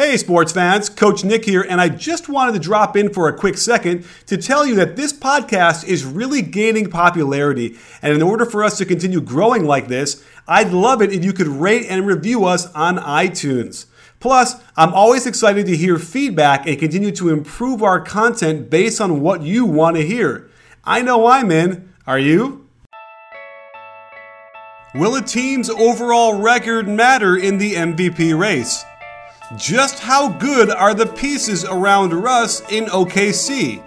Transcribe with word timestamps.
Hey, 0.00 0.16
sports 0.16 0.52
fans, 0.52 0.88
Coach 0.88 1.24
Nick 1.24 1.44
here, 1.44 1.60
and 1.60 1.78
I 1.78 1.90
just 1.90 2.26
wanted 2.26 2.52
to 2.52 2.58
drop 2.58 2.96
in 2.96 3.12
for 3.12 3.28
a 3.28 3.36
quick 3.36 3.58
second 3.58 4.06
to 4.28 4.38
tell 4.38 4.64
you 4.64 4.74
that 4.76 4.96
this 4.96 5.12
podcast 5.12 5.84
is 5.84 6.06
really 6.06 6.40
gaining 6.40 6.88
popularity. 6.88 7.76
And 8.00 8.14
in 8.14 8.22
order 8.22 8.46
for 8.46 8.64
us 8.64 8.78
to 8.78 8.86
continue 8.86 9.20
growing 9.20 9.66
like 9.66 9.88
this, 9.88 10.24
I'd 10.48 10.72
love 10.72 11.02
it 11.02 11.12
if 11.12 11.22
you 11.22 11.34
could 11.34 11.48
rate 11.48 11.84
and 11.86 12.06
review 12.06 12.46
us 12.46 12.72
on 12.72 12.96
iTunes. 12.96 13.84
Plus, 14.20 14.54
I'm 14.74 14.94
always 14.94 15.26
excited 15.26 15.66
to 15.66 15.76
hear 15.76 15.98
feedback 15.98 16.66
and 16.66 16.78
continue 16.78 17.12
to 17.16 17.28
improve 17.28 17.82
our 17.82 18.00
content 18.00 18.70
based 18.70 19.02
on 19.02 19.20
what 19.20 19.42
you 19.42 19.66
want 19.66 19.98
to 19.98 20.06
hear. 20.06 20.48
I 20.82 21.02
know 21.02 21.26
I'm 21.26 21.50
in. 21.50 21.92
Are 22.06 22.18
you? 22.18 22.66
Will 24.94 25.14
a 25.14 25.20
team's 25.20 25.68
overall 25.68 26.40
record 26.40 26.88
matter 26.88 27.36
in 27.36 27.58
the 27.58 27.74
MVP 27.74 28.38
race? 28.40 28.82
Just 29.56 29.98
how 29.98 30.28
good 30.28 30.70
are 30.70 30.94
the 30.94 31.06
pieces 31.06 31.64
around 31.64 32.12
Russ 32.12 32.60
in 32.70 32.84
OKC? 32.84 33.82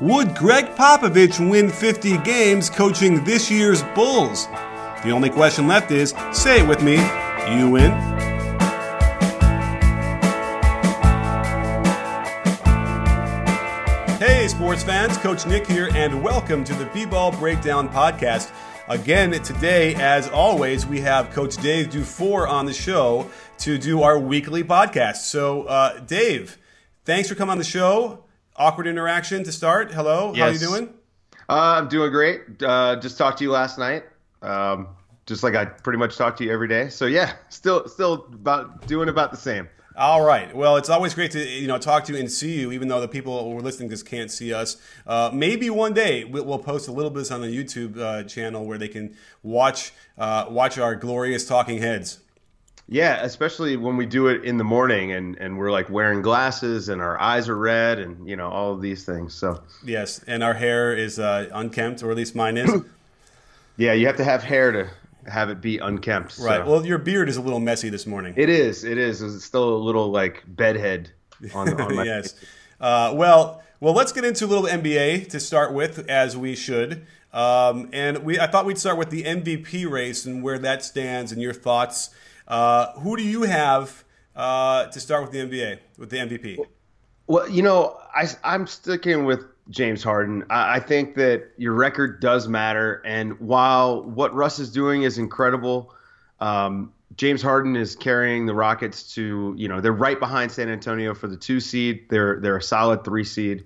Would 0.00 0.34
Gregg 0.34 0.66
Popovich 0.74 1.38
win 1.48 1.70
50 1.70 2.18
games 2.18 2.68
coaching 2.68 3.22
this 3.22 3.48
year's 3.48 3.84
Bulls? 3.94 4.48
The 5.04 5.10
only 5.10 5.30
question 5.30 5.68
left 5.68 5.92
is 5.92 6.12
say 6.32 6.62
it 6.62 6.66
with 6.66 6.82
me, 6.82 6.94
you 7.56 7.70
win. 7.70 7.92
Hey, 14.18 14.48
sports 14.48 14.82
fans, 14.82 15.16
Coach 15.18 15.46
Nick 15.46 15.68
here, 15.68 15.88
and 15.94 16.20
welcome 16.20 16.64
to 16.64 16.74
the 16.74 16.86
B 16.86 17.06
Ball 17.06 17.30
Breakdown 17.30 17.88
Podcast. 17.88 18.50
Again, 18.88 19.30
today, 19.30 19.94
as 19.94 20.28
always, 20.30 20.84
we 20.84 21.00
have 21.00 21.30
Coach 21.30 21.56
Dave 21.58 21.90
Dufour 21.90 22.48
on 22.48 22.66
the 22.66 22.72
show 22.72 23.30
to 23.60 23.76
do 23.76 24.02
our 24.02 24.18
weekly 24.18 24.64
podcast. 24.64 25.16
So, 25.16 25.64
uh, 25.64 26.00
Dave, 26.00 26.56
thanks 27.04 27.28
for 27.28 27.34
coming 27.34 27.52
on 27.52 27.58
the 27.58 27.64
show. 27.64 28.24
Awkward 28.56 28.86
interaction 28.86 29.44
to 29.44 29.52
start. 29.52 29.92
Hello, 29.92 30.32
yes. 30.34 30.38
how 30.38 30.48
are 30.48 30.52
you 30.52 30.58
doing? 30.58 30.94
Uh, 31.48 31.78
I'm 31.78 31.88
doing 31.88 32.10
great. 32.10 32.62
Uh, 32.62 32.96
just 32.96 33.18
talked 33.18 33.38
to 33.38 33.44
you 33.44 33.50
last 33.50 33.78
night. 33.78 34.04
Um, 34.40 34.88
just 35.26 35.42
like 35.42 35.54
I 35.54 35.66
pretty 35.66 35.98
much 35.98 36.16
talk 36.16 36.36
to 36.38 36.44
you 36.44 36.52
every 36.52 36.68
day. 36.68 36.88
So 36.88 37.04
yeah, 37.04 37.34
still 37.50 37.86
still 37.86 38.26
about 38.32 38.86
doing 38.86 39.10
about 39.10 39.30
the 39.30 39.36
same. 39.36 39.68
All 39.94 40.24
right. 40.24 40.54
Well, 40.56 40.76
it's 40.76 40.88
always 40.88 41.12
great 41.12 41.32
to 41.32 41.46
you 41.46 41.68
know 41.68 41.76
talk 41.76 42.04
to 42.04 42.14
you 42.14 42.18
and 42.18 42.32
see 42.32 42.60
you, 42.60 42.72
even 42.72 42.88
though 42.88 43.00
the 43.00 43.08
people 43.08 43.44
who 43.44 43.58
are 43.58 43.60
listening 43.60 43.90
this 43.90 44.02
can't 44.02 44.30
see 44.30 44.54
us. 44.54 44.78
Uh, 45.06 45.30
maybe 45.34 45.68
one 45.68 45.92
day 45.92 46.24
we'll 46.24 46.58
post 46.58 46.88
a 46.88 46.92
little 46.92 47.10
bit 47.10 47.30
on 47.30 47.42
the 47.42 47.48
YouTube 47.48 47.98
uh, 47.98 48.22
channel 48.22 48.64
where 48.64 48.78
they 48.78 48.88
can 48.88 49.14
watch 49.42 49.92
uh, 50.16 50.46
watch 50.48 50.78
our 50.78 50.94
glorious 50.94 51.46
talking 51.46 51.78
heads. 51.78 52.20
Yeah, 52.92 53.22
especially 53.22 53.76
when 53.76 53.96
we 53.96 54.04
do 54.04 54.26
it 54.26 54.44
in 54.44 54.56
the 54.56 54.64
morning 54.64 55.12
and, 55.12 55.36
and 55.36 55.56
we're 55.56 55.70
like 55.70 55.88
wearing 55.88 56.22
glasses 56.22 56.88
and 56.88 57.00
our 57.00 57.18
eyes 57.20 57.48
are 57.48 57.56
red 57.56 58.00
and 58.00 58.28
you 58.28 58.34
know 58.34 58.50
all 58.50 58.72
of 58.72 58.82
these 58.82 59.04
things. 59.04 59.32
So 59.32 59.62
yes, 59.84 60.20
and 60.26 60.42
our 60.42 60.54
hair 60.54 60.92
is 60.92 61.20
uh, 61.20 61.48
unkempt, 61.52 62.02
or 62.02 62.10
at 62.10 62.16
least 62.16 62.34
mine 62.34 62.56
is. 62.56 62.82
yeah, 63.76 63.92
you 63.92 64.08
have 64.08 64.16
to 64.16 64.24
have 64.24 64.42
hair 64.42 64.72
to 64.72 64.90
have 65.30 65.50
it 65.50 65.60
be 65.60 65.78
unkempt. 65.78 66.32
So. 66.32 66.44
Right. 66.44 66.66
Well, 66.66 66.84
your 66.84 66.98
beard 66.98 67.28
is 67.28 67.36
a 67.36 67.40
little 67.40 67.60
messy 67.60 67.90
this 67.90 68.08
morning. 68.08 68.34
It 68.36 68.48
is. 68.48 68.82
It 68.82 68.98
is. 68.98 69.22
It's 69.22 69.44
still 69.44 69.76
a 69.76 69.78
little 69.78 70.10
like 70.10 70.42
bedhead 70.48 71.12
on, 71.54 71.80
on 71.80 71.94
my. 71.94 72.02
yes. 72.04 72.34
Uh, 72.80 73.12
well, 73.14 73.62
well, 73.78 73.94
let's 73.94 74.10
get 74.10 74.24
into 74.24 74.46
a 74.46 74.48
little 74.48 74.64
NBA 74.64 75.28
to 75.28 75.38
start 75.38 75.72
with, 75.72 76.10
as 76.10 76.36
we 76.36 76.56
should. 76.56 77.06
Um, 77.32 77.88
and 77.92 78.24
we, 78.24 78.40
I 78.40 78.48
thought 78.48 78.66
we'd 78.66 78.78
start 78.78 78.98
with 78.98 79.10
the 79.10 79.22
MVP 79.22 79.88
race 79.88 80.26
and 80.26 80.42
where 80.42 80.58
that 80.58 80.84
stands 80.84 81.30
and 81.30 81.40
your 81.40 81.52
thoughts 81.52 82.10
uh, 82.50 82.92
who 82.98 83.16
do 83.16 83.22
you 83.22 83.42
have 83.42 84.04
uh, 84.34 84.86
to 84.86 85.00
start 85.00 85.22
with 85.22 85.30
the 85.30 85.38
NBA 85.38 85.78
with 85.96 86.10
the 86.10 86.16
MVP? 86.18 86.58
Well, 87.28 87.48
you 87.48 87.62
know, 87.62 87.96
I, 88.12 88.28
I'm 88.42 88.66
sticking 88.66 89.24
with 89.24 89.44
James 89.70 90.02
Harden. 90.02 90.44
I, 90.50 90.76
I 90.76 90.80
think 90.80 91.14
that 91.14 91.52
your 91.56 91.72
record 91.74 92.20
does 92.20 92.48
matter, 92.48 93.00
and 93.04 93.38
while 93.38 94.02
what 94.02 94.34
Russ 94.34 94.58
is 94.58 94.72
doing 94.72 95.04
is 95.04 95.16
incredible, 95.16 95.94
um, 96.40 96.92
James 97.16 97.40
Harden 97.40 97.76
is 97.76 97.94
carrying 97.94 98.46
the 98.46 98.54
Rockets 98.54 99.14
to 99.14 99.54
you 99.56 99.68
know 99.68 99.80
they're 99.80 99.92
right 99.92 100.18
behind 100.18 100.50
San 100.50 100.68
Antonio 100.68 101.14
for 101.14 101.28
the 101.28 101.36
two 101.36 101.60
seed. 101.60 102.08
They're 102.10 102.40
they're 102.40 102.56
a 102.56 102.62
solid 102.62 103.04
three 103.04 103.24
seed, 103.24 103.64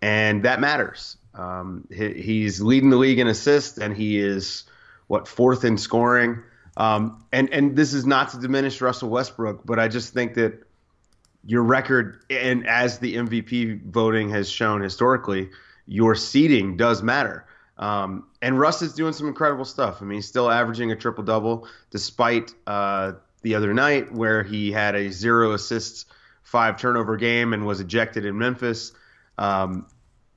and 0.00 0.44
that 0.44 0.60
matters. 0.60 1.16
Um, 1.34 1.88
he, 1.90 2.12
he's 2.12 2.60
leading 2.60 2.90
the 2.90 2.98
league 2.98 3.18
in 3.18 3.26
assists, 3.26 3.78
and 3.78 3.96
he 3.96 4.20
is 4.20 4.62
what 5.08 5.26
fourth 5.26 5.64
in 5.64 5.76
scoring. 5.76 6.44
Um, 6.76 7.24
and 7.32 7.50
and 7.50 7.76
this 7.76 7.92
is 7.92 8.06
not 8.06 8.30
to 8.30 8.38
diminish 8.38 8.80
Russell 8.80 9.10
Westbrook, 9.10 9.66
but 9.66 9.78
I 9.78 9.88
just 9.88 10.14
think 10.14 10.34
that 10.34 10.66
your 11.44 11.62
record 11.62 12.20
and 12.30 12.66
as 12.66 12.98
the 12.98 13.16
MVP 13.16 13.84
voting 13.84 14.30
has 14.30 14.50
shown 14.50 14.80
historically, 14.80 15.50
your 15.86 16.14
seeding 16.14 16.76
does 16.76 17.02
matter. 17.02 17.46
Um, 17.78 18.26
and 18.40 18.58
Russ 18.58 18.82
is 18.82 18.94
doing 18.94 19.12
some 19.12 19.26
incredible 19.26 19.64
stuff. 19.64 20.00
I 20.00 20.04
mean, 20.04 20.16
he's 20.16 20.28
still 20.28 20.50
averaging 20.50 20.92
a 20.92 20.96
triple 20.96 21.24
double 21.24 21.66
despite 21.90 22.54
uh, 22.66 23.12
the 23.42 23.54
other 23.54 23.74
night 23.74 24.12
where 24.12 24.42
he 24.42 24.70
had 24.70 24.94
a 24.94 25.10
zero 25.10 25.52
assists, 25.52 26.06
five 26.42 26.78
turnover 26.78 27.16
game 27.16 27.52
and 27.52 27.66
was 27.66 27.80
ejected 27.80 28.24
in 28.24 28.38
Memphis. 28.38 28.92
Um, 29.36 29.86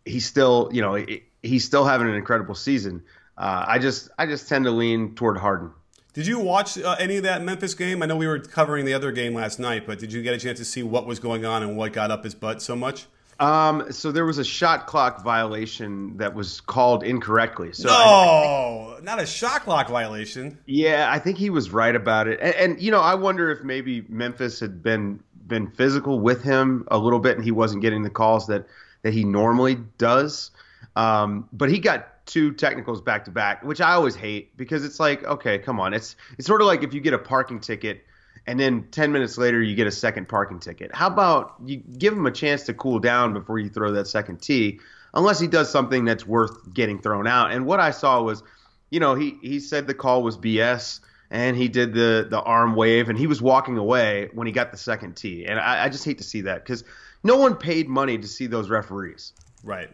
he's 0.05 0.25
still, 0.25 0.69
you 0.71 0.81
know, 0.81 1.05
he's 1.43 1.65
still 1.65 1.85
having 1.85 2.07
an 2.07 2.15
incredible 2.15 2.55
season. 2.55 3.03
Uh, 3.37 3.65
I 3.67 3.79
just, 3.79 4.09
I 4.17 4.25
just 4.25 4.49
tend 4.49 4.65
to 4.65 4.71
lean 4.71 5.13
toward 5.13 5.37
Harden. 5.37 5.71
Did 6.15 6.27
you 6.27 6.39
watch 6.39 6.77
uh, 6.77 6.95
any 6.97 7.17
of 7.17 7.23
that 7.23 7.43
Memphis 7.43 7.73
game? 7.73 8.01
I 8.01 8.05
know 8.05 8.15
we 8.15 8.25
were 8.25 8.39
covering 8.39 8.85
the 8.85 8.93
other 8.93 9.11
game 9.11 9.33
last 9.33 9.59
night, 9.59 9.85
but 9.85 9.99
did 9.99 10.13
you 10.13 10.23
get 10.23 10.33
a 10.33 10.37
chance 10.37 10.59
to 10.59 10.65
see 10.65 10.81
what 10.81 11.05
was 11.05 11.19
going 11.19 11.43
on 11.43 11.61
and 11.61 11.75
what 11.75 11.91
got 11.91 12.09
up 12.09 12.23
his 12.23 12.33
butt 12.33 12.61
so 12.61 12.73
much? 12.73 13.05
Um, 13.37 13.91
so 13.91 14.13
there 14.13 14.25
was 14.25 14.37
a 14.37 14.43
shot 14.45 14.87
clock 14.87 15.25
violation 15.25 16.15
that 16.15 16.33
was 16.33 16.61
called 16.61 17.03
incorrectly. 17.03 17.73
So 17.73 17.89
no, 17.89 18.97
not 19.03 19.21
a 19.21 19.25
shot 19.25 19.63
clock 19.63 19.89
violation. 19.89 20.57
Yeah, 20.65 21.11
I 21.11 21.19
think 21.19 21.37
he 21.37 21.49
was 21.49 21.71
right 21.71 21.93
about 21.93 22.29
it. 22.29 22.39
And, 22.39 22.55
and, 22.55 22.81
you 22.81 22.91
know, 22.91 23.01
I 23.01 23.15
wonder 23.15 23.51
if 23.51 23.61
maybe 23.61 24.05
Memphis 24.07 24.61
had 24.61 24.81
been 24.81 25.19
been 25.45 25.69
physical 25.69 26.21
with 26.21 26.43
him 26.43 26.87
a 26.89 26.97
little 26.97 27.19
bit, 27.19 27.35
and 27.35 27.43
he 27.43 27.51
wasn't 27.51 27.81
getting 27.81 28.03
the 28.03 28.09
calls 28.09 28.47
that 28.47 28.67
that 29.01 29.13
he 29.13 29.25
normally 29.25 29.79
does. 29.97 30.51
Um, 30.95 31.49
but 31.51 31.69
he 31.69 31.79
got 31.79 32.07
two 32.25 32.51
technicals 32.53 33.01
back 33.01 33.25
to 33.25 33.31
back, 33.31 33.63
which 33.63 33.81
I 33.81 33.93
always 33.93 34.15
hate 34.15 34.55
because 34.57 34.83
it's 34.83 34.99
like, 34.99 35.23
okay, 35.23 35.59
come 35.59 35.79
on. 35.79 35.93
It's 35.93 36.15
it's 36.37 36.47
sort 36.47 36.61
of 36.61 36.67
like 36.67 36.83
if 36.83 36.93
you 36.93 37.01
get 37.01 37.13
a 37.13 37.19
parking 37.19 37.59
ticket 37.59 38.05
and 38.47 38.59
then 38.59 38.87
10 38.91 39.11
minutes 39.11 39.37
later 39.37 39.61
you 39.61 39.75
get 39.75 39.87
a 39.87 39.91
second 39.91 40.27
parking 40.27 40.59
ticket. 40.59 40.93
How 40.93 41.07
about 41.07 41.55
you 41.65 41.77
give 41.77 42.13
him 42.13 42.25
a 42.25 42.31
chance 42.31 42.63
to 42.63 42.73
cool 42.73 42.99
down 42.99 43.33
before 43.33 43.59
you 43.59 43.69
throw 43.69 43.91
that 43.93 44.07
second 44.07 44.41
tee, 44.41 44.79
unless 45.13 45.39
he 45.39 45.47
does 45.47 45.69
something 45.69 46.05
that's 46.05 46.25
worth 46.25 46.73
getting 46.73 46.99
thrown 46.99 47.27
out. 47.27 47.51
And 47.51 47.65
what 47.65 47.79
I 47.79 47.91
saw 47.91 48.21
was, 48.21 48.43
you 48.89 48.99
know, 48.99 49.15
he 49.15 49.37
he 49.41 49.59
said 49.59 49.87
the 49.87 49.93
call 49.93 50.23
was 50.23 50.37
BS 50.37 50.99
and 51.31 51.55
he 51.57 51.67
did 51.67 51.93
the 51.93 52.27
the 52.29 52.41
arm 52.41 52.75
wave 52.75 53.09
and 53.09 53.17
he 53.17 53.27
was 53.27 53.41
walking 53.41 53.77
away 53.77 54.29
when 54.33 54.47
he 54.47 54.53
got 54.53 54.71
the 54.71 54.77
second 54.77 55.15
tee. 55.15 55.45
And 55.45 55.59
I, 55.59 55.85
I 55.85 55.89
just 55.89 56.05
hate 56.05 56.17
to 56.19 56.23
see 56.23 56.41
that 56.41 56.63
because 56.63 56.83
no 57.23 57.37
one 57.37 57.55
paid 57.55 57.87
money 57.87 58.17
to 58.17 58.27
see 58.27 58.47
those 58.47 58.69
referees. 58.69 59.33
Right. 59.63 59.89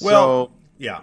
Well, 0.00 0.46
so, 0.46 0.52
yeah. 0.78 1.00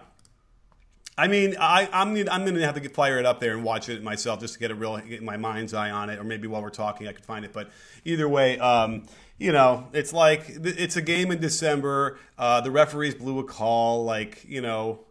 I 1.19 1.27
mean, 1.27 1.57
I, 1.59 1.89
I'm 1.91 2.15
I'm 2.15 2.45
going 2.45 2.55
to 2.55 2.65
have 2.65 2.75
to 2.75 2.79
get, 2.79 2.93
fire 2.93 3.19
it 3.19 3.25
up 3.25 3.41
there 3.41 3.53
and 3.53 3.61
watch 3.61 3.89
it 3.89 4.01
myself 4.01 4.39
just 4.39 4.53
to 4.53 4.59
get 4.59 4.71
a 4.71 4.75
real 4.75 4.97
get 4.99 5.21
my 5.21 5.35
mind's 5.35 5.73
eye 5.73 5.91
on 5.91 6.09
it, 6.09 6.17
or 6.17 6.23
maybe 6.23 6.47
while 6.47 6.61
we're 6.61 6.69
talking, 6.69 7.09
I 7.09 7.11
could 7.11 7.25
find 7.25 7.43
it. 7.43 7.51
But 7.51 7.69
either 8.05 8.29
way, 8.29 8.57
um, 8.59 9.03
you 9.37 9.51
know, 9.51 9.89
it's 9.91 10.13
like 10.13 10.43
it's 10.47 10.95
a 10.95 11.01
game 11.01 11.29
in 11.31 11.41
December. 11.41 12.17
Uh, 12.37 12.61
the 12.61 12.71
referees 12.71 13.15
blew 13.15 13.39
a 13.39 13.43
call. 13.43 14.05
Like, 14.05 14.45
you 14.47 14.61
know, 14.61 15.01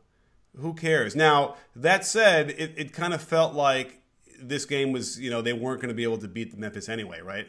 who 0.58 0.72
cares? 0.72 1.14
Now 1.14 1.56
that 1.76 2.06
said, 2.06 2.50
it, 2.52 2.72
it 2.78 2.92
kind 2.94 3.12
of 3.12 3.20
felt 3.20 3.52
like 3.52 4.00
this 4.40 4.64
game 4.64 4.92
was, 4.92 5.20
you 5.20 5.28
know, 5.28 5.42
they 5.42 5.52
weren't 5.52 5.82
going 5.82 5.90
to 5.90 5.94
be 5.94 6.04
able 6.04 6.18
to 6.18 6.28
beat 6.28 6.52
the 6.52 6.56
Memphis 6.56 6.88
anyway, 6.88 7.20
right? 7.20 7.48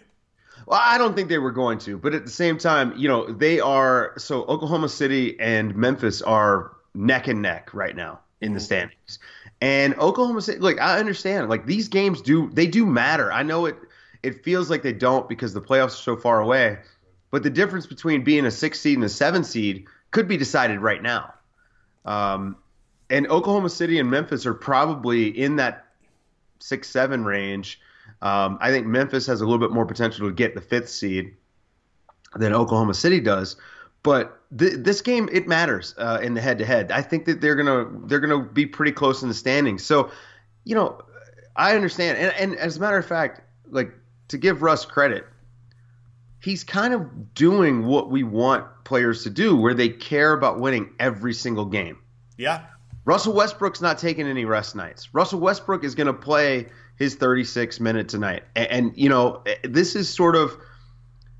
Well, 0.65 0.81
I 0.83 0.97
don't 0.97 1.15
think 1.15 1.29
they 1.29 1.37
were 1.37 1.53
going 1.53 1.77
to, 1.79 1.97
but 1.97 2.13
at 2.13 2.25
the 2.25 2.31
same 2.31 2.57
time, 2.57 2.93
you 2.97 3.07
know, 3.07 3.31
they 3.31 3.61
are 3.61 4.15
so 4.17 4.43
Oklahoma 4.43 4.89
City 4.89 5.39
and 5.39 5.73
Memphis 5.77 6.21
are 6.21 6.73
neck 6.93 7.29
and 7.29 7.41
neck 7.41 7.73
right 7.73 7.95
now 7.95 8.19
in 8.41 8.53
the 8.53 8.59
mm-hmm. 8.59 8.65
standings. 8.65 9.19
And 9.61 9.97
Oklahoma 9.99 10.41
City, 10.41 10.59
like 10.59 10.79
I 10.79 10.99
understand, 10.99 11.49
like 11.49 11.65
these 11.65 11.87
games 11.87 12.21
do 12.21 12.49
they 12.53 12.67
do 12.67 12.85
matter. 12.85 13.31
I 13.31 13.43
know 13.43 13.65
it 13.65 13.77
it 14.23 14.43
feels 14.43 14.69
like 14.69 14.83
they 14.83 14.93
don't 14.93 15.27
because 15.27 15.53
the 15.53 15.61
playoffs 15.61 15.87
are 15.87 16.03
so 16.03 16.17
far 16.17 16.39
away, 16.41 16.79
but 17.31 17.43
the 17.43 17.49
difference 17.49 17.85
between 17.85 18.23
being 18.23 18.45
a 18.45 18.51
six 18.51 18.79
seed 18.79 18.97
and 18.97 19.03
a 19.03 19.09
seven 19.09 19.43
seed 19.43 19.85
could 20.11 20.27
be 20.27 20.37
decided 20.37 20.79
right 20.79 21.01
now. 21.01 21.33
Um, 22.05 22.55
and 23.09 23.27
Oklahoma 23.27 23.69
City 23.69 23.99
and 23.99 24.09
Memphis 24.09 24.45
are 24.45 24.53
probably 24.53 25.27
in 25.27 25.57
that 25.57 25.85
six 26.59 26.89
seven 26.89 27.25
range. 27.25 27.81
Um, 28.21 28.57
I 28.61 28.71
think 28.71 28.87
Memphis 28.87 29.27
has 29.27 29.41
a 29.41 29.45
little 29.45 29.59
bit 29.59 29.71
more 29.71 29.85
potential 29.85 30.27
to 30.27 30.33
get 30.33 30.55
the 30.55 30.61
fifth 30.61 30.89
seed 30.89 31.35
than 32.35 32.53
Oklahoma 32.53 32.93
City 32.93 33.19
does. 33.19 33.57
But 34.03 34.38
th- 34.57 34.73
this 34.77 35.01
game 35.01 35.29
it 35.31 35.47
matters 35.47 35.95
uh, 35.97 36.19
in 36.21 36.33
the 36.33 36.41
head 36.41 36.57
to 36.59 36.65
head. 36.65 36.91
I 36.91 37.01
think 37.01 37.25
that 37.25 37.41
they're 37.41 37.55
gonna 37.55 37.87
they're 38.07 38.19
gonna 38.19 38.43
be 38.43 38.65
pretty 38.65 38.91
close 38.91 39.21
in 39.21 39.29
the 39.29 39.35
standings. 39.35 39.85
So, 39.85 40.11
you 40.63 40.75
know, 40.75 41.01
I 41.55 41.75
understand. 41.75 42.17
And, 42.17 42.33
and 42.35 42.59
as 42.59 42.77
a 42.77 42.79
matter 42.79 42.97
of 42.97 43.05
fact, 43.05 43.41
like 43.69 43.91
to 44.29 44.37
give 44.37 44.61
Russ 44.61 44.85
credit, 44.85 45.25
he's 46.41 46.63
kind 46.63 46.93
of 46.93 47.33
doing 47.33 47.85
what 47.85 48.09
we 48.09 48.23
want 48.23 48.65
players 48.83 49.23
to 49.23 49.29
do, 49.29 49.55
where 49.55 49.73
they 49.73 49.89
care 49.89 50.33
about 50.33 50.59
winning 50.59 50.93
every 50.99 51.33
single 51.33 51.65
game. 51.65 51.99
Yeah. 52.37 52.65
Russell 53.05 53.33
Westbrook's 53.33 53.81
not 53.81 53.97
taking 53.97 54.27
any 54.27 54.45
rest 54.45 54.75
nights. 54.75 55.13
Russell 55.13 55.39
Westbrook 55.39 55.83
is 55.83 55.95
going 55.95 56.07
to 56.07 56.13
play 56.13 56.67
his 56.97 57.15
36 57.15 57.79
minutes 57.79 58.13
tonight. 58.13 58.43
And, 58.55 58.67
and, 58.67 58.97
you 58.97 59.09
know, 59.09 59.43
this 59.63 59.95
is 59.95 60.09
sort 60.09 60.35
of, 60.35 60.57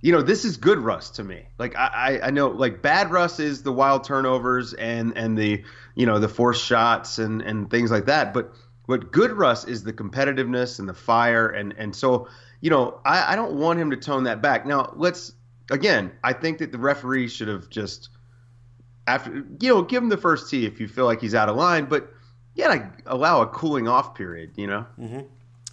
you 0.01 0.13
know, 0.13 0.21
this 0.21 0.45
is 0.45 0.57
good 0.57 0.79
Russ 0.79 1.09
to 1.11 1.23
me. 1.23 1.45
Like 1.57 1.75
I, 1.75 2.19
I 2.23 2.31
know 2.31 2.47
like 2.47 2.81
bad 2.81 3.11
Russ 3.11 3.39
is 3.39 3.63
the 3.63 3.71
wild 3.71 4.03
turnovers 4.03 4.73
and 4.73 5.17
and 5.17 5.37
the 5.37 5.63
you 5.95 6.05
know 6.05 6.19
the 6.19 6.29
forced 6.29 6.63
shots 6.63 7.19
and 7.19 7.41
and 7.41 7.69
things 7.69 7.91
like 7.91 8.05
that. 8.05 8.33
But 8.33 8.53
what 8.85 9.11
good 9.11 9.31
Russ 9.31 9.65
is 9.65 9.83
the 9.83 9.93
competitiveness 9.93 10.79
and 10.79 10.87
the 10.87 10.93
fire 10.93 11.47
and 11.47 11.73
and 11.77 11.95
so 11.95 12.27
you 12.61 12.69
know 12.69 12.99
I, 13.05 13.33
I 13.33 13.35
don't 13.35 13.55
want 13.55 13.79
him 13.79 13.91
to 13.91 13.97
tone 13.97 14.23
that 14.23 14.41
back. 14.41 14.65
Now 14.65 14.93
let's 14.95 15.33
again 15.69 16.11
I 16.23 16.33
think 16.33 16.59
that 16.59 16.71
the 16.71 16.79
referee 16.79 17.27
should 17.27 17.49
have 17.49 17.69
just 17.69 18.09
after 19.05 19.45
you 19.59 19.69
know 19.73 19.81
give 19.81 20.01
him 20.01 20.09
the 20.09 20.17
first 20.17 20.49
tee 20.49 20.65
if 20.65 20.79
you 20.79 20.87
feel 20.87 21.05
like 21.05 21.19
he's 21.19 21.35
out 21.35 21.49
of 21.49 21.57
line, 21.57 21.85
but 21.85 22.13
yeah, 22.55 22.89
allow 23.05 23.41
a 23.41 23.47
cooling 23.47 23.87
off 23.87 24.15
period. 24.15 24.51
You 24.55 24.67
know. 24.67 24.85
Mm-hmm. 24.97 25.19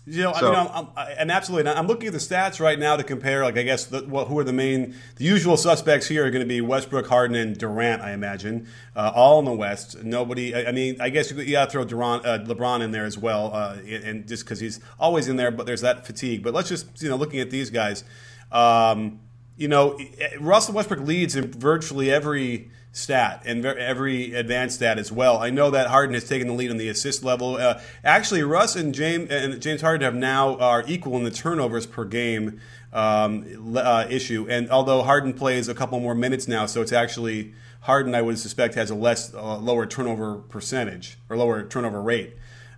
You 0.09 0.23
know, 0.23 0.33
so, 0.35 0.53
I 0.53 0.63
mean, 0.63 0.71
I'm, 0.73 0.89
I'm, 0.97 1.09
and 1.19 1.31
absolutely, 1.33 1.69
I'm 1.69 1.89
looking 1.89 2.07
at 2.07 2.13
the 2.13 2.21
stats 2.21 2.61
right 2.61 2.79
now 2.79 2.95
to 2.95 3.03
compare. 3.03 3.43
Like, 3.43 3.59
I 3.59 3.65
guess 3.65 3.87
the, 3.87 4.05
well, 4.07 4.25
who 4.25 4.39
are 4.39 4.45
the 4.45 4.53
main, 4.53 4.95
the 5.17 5.25
usual 5.25 5.57
suspects 5.57 6.07
here 6.07 6.25
are 6.25 6.31
going 6.31 6.45
to 6.45 6.49
be 6.49 6.61
Westbrook, 6.61 7.09
Harden, 7.09 7.37
and 7.37 7.59
Durant. 7.59 8.03
I 8.03 8.13
imagine, 8.13 8.69
uh, 8.95 9.11
all 9.13 9.41
in 9.41 9.45
the 9.45 9.53
West. 9.53 10.05
Nobody. 10.05 10.55
I, 10.55 10.67
I 10.67 10.73
mean, 10.73 11.01
I 11.01 11.09
guess 11.09 11.33
you, 11.33 11.41
you 11.41 11.53
got 11.53 11.65
to 11.65 11.71
throw 11.73 11.85
Durant, 11.85 12.25
uh, 12.25 12.39
LeBron 12.39 12.83
in 12.83 12.93
there 12.93 13.05
as 13.05 13.19
well, 13.19 13.51
uh, 13.53 13.79
and 13.85 14.29
just 14.29 14.45
because 14.45 14.61
he's 14.61 14.79
always 15.01 15.27
in 15.27 15.35
there, 15.35 15.51
but 15.51 15.67
there's 15.67 15.81
that 15.81 16.07
fatigue. 16.07 16.45
But 16.45 16.55
let's 16.55 16.69
just, 16.69 17.03
you 17.03 17.09
know, 17.09 17.17
looking 17.17 17.41
at 17.41 17.51
these 17.51 17.71
guys, 17.71 18.05
um, 18.53 19.19
you 19.57 19.67
know, 19.67 19.99
Russell 20.39 20.75
Westbrook 20.75 21.01
leads 21.01 21.35
in 21.35 21.51
virtually 21.51 22.13
every 22.13 22.71
stat 22.97 23.43
and 23.45 23.65
every 23.65 24.33
advanced 24.33 24.77
stat 24.77 24.99
as 24.99 25.13
well. 25.13 25.37
I 25.39 25.51
know 25.51 25.71
that 25.71 25.89
Harden 25.89 26.15
has 26.15 26.25
taken 26.25 26.49
the 26.49 26.55
lead 26.55 26.71
on 26.71 26.79
the 26.79 26.89
assist 26.89 27.23
level. 27.23 27.57
Uh, 27.57 27.81
actually, 28.03 28.43
Russ 28.43 28.75
and 28.75 28.95
James 28.95 29.31
and 29.31 29.61
James 29.61 29.83
Harden 29.83 30.03
have 30.03 30.15
now 30.15 30.57
are 30.57 30.83
equal 30.87 31.17
in 31.17 31.25
the 31.25 31.31
turnovers 31.31 31.87
per 31.87 32.05
game 32.07 32.59
um, 32.95 33.77
uh, 33.77 34.07
issue. 34.09 34.47
And 34.49 34.71
although 34.71 35.03
Harden 35.03 35.35
plays 35.35 35.69
a 35.69 35.75
couple 35.75 36.01
more 36.01 36.15
minutes 36.15 36.49
now, 36.49 36.65
so 36.65 36.81
it's 36.81 36.93
actually 36.93 37.53
Harden 37.81 38.15
I 38.15 38.23
would 38.23 38.39
suspect 38.39 38.75
has 38.77 38.91
a 38.91 38.95
less 38.95 39.35
uh, 39.35 39.59
lower 39.59 39.85
turnover 39.85 40.37
percentage 40.37 41.19
or 41.29 41.37
lower 41.37 41.65
turnover 41.65 42.01
rate. 42.01 42.35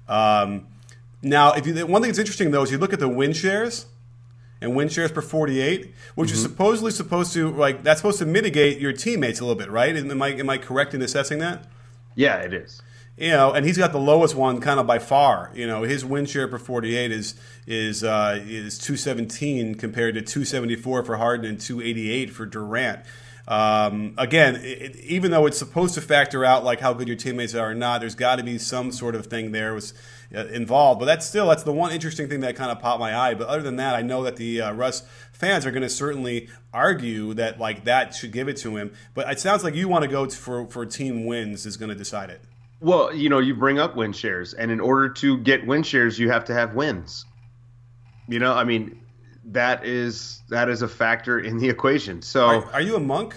Um, 0.08 0.66
now, 1.22 1.52
if 1.52 1.66
you, 1.66 1.86
one 1.86 2.02
thing 2.02 2.08
that's 2.10 2.18
interesting 2.18 2.50
though 2.50 2.62
is 2.62 2.72
you 2.72 2.78
look 2.78 2.92
at 2.92 2.98
the 2.98 3.08
win 3.08 3.32
shares 3.32 3.86
and 4.60 4.74
win 4.74 4.88
shares 4.88 5.12
per 5.12 5.20
48, 5.20 5.94
which 6.14 6.28
mm-hmm. 6.28 6.34
is 6.34 6.42
supposedly 6.42 6.90
supposed 6.90 7.32
to 7.34 7.50
like 7.50 7.82
that's 7.82 8.00
supposed 8.00 8.18
to 8.18 8.26
mitigate 8.26 8.80
your 8.80 8.92
teammates 8.92 9.40
a 9.40 9.44
little 9.44 9.58
bit, 9.58 9.70
right? 9.70 9.96
Am 9.96 10.22
I 10.22 10.28
am 10.28 10.50
I 10.50 10.58
correct 10.58 10.94
in 10.94 11.02
assessing 11.02 11.38
that? 11.38 11.66
Yeah, 12.14 12.36
it 12.36 12.52
is. 12.52 12.82
You 13.16 13.32
know, 13.32 13.52
and 13.52 13.66
he's 13.66 13.76
got 13.76 13.90
the 13.90 13.98
lowest 13.98 14.36
one 14.36 14.60
kind 14.60 14.78
of 14.78 14.86
by 14.86 15.00
far. 15.00 15.50
You 15.52 15.66
know, 15.66 15.82
his 15.82 16.04
win 16.04 16.24
share 16.24 16.46
per 16.46 16.58
48 16.58 17.10
is 17.10 17.34
is 17.66 18.04
uh, 18.04 18.40
is 18.46 18.78
217 18.78 19.74
compared 19.74 20.14
to 20.14 20.22
274 20.22 21.04
for 21.04 21.16
Harden 21.16 21.46
and 21.46 21.60
288 21.60 22.30
for 22.30 22.46
Durant. 22.46 23.00
Um, 23.48 24.12
again, 24.18 24.56
it, 24.56 24.94
even 24.96 25.30
though 25.30 25.46
it's 25.46 25.56
supposed 25.56 25.94
to 25.94 26.02
factor 26.02 26.44
out 26.44 26.64
like 26.64 26.80
how 26.80 26.92
good 26.92 27.08
your 27.08 27.16
teammates 27.16 27.54
are 27.54 27.70
or 27.70 27.74
not, 27.74 28.00
there's 28.00 28.14
got 28.14 28.36
to 28.36 28.44
be 28.44 28.58
some 28.58 28.92
sort 28.92 29.14
of 29.14 29.26
thing 29.26 29.52
there 29.52 29.72
was 29.72 29.94
uh, 30.36 30.46
involved. 30.48 31.00
But 31.00 31.06
that's 31.06 31.24
still 31.24 31.48
that's 31.48 31.62
the 31.62 31.72
one 31.72 31.90
interesting 31.90 32.28
thing 32.28 32.40
that 32.40 32.56
kind 32.56 32.70
of 32.70 32.78
popped 32.78 33.00
my 33.00 33.16
eye. 33.16 33.32
But 33.32 33.48
other 33.48 33.62
than 33.62 33.76
that, 33.76 33.94
I 33.94 34.02
know 34.02 34.22
that 34.24 34.36
the 34.36 34.60
uh, 34.60 34.72
Russ 34.74 35.02
fans 35.32 35.64
are 35.64 35.70
going 35.70 35.82
to 35.82 35.88
certainly 35.88 36.50
argue 36.74 37.32
that 37.34 37.58
like 37.58 37.84
that 37.84 38.14
should 38.14 38.32
give 38.32 38.48
it 38.48 38.58
to 38.58 38.76
him. 38.76 38.92
But 39.14 39.30
it 39.30 39.40
sounds 39.40 39.64
like 39.64 39.74
you 39.74 39.88
want 39.88 40.02
to 40.02 40.08
go 40.08 40.28
for 40.28 40.66
for 40.66 40.84
team 40.84 41.24
wins 41.24 41.64
is 41.64 41.78
going 41.78 41.88
to 41.88 41.94
decide 41.94 42.28
it. 42.28 42.42
Well, 42.80 43.14
you 43.14 43.30
know, 43.30 43.38
you 43.38 43.54
bring 43.54 43.78
up 43.78 43.96
win 43.96 44.12
shares, 44.12 44.52
and 44.52 44.70
in 44.70 44.78
order 44.78 45.08
to 45.08 45.38
get 45.38 45.66
win 45.66 45.82
shares, 45.84 46.18
you 46.18 46.30
have 46.30 46.44
to 46.44 46.54
have 46.54 46.74
wins. 46.74 47.24
You 48.28 48.40
know, 48.40 48.52
I 48.52 48.64
mean, 48.64 49.00
that 49.52 49.84
is 49.84 50.42
that 50.48 50.68
is 50.68 50.82
a 50.82 50.88
factor 50.88 51.38
in 51.38 51.58
the 51.58 51.68
equation. 51.68 52.22
So, 52.22 52.46
are, 52.46 52.72
are 52.72 52.80
you 52.80 52.96
a 52.96 53.00
monk? 53.00 53.34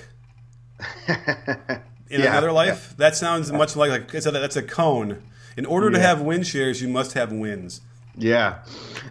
in 1.08 2.22
yeah, 2.22 2.32
another 2.32 2.52
life, 2.52 2.90
yeah. 2.92 2.96
that 2.98 3.16
sounds 3.16 3.52
much 3.52 3.76
like 3.76 3.92
like 3.92 4.14
it's 4.14 4.26
a, 4.26 4.32
that's 4.32 4.56
a 4.56 4.64
koan. 4.64 5.22
In 5.58 5.66
order 5.66 5.90
yeah. 5.92 5.98
to 5.98 6.04
have 6.04 6.22
win 6.22 6.44
shares, 6.44 6.82
you 6.82 6.88
must 6.88 7.14
have 7.14 7.32
wins. 7.32 7.82
Yeah, 8.18 8.64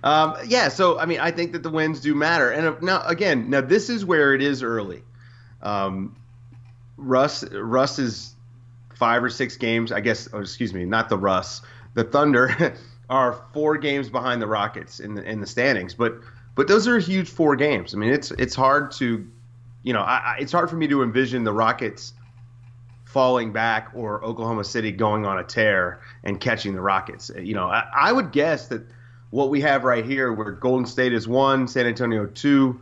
um, 0.03 0.37
yeah. 0.47 0.69
So 0.69 0.99
I 0.99 1.07
mean, 1.07 1.21
I 1.21 1.31
think 1.31 1.53
that 1.53 1.63
the 1.63 1.71
wins 1.71 2.01
do 2.01 2.15
matter. 2.15 2.51
And 2.51 2.67
uh, 2.67 2.77
now 2.81 3.03
again, 3.07 3.51
now 3.51 3.63
this 3.63 3.89
is 3.89 4.05
where 4.05 4.35
it 4.35 4.43
is 4.43 4.63
early. 4.63 5.03
Um, 5.63 6.17
Russ 6.97 7.45
Russ 7.51 7.99
is 7.99 8.35
five 8.95 9.25
or 9.25 9.31
six 9.31 9.57
games. 9.57 9.91
I 9.91 10.01
guess. 10.01 10.29
Oh, 10.33 10.41
excuse 10.41 10.75
me, 10.75 10.85
not 10.85 11.09
the 11.09 11.17
Russ. 11.17 11.63
The 11.95 12.05
Thunder 12.05 12.75
are 13.09 13.45
four 13.55 13.79
games 13.79 14.11
behind 14.11 14.43
the 14.43 14.47
Rockets 14.47 15.01
in 15.01 15.15
the 15.15 15.23
in 15.23 15.41
the 15.41 15.47
standings, 15.47 15.95
but 15.95 16.21
but 16.55 16.69
those 16.69 16.87
are 16.89 16.99
huge 16.99 17.29
four 17.29 17.57
games. 17.57 17.95
I 17.95 17.99
mean, 17.99 18.13
it's 18.13 18.31
it's 18.33 18.55
hard 18.55 18.93
to, 18.93 19.27
you 19.83 19.93
know, 19.93 20.01
I, 20.01 20.17
I, 20.17 20.37
it's 20.41 20.53
hard 20.53 20.71
for 20.71 20.77
me 20.77 20.89
to 20.89 21.03
envision 21.03 21.45
the 21.45 21.53
Rockets 21.53 22.13
falling 23.05 23.53
back 23.53 23.91
or 23.95 24.25
Oklahoma 24.25 24.65
City 24.65 24.93
going 24.93 25.27
on 25.27 25.39
a 25.39 25.45
tear 25.45 26.01
and 26.23 26.41
catching 26.41 26.75
the 26.75 26.81
Rockets. 26.81 27.31
You 27.37 27.55
know, 27.55 27.67
I, 27.67 27.85
I 27.95 28.13
would 28.13 28.31
guess 28.33 28.69
that 28.69 28.83
what 29.31 29.51
we 29.51 29.61
have 29.61 29.85
right 29.85 30.05
here, 30.05 30.33
where 30.33 30.53
Golden 30.53 30.87
State 30.87 31.13
is 31.13 31.27
one, 31.27 31.67
San 31.67 31.87
Antonio 31.87 32.27
two, 32.27 32.81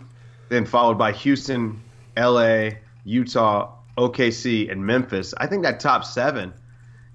then 0.49 0.65
followed 0.65 0.99
by 0.99 1.13
Houston, 1.13 1.81
L.A., 2.17 2.79
Utah, 3.05 3.75
OKC, 3.97 4.71
and 4.71 4.85
Memphis. 4.85 5.35
I 5.37 5.47
think 5.47 5.63
that 5.63 5.81
top 5.81 6.05
seven 6.05 6.53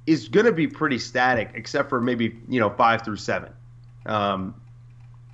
is 0.05 0.27
going 0.27 0.45
to 0.45 0.51
be 0.51 0.67
pretty 0.67 0.99
static, 0.99 1.51
except 1.55 1.89
for 1.89 2.01
maybe 2.01 2.37
you 2.47 2.59
know 2.59 2.69
five 2.69 3.03
through 3.03 3.17
seven. 3.17 3.51
Um, 4.05 4.55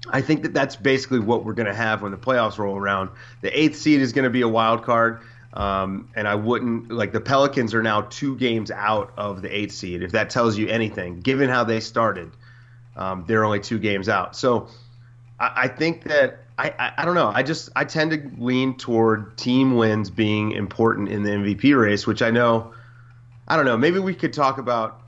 I 0.07 0.21
think 0.21 0.43
that 0.43 0.53
that's 0.53 0.75
basically 0.75 1.19
what 1.19 1.43
we're 1.43 1.53
going 1.53 1.67
to 1.67 1.73
have 1.73 2.01
when 2.01 2.11
the 2.11 2.17
playoffs 2.17 2.57
roll 2.57 2.77
around. 2.77 3.09
The 3.41 3.57
eighth 3.57 3.77
seed 3.77 4.01
is 4.01 4.13
going 4.13 4.23
to 4.23 4.29
be 4.29 4.41
a 4.41 4.47
wild 4.47 4.83
card. 4.83 5.21
Um, 5.53 6.09
and 6.15 6.27
I 6.27 6.35
wouldn't 6.35 6.91
like 6.91 7.11
the 7.11 7.21
Pelicans 7.21 7.73
are 7.73 7.81
now 7.81 8.01
two 8.01 8.37
games 8.37 8.69
out 8.69 9.11
of 9.17 9.41
the 9.41 9.55
eighth 9.55 9.73
seed. 9.73 10.03
If 10.03 10.11
that 10.11 10.29
tells 10.29 10.57
you 10.57 10.67
anything, 10.67 11.21
given 11.21 11.49
how 11.49 11.63
they 11.63 11.79
started, 11.79 12.31
um, 12.95 13.25
they're 13.27 13.43
only 13.43 13.59
two 13.59 13.79
games 13.79 14.09
out. 14.09 14.35
So 14.35 14.67
I, 15.39 15.63
I 15.63 15.67
think 15.67 16.03
that 16.03 16.39
I, 16.57 16.69
I, 16.77 16.93
I 16.99 17.05
don't 17.05 17.15
know. 17.15 17.31
I 17.33 17.41
just 17.41 17.69
I 17.75 17.83
tend 17.83 18.11
to 18.11 18.29
lean 18.37 18.77
toward 18.77 19.37
team 19.37 19.75
wins 19.75 20.11
being 20.11 20.51
important 20.51 21.09
in 21.09 21.23
the 21.23 21.31
MVP 21.31 21.79
race, 21.79 22.05
which 22.05 22.21
I 22.21 22.29
know. 22.29 22.73
I 23.47 23.55
don't 23.55 23.65
know. 23.65 23.77
Maybe 23.77 23.97
we 23.97 24.13
could 24.13 24.33
talk 24.33 24.59
about 24.59 25.01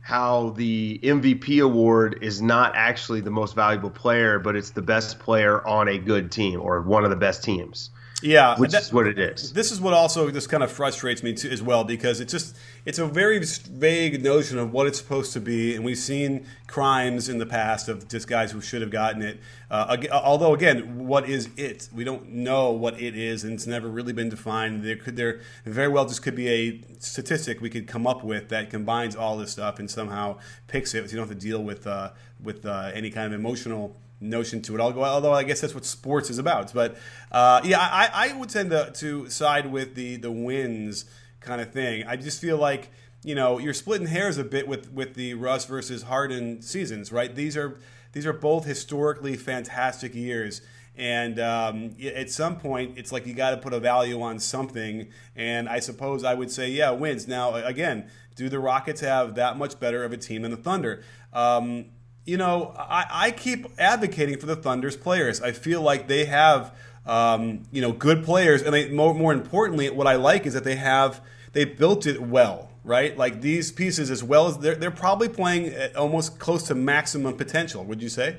how 0.00 0.50
the 0.56 0.98
MVP 1.02 1.62
award 1.62 2.18
is 2.22 2.40
not 2.40 2.72
actually 2.74 3.20
the 3.20 3.30
most 3.30 3.54
valuable 3.54 3.90
player, 3.90 4.38
but 4.38 4.56
it's 4.56 4.70
the 4.70 4.82
best 4.82 5.18
player 5.18 5.66
on 5.66 5.88
a 5.88 5.98
good 5.98 6.30
team 6.32 6.60
or 6.60 6.80
one 6.82 7.04
of 7.04 7.10
the 7.10 7.16
best 7.16 7.44
teams. 7.44 7.90
Yeah, 8.22 8.58
which 8.58 8.72
that, 8.72 8.82
is 8.82 8.92
what 8.92 9.06
it 9.06 9.18
is. 9.18 9.52
This 9.52 9.72
is 9.72 9.80
what 9.80 9.94
also 9.94 10.30
just 10.30 10.48
kind 10.48 10.62
of 10.62 10.70
frustrates 10.70 11.22
me 11.22 11.32
too, 11.34 11.48
as 11.48 11.62
well 11.62 11.84
because 11.84 12.20
it's 12.20 12.32
just 12.32 12.56
it's 12.84 12.98
a 12.98 13.06
very 13.06 13.40
vague 13.70 14.22
notion 14.22 14.58
of 14.58 14.72
what 14.72 14.86
it's 14.86 14.98
supposed 14.98 15.32
to 15.34 15.40
be, 15.40 15.74
and 15.74 15.84
we've 15.84 15.98
seen 15.98 16.46
crimes 16.66 17.28
in 17.28 17.38
the 17.38 17.46
past 17.46 17.88
of 17.88 18.08
just 18.08 18.28
guys 18.28 18.52
who 18.52 18.60
should 18.60 18.82
have 18.82 18.90
gotten 18.90 19.22
it. 19.22 19.40
Uh, 19.70 19.96
although 20.12 20.54
again, 20.54 21.06
what 21.06 21.28
is 21.28 21.48
it? 21.56 21.88
We 21.94 22.04
don't 22.04 22.30
know 22.30 22.70
what 22.70 23.00
it 23.00 23.16
is, 23.16 23.44
and 23.44 23.54
it's 23.54 23.66
never 23.66 23.88
really 23.88 24.12
been 24.12 24.28
defined. 24.28 24.84
There 24.84 24.96
could 24.96 25.16
there 25.16 25.40
very 25.64 25.88
well 25.88 26.06
just 26.06 26.22
could 26.22 26.36
be 26.36 26.48
a 26.48 26.80
statistic 26.98 27.60
we 27.60 27.70
could 27.70 27.86
come 27.86 28.06
up 28.06 28.24
with 28.24 28.48
that 28.48 28.70
combines 28.70 29.16
all 29.16 29.36
this 29.36 29.52
stuff 29.52 29.78
and 29.78 29.90
somehow 29.90 30.38
picks 30.66 30.94
it. 30.94 31.04
So 31.04 31.12
you 31.12 31.16
don't 31.18 31.28
have 31.28 31.38
to 31.38 31.46
deal 31.46 31.62
with 31.62 31.86
uh, 31.86 32.10
with 32.42 32.66
uh, 32.66 32.90
any 32.94 33.10
kind 33.10 33.32
of 33.32 33.38
emotional 33.38 33.96
notion 34.20 34.60
to 34.62 34.74
it. 34.74 34.78
Go, 34.78 35.04
although 35.04 35.32
I 35.32 35.42
guess 35.42 35.60
that's 35.60 35.74
what 35.74 35.84
sports 35.84 36.30
is 36.30 36.38
about. 36.38 36.72
But 36.72 36.96
uh, 37.32 37.60
yeah, 37.64 37.80
I, 37.80 38.10
I 38.12 38.32
would 38.36 38.50
tend 38.50 38.70
to, 38.70 38.90
to 38.92 39.28
side 39.30 39.70
with 39.70 39.94
the 39.94 40.16
the 40.16 40.30
wins 40.30 41.06
kind 41.40 41.60
of 41.60 41.72
thing. 41.72 42.04
I 42.06 42.16
just 42.16 42.40
feel 42.40 42.58
like 42.58 42.90
you 43.22 43.34
know 43.34 43.58
you're 43.58 43.74
splitting 43.74 44.06
hairs 44.06 44.38
a 44.38 44.44
bit 44.44 44.68
with 44.68 44.92
with 44.92 45.14
the 45.14 45.34
Russ 45.34 45.64
versus 45.64 46.04
Harden 46.04 46.62
seasons, 46.62 47.12
right? 47.12 47.34
These 47.34 47.56
are 47.56 47.78
these 48.12 48.26
are 48.26 48.32
both 48.32 48.64
historically 48.64 49.36
fantastic 49.36 50.14
years. 50.14 50.62
And 50.96 51.38
um, 51.40 51.96
at 52.04 52.30
some 52.30 52.58
point, 52.58 52.98
it's 52.98 53.10
like 53.10 53.26
you 53.26 53.32
got 53.32 53.52
to 53.52 53.56
put 53.56 53.72
a 53.72 53.80
value 53.80 54.20
on 54.20 54.38
something. 54.38 55.08
And 55.34 55.68
I 55.68 55.78
suppose 55.78 56.24
I 56.24 56.34
would 56.34 56.50
say, 56.50 56.68
yeah, 56.68 56.90
wins. 56.90 57.26
Now, 57.26 57.54
again, 57.54 58.10
do 58.34 58.48
the 58.48 58.58
Rockets 58.58 59.00
have 59.00 59.34
that 59.36 59.56
much 59.56 59.80
better 59.80 60.04
of 60.04 60.12
a 60.12 60.16
team 60.16 60.42
than 60.42 60.50
the 60.50 60.56
Thunder? 60.56 61.02
Um, 61.32 61.86
you 62.24 62.36
know, 62.36 62.74
I, 62.76 63.06
I 63.10 63.30
keep 63.30 63.66
advocating 63.78 64.38
for 64.38 64.46
the 64.46 64.56
Thunder's 64.56 64.96
players. 64.96 65.40
I 65.40 65.52
feel 65.52 65.80
like 65.82 66.06
they 66.06 66.26
have, 66.26 66.74
um, 67.06 67.62
you 67.72 67.80
know, 67.80 67.92
good 67.92 68.24
players, 68.24 68.62
and 68.62 68.74
they, 68.74 68.90
more, 68.90 69.14
more 69.14 69.32
importantly, 69.32 69.90
what 69.90 70.06
I 70.06 70.16
like 70.16 70.46
is 70.46 70.54
that 70.54 70.64
they 70.64 70.76
have 70.76 71.20
they 71.52 71.64
built 71.64 72.06
it 72.06 72.20
well, 72.20 72.70
right? 72.84 73.16
Like 73.16 73.40
these 73.40 73.72
pieces, 73.72 74.10
as 74.10 74.22
well 74.22 74.46
as 74.46 74.58
they're 74.58 74.76
they're 74.76 74.90
probably 74.90 75.28
playing 75.28 75.74
almost 75.96 76.38
close 76.38 76.64
to 76.64 76.74
maximum 76.74 77.36
potential. 77.36 77.84
Would 77.84 78.02
you 78.02 78.08
say? 78.08 78.36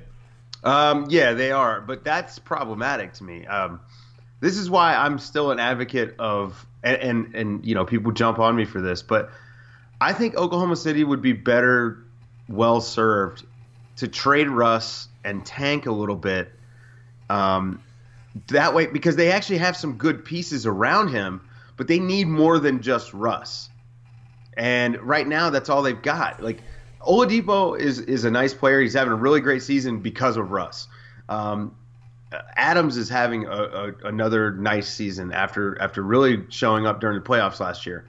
Um, 0.63 1.07
yeah, 1.09 1.33
they 1.33 1.51
are, 1.51 1.81
but 1.81 2.03
that's 2.03 2.37
problematic 2.39 3.13
to 3.13 3.23
me. 3.23 3.47
Um, 3.47 3.79
this 4.39 4.57
is 4.57 4.69
why 4.69 4.95
I'm 4.95 5.17
still 5.17 5.51
an 5.51 5.59
advocate 5.59 6.15
of 6.19 6.65
and, 6.83 6.97
and 6.97 7.35
and 7.35 7.65
you 7.65 7.75
know 7.75 7.85
people 7.85 8.11
jump 8.11 8.39
on 8.39 8.55
me 8.55 8.65
for 8.65 8.79
this, 8.79 9.01
but 9.01 9.31
I 9.99 10.13
think 10.13 10.35
Oklahoma 10.35 10.75
City 10.75 11.03
would 11.03 11.21
be 11.21 11.33
better 11.33 12.03
well 12.47 12.81
served 12.81 13.45
to 14.01 14.07
trade 14.07 14.49
Russ 14.49 15.07
and 15.23 15.45
tank 15.45 15.85
a 15.85 15.91
little 15.91 16.15
bit. 16.15 16.51
Um, 17.29 17.83
that 18.47 18.73
way, 18.73 18.87
because 18.87 19.15
they 19.15 19.31
actually 19.31 19.59
have 19.59 19.77
some 19.77 19.93
good 19.93 20.25
pieces 20.25 20.65
around 20.65 21.09
him, 21.09 21.39
but 21.77 21.87
they 21.87 21.99
need 21.99 22.27
more 22.27 22.57
than 22.57 22.81
just 22.81 23.13
Russ. 23.13 23.69
And 24.57 24.99
right 25.01 25.27
now, 25.27 25.51
that's 25.51 25.69
all 25.69 25.83
they've 25.83 26.01
got. 26.01 26.41
Like 26.41 26.63
Oladipo 27.01 27.79
is 27.79 27.99
is 27.99 28.23
a 28.23 28.31
nice 28.31 28.55
player. 28.55 28.81
He's 28.81 28.95
having 28.95 29.13
a 29.13 29.15
really 29.15 29.39
great 29.39 29.61
season 29.61 29.99
because 29.99 30.35
of 30.35 30.49
Russ. 30.49 30.87
Um, 31.29 31.75
Adams 32.55 32.97
is 32.97 33.07
having 33.07 33.45
a, 33.45 33.51
a, 33.51 33.93
another 34.05 34.51
nice 34.51 34.89
season 34.89 35.31
after 35.31 35.79
after 35.79 36.01
really 36.01 36.43
showing 36.49 36.87
up 36.87 37.01
during 37.01 37.21
the 37.21 37.23
playoffs 37.23 37.59
last 37.59 37.85
year. 37.85 38.07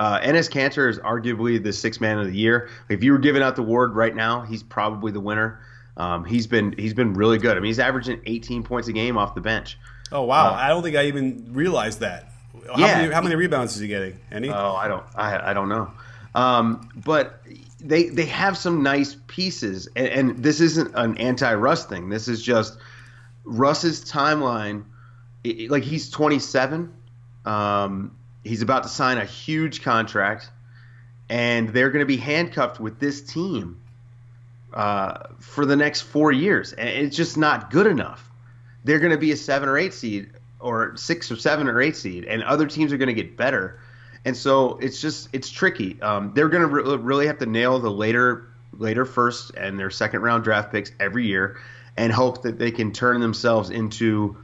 Uh, 0.00 0.18
Enes 0.20 0.50
Kanter 0.50 0.88
is 0.88 0.98
arguably 1.00 1.62
the 1.62 1.74
sixth 1.74 2.00
man 2.00 2.18
of 2.18 2.26
the 2.26 2.32
year. 2.32 2.70
If 2.88 3.04
you 3.04 3.12
were 3.12 3.18
giving 3.18 3.42
out 3.42 3.56
the 3.56 3.60
award 3.60 3.94
right 3.94 4.16
now, 4.16 4.40
he's 4.40 4.62
probably 4.62 5.12
the 5.12 5.20
winner. 5.20 5.60
Um, 5.98 6.24
he's 6.24 6.46
been 6.46 6.72
he's 6.78 6.94
been 6.94 7.12
really 7.12 7.36
good. 7.36 7.54
I 7.54 7.60
mean, 7.60 7.66
he's 7.66 7.78
averaging 7.78 8.22
18 8.24 8.62
points 8.62 8.88
a 8.88 8.94
game 8.94 9.18
off 9.18 9.34
the 9.34 9.42
bench. 9.42 9.78
Oh 10.10 10.22
wow! 10.22 10.52
Uh, 10.52 10.54
I 10.54 10.68
don't 10.68 10.82
think 10.82 10.96
I 10.96 11.04
even 11.04 11.52
realized 11.52 12.00
that. 12.00 12.32
How 12.66 12.78
yeah. 12.78 12.96
Many, 12.96 13.12
how 13.12 13.20
many 13.20 13.34
rebounds 13.34 13.74
is 13.74 13.80
he 13.80 13.88
getting? 13.88 14.18
Any? 14.32 14.48
Oh, 14.48 14.72
I 14.72 14.88
don't. 14.88 15.04
I, 15.14 15.50
I 15.50 15.52
don't 15.52 15.68
know. 15.68 15.90
Um, 16.34 16.88
but 17.04 17.42
they 17.78 18.04
they 18.04 18.24
have 18.24 18.56
some 18.56 18.82
nice 18.82 19.18
pieces, 19.26 19.86
and, 19.96 20.08
and 20.08 20.42
this 20.42 20.62
isn't 20.62 20.92
an 20.94 21.18
anti-Russ 21.18 21.84
thing. 21.84 22.08
This 22.08 22.26
is 22.26 22.42
just 22.42 22.78
Russ's 23.44 24.02
timeline. 24.02 24.84
It, 25.44 25.70
like 25.70 25.82
he's 25.82 26.08
27. 26.08 26.90
Um, 27.44 28.16
he's 28.44 28.62
about 28.62 28.82
to 28.84 28.88
sign 28.88 29.18
a 29.18 29.24
huge 29.24 29.82
contract, 29.82 30.50
and 31.28 31.68
they're 31.70 31.90
going 31.90 32.00
to 32.02 32.06
be 32.06 32.16
handcuffed 32.16 32.80
with 32.80 32.98
this 32.98 33.20
team 33.20 33.80
uh, 34.72 35.28
for 35.38 35.66
the 35.66 35.76
next 35.76 36.02
four 36.02 36.32
years, 36.32 36.72
and 36.72 36.88
it's 36.88 37.16
just 37.16 37.36
not 37.36 37.70
good 37.70 37.86
enough. 37.86 38.28
They're 38.84 39.00
going 39.00 39.12
to 39.12 39.18
be 39.18 39.32
a 39.32 39.36
seven 39.36 39.68
or 39.68 39.76
eight 39.76 39.94
seed, 39.94 40.30
or 40.58 40.96
six 40.96 41.30
or 41.30 41.36
seven 41.36 41.68
or 41.68 41.80
eight 41.80 41.96
seed, 41.96 42.24
and 42.24 42.42
other 42.42 42.66
teams 42.66 42.92
are 42.92 42.98
going 42.98 43.08
to 43.08 43.14
get 43.14 43.36
better. 43.36 43.80
And 44.24 44.36
so 44.36 44.76
it's 44.78 45.00
just 45.00 45.28
it's 45.32 45.50
tricky. 45.50 46.00
Um, 46.02 46.32
they're 46.34 46.48
going 46.48 46.62
to 46.62 46.68
re- 46.68 46.96
really 46.96 47.26
have 47.26 47.38
to 47.38 47.46
nail 47.46 47.78
the 47.78 47.90
later 47.90 48.46
later 48.72 49.04
first 49.04 49.52
and 49.52 49.78
their 49.78 49.90
second 49.90 50.22
round 50.22 50.44
draft 50.44 50.70
picks 50.70 50.92
every 51.00 51.26
year, 51.26 51.58
and 51.96 52.12
hope 52.12 52.42
that 52.42 52.58
they 52.58 52.70
can 52.70 52.92
turn 52.92 53.20
themselves 53.20 53.70
into 53.70 54.36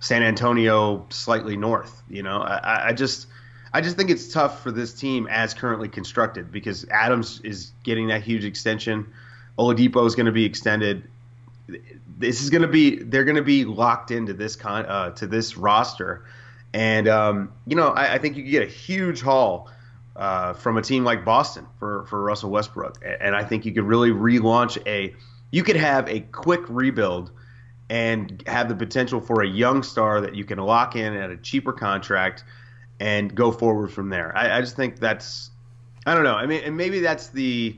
San 0.00 0.22
Antonio 0.22 1.06
slightly 1.10 1.56
north. 1.56 2.02
You 2.08 2.22
know, 2.22 2.40
I, 2.40 2.88
I 2.88 2.92
just 2.92 3.26
I 3.72 3.80
just 3.80 3.96
think 3.96 4.10
it's 4.10 4.32
tough 4.32 4.62
for 4.62 4.72
this 4.72 4.92
team 4.92 5.28
as 5.30 5.54
currently 5.54 5.88
constructed 5.88 6.50
because 6.50 6.86
Adams 6.90 7.40
is 7.44 7.72
getting 7.84 8.08
that 8.08 8.22
huge 8.22 8.44
extension. 8.44 9.06
Oladipo 9.58 10.06
is 10.06 10.14
going 10.14 10.26
to 10.26 10.32
be 10.32 10.44
extended. 10.44 11.04
This 12.18 12.42
is 12.42 12.50
going 12.50 12.62
to 12.62 12.68
be 12.68 12.96
they're 12.96 13.24
going 13.24 13.36
to 13.36 13.42
be 13.42 13.64
locked 13.64 14.10
into 14.10 14.32
this 14.32 14.56
con 14.56 14.86
uh, 14.86 15.10
to 15.10 15.26
this 15.26 15.56
roster, 15.56 16.24
and 16.74 17.06
um, 17.06 17.52
you 17.66 17.76
know 17.76 17.88
I, 17.88 18.14
I, 18.14 18.18
think 18.18 18.36
you 18.36 18.42
could 18.42 18.50
get 18.50 18.62
a 18.62 18.70
huge 18.70 19.20
haul 19.20 19.70
uh, 20.16 20.52
from 20.54 20.76
a 20.76 20.82
team 20.82 21.04
like 21.04 21.24
Boston 21.24 21.66
for 21.78 22.04
for 22.06 22.22
Russell 22.22 22.50
Westbrook, 22.50 23.02
and 23.20 23.36
I 23.36 23.44
think 23.44 23.64
you 23.64 23.72
could 23.72 23.84
really 23.84 24.10
relaunch 24.10 24.84
a 24.86 25.14
you 25.52 25.62
could 25.62 25.76
have 25.76 26.08
a 26.08 26.20
quick 26.20 26.62
rebuild 26.68 27.30
and 27.88 28.42
have 28.46 28.68
the 28.68 28.74
potential 28.74 29.20
for 29.20 29.42
a 29.42 29.48
young 29.48 29.82
star 29.82 30.20
that 30.20 30.34
you 30.34 30.44
can 30.44 30.58
lock 30.58 30.96
in 30.96 31.14
at 31.14 31.30
a 31.30 31.36
cheaper 31.36 31.72
contract 31.72 32.44
and 33.00 33.34
go 33.34 33.50
forward 33.50 33.90
from 33.90 34.10
there. 34.10 34.36
I, 34.36 34.58
I 34.58 34.60
just 34.60 34.76
think 34.76 35.00
that's 35.00 35.50
I 36.06 36.14
don't 36.14 36.24
know. 36.24 36.34
I 36.34 36.46
mean, 36.46 36.62
and 36.64 36.76
maybe 36.76 37.00
that's 37.00 37.28
the 37.28 37.76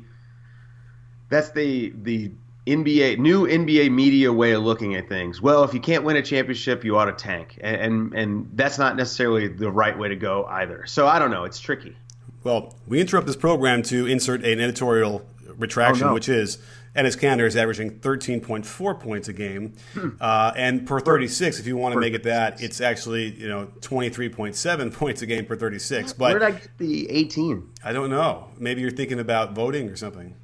that's 1.28 1.50
the 1.50 1.92
the 2.02 2.32
NBA 2.66 3.18
new 3.18 3.46
NBA 3.46 3.90
media 3.90 4.32
way 4.32 4.52
of 4.52 4.62
looking 4.62 4.94
at 4.94 5.08
things. 5.08 5.40
Well, 5.40 5.64
if 5.64 5.72
you 5.72 5.80
can't 5.80 6.04
win 6.04 6.16
a 6.16 6.22
championship, 6.22 6.84
you 6.84 6.96
ought 6.98 7.06
to 7.06 7.12
tank, 7.12 7.58
and 7.60 7.76
and, 7.76 8.14
and 8.14 8.50
that's 8.54 8.78
not 8.78 8.96
necessarily 8.96 9.48
the 9.48 9.70
right 9.70 9.98
way 9.98 10.08
to 10.08 10.16
go 10.16 10.44
either. 10.44 10.84
So 10.86 11.06
I 11.06 11.18
don't 11.18 11.30
know. 11.30 11.44
It's 11.44 11.60
tricky. 11.60 11.96
Well, 12.44 12.74
we 12.88 13.00
interrupt 13.00 13.26
this 13.28 13.36
program 13.36 13.82
to 13.84 14.06
insert 14.06 14.44
an 14.44 14.60
editorial 14.60 15.24
retraction, 15.56 16.04
oh, 16.04 16.08
no. 16.08 16.14
which 16.14 16.28
is 16.28 16.58
Enes 16.94 17.18
Kanter 17.18 17.46
is 17.46 17.56
averaging 17.56 18.00
13.4 18.00 19.00
points 19.00 19.28
a 19.28 19.32
game, 19.32 19.74
hmm. 19.94 20.10
uh, 20.20 20.52
and 20.56 20.86
per 20.86 21.00
36, 21.00 21.58
if 21.58 21.66
you 21.66 21.76
want 21.76 21.94
to 21.94 22.00
make 22.00 22.12
it 22.12 22.24
that, 22.24 22.62
it's 22.62 22.82
actually 22.82 23.30
you 23.30 23.48
know 23.48 23.66
23.7 23.80 24.92
points 24.94 25.22
a 25.22 25.26
game 25.26 25.46
per 25.46 25.56
36. 25.56 26.12
But 26.12 26.32
where 26.32 26.38
did 26.38 26.42
I 26.42 26.50
get 26.58 26.78
the 26.78 27.10
18? 27.10 27.70
I 27.82 27.92
don't 27.92 28.10
know. 28.10 28.48
Maybe 28.58 28.82
you're 28.82 28.90
thinking 28.90 29.20
about 29.20 29.54
voting 29.54 29.88
or 29.88 29.96
something. 29.96 30.34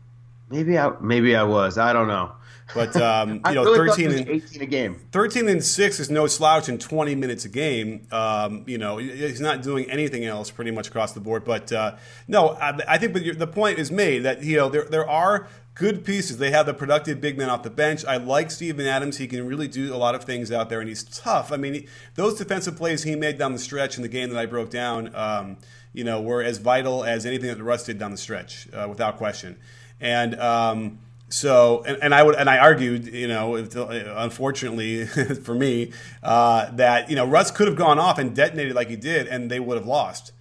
Maybe 0.50 0.78
I 0.78 0.93
maybe 1.00 1.37
I 1.37 1.43
was. 1.43 1.76
I 1.76 1.93
don't 1.93 2.09
know. 2.09 2.33
But 2.75 2.97
um, 3.02 3.40
you 3.47 3.55
know, 3.55 3.64
really 3.64 3.88
13 3.88 4.11
and 4.12 4.28
18 4.28 4.62
a 4.62 4.67
game. 4.67 5.00
13 5.12 5.49
and 5.49 5.64
six 5.64 6.00
is 6.00 6.11
no 6.11 6.26
slouch 6.26 6.69
in 6.69 6.78
20 6.78 7.14
minutes 7.14 7.45
a 7.45 7.49
game. 7.49 8.07
Um, 8.11 8.64
you 8.67 8.78
know, 8.78 8.99
he's 8.99 9.40
not 9.40 9.62
doing 9.62 9.90
anything 9.90 10.25
else 10.25 10.50
pretty 10.50 10.71
much 10.71 10.88
across 10.88 11.12
the 11.12 11.21
board. 11.21 11.45
But 11.45 11.73
uh, 11.73 11.97
no, 12.26 12.50
I, 12.50 12.78
I 12.88 12.99
think 12.99 13.38
the 13.38 13.47
point 13.47 13.78
is 13.78 13.90
made 13.90 14.21
that 14.21 14.43
you 14.43 14.57
know 14.57 14.69
there 14.69 14.85
there 14.85 15.09
are 15.09 15.49
good 15.78 16.04
pieces. 16.04 16.38
They 16.38 16.50
have 16.50 16.66
the 16.66 16.75
productive 16.75 17.20
big 17.20 17.38
man 17.38 17.49
off 17.49 17.62
the 17.62 17.70
bench. 17.70 18.04
I 18.04 18.16
like 18.16 18.50
Steven 18.50 18.85
Adams. 18.85 19.16
He 19.16 19.26
can 19.28 19.47
really 19.47 19.68
do 19.68 19.94
a 19.94 19.97
lot 19.97 20.14
of 20.14 20.25
things 20.25 20.52
out 20.52 20.68
there, 20.68 20.80
and 20.80 20.88
he's 20.88 21.04
tough. 21.04 21.52
I 21.52 21.56
mean, 21.56 21.87
those 22.16 22.37
defensive 22.37 22.76
plays 22.76 23.04
he 23.04 23.14
made 23.14 23.38
down 23.38 23.52
the 23.52 23.58
stretch 23.58 23.97
in 23.97 24.02
the 24.02 24.08
game 24.08 24.28
that 24.30 24.38
I 24.38 24.44
broke 24.44 24.70
down, 24.70 25.14
um, 25.14 25.56
you 25.92 26.04
know, 26.04 26.20
were 26.20 26.42
as 26.42 26.58
vital 26.58 27.04
as 27.04 27.25
anything 27.25 27.49
that 27.49 27.58
the 27.58 27.64
Russ 27.64 27.87
did 27.87 27.99
down 27.99 28.11
the 28.11 28.18
stretch, 28.18 28.68
uh, 28.75 28.87
without 28.88 29.16
question. 29.16 29.56
And 30.00 30.38
um, 30.40 30.99
so, 31.28 31.85
and, 31.87 31.97
and, 32.02 32.14
I 32.14 32.25
would, 32.25 32.35
and 32.35 32.50
I 32.50 32.58
argued, 32.58 33.06
you 33.06 33.28
know, 33.28 33.54
unfortunately 33.54 35.06
for 35.44 35.54
me, 35.54 35.92
uh, 36.25 36.70
that 36.73 37.08
you 37.08 37.16
know 37.16 37.26
Russ 37.26 37.52
could 37.52 37.68
have 37.68 37.76
gone 37.76 38.00
off 38.00 38.18
and 38.18 38.35
detonated 38.35 38.75
like 38.75 38.88
he 38.88 38.97
did, 38.97 39.28
and 39.28 39.49
they 39.50 39.61
would 39.61 39.78
have 39.78 39.87
lost 39.87 40.32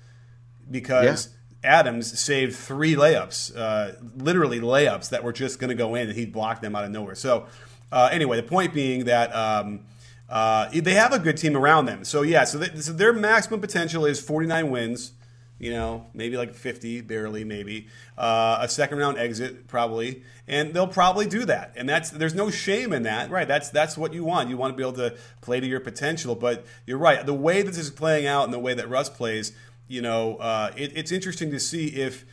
because. 0.70 1.28
Yeah 1.28 1.34
Adams 1.64 2.20
saved 2.20 2.56
three 2.56 2.96
layups, 2.96 3.56
uh, 3.56 3.94
literally 4.16 4.60
layups 4.60 5.10
that 5.10 5.24
were 5.24 5.34
just 5.34 5.60
going 5.60 5.70
to 5.70 5.76
go 5.76 5.96
in, 5.96 6.08
and 6.08 6.18
he 6.18 6.26
blocked 6.26 6.62
them 6.62 6.76
out 6.76 6.86
of 6.86 6.92
nowhere. 6.92 7.16
So, 7.16 7.48
uh, 7.92 8.10
anyway, 8.12 8.38
the 8.38 8.44
point 8.44 8.74
being 8.74 9.06
that 9.06 9.36
um, 9.36 9.82
uh, 10.30 10.70
they 10.72 10.94
have 10.94 11.14
a 11.14 11.20
good 11.20 11.38
team 11.38 11.58
around 11.58 11.86
them. 11.86 12.04
So, 12.04 12.22
yeah, 12.22 12.44
so, 12.44 12.60
they, 12.60 12.80
so, 12.80 12.94
their 12.94 13.14
maximum 13.14 13.60
potential 13.60 14.06
is 14.06 14.20
49 14.20 14.70
wins, 14.70 15.14
you 15.58 15.72
know, 15.72 16.06
maybe 16.14 16.38
like 16.38 16.54
50, 16.54 17.02
barely, 17.02 17.44
maybe. 17.44 17.88
Uh, 18.18 18.60
a 18.62 18.70
second 18.70 19.00
round 19.00 19.18
exit, 19.18 19.68
probably. 19.68 20.22
And 20.48 20.74
they'll 20.74 20.88
probably 20.88 21.26
do 21.26 21.44
that. 21.46 21.74
And 21.76 21.90
that's 21.90 22.12
there's 22.12 22.36
no 22.36 22.52
shame 22.52 22.94
in 22.94 23.04
that, 23.04 23.30
right? 23.30 23.48
That's 23.48 23.70
that's 23.70 23.98
what 23.98 24.14
you 24.14 24.24
want. 24.24 24.50
You 24.50 24.56
want 24.56 24.72
to 24.74 24.78
be 24.78 24.84
able 24.84 24.94
to 24.94 25.18
play 25.42 25.60
to 25.60 25.68
your 25.68 25.82
potential. 25.82 26.36
But 26.36 26.66
you're 26.86 26.98
right. 26.98 27.26
The 27.26 27.34
way 27.34 27.64
that 27.64 27.72
this 27.72 27.80
is 27.80 27.90
playing 27.90 28.28
out 28.28 28.46
and 28.46 28.54
the 28.54 28.60
way 28.60 28.74
that 28.76 28.88
Russ 28.88 29.10
plays– 29.10 29.52
you 29.88 30.02
know, 30.02 30.38
uh, 30.38 30.72
it, 30.76 30.92
it's 30.96 31.12
interesting 31.12 31.52
to 31.52 31.60
see 31.60 31.88
if, 31.88 32.26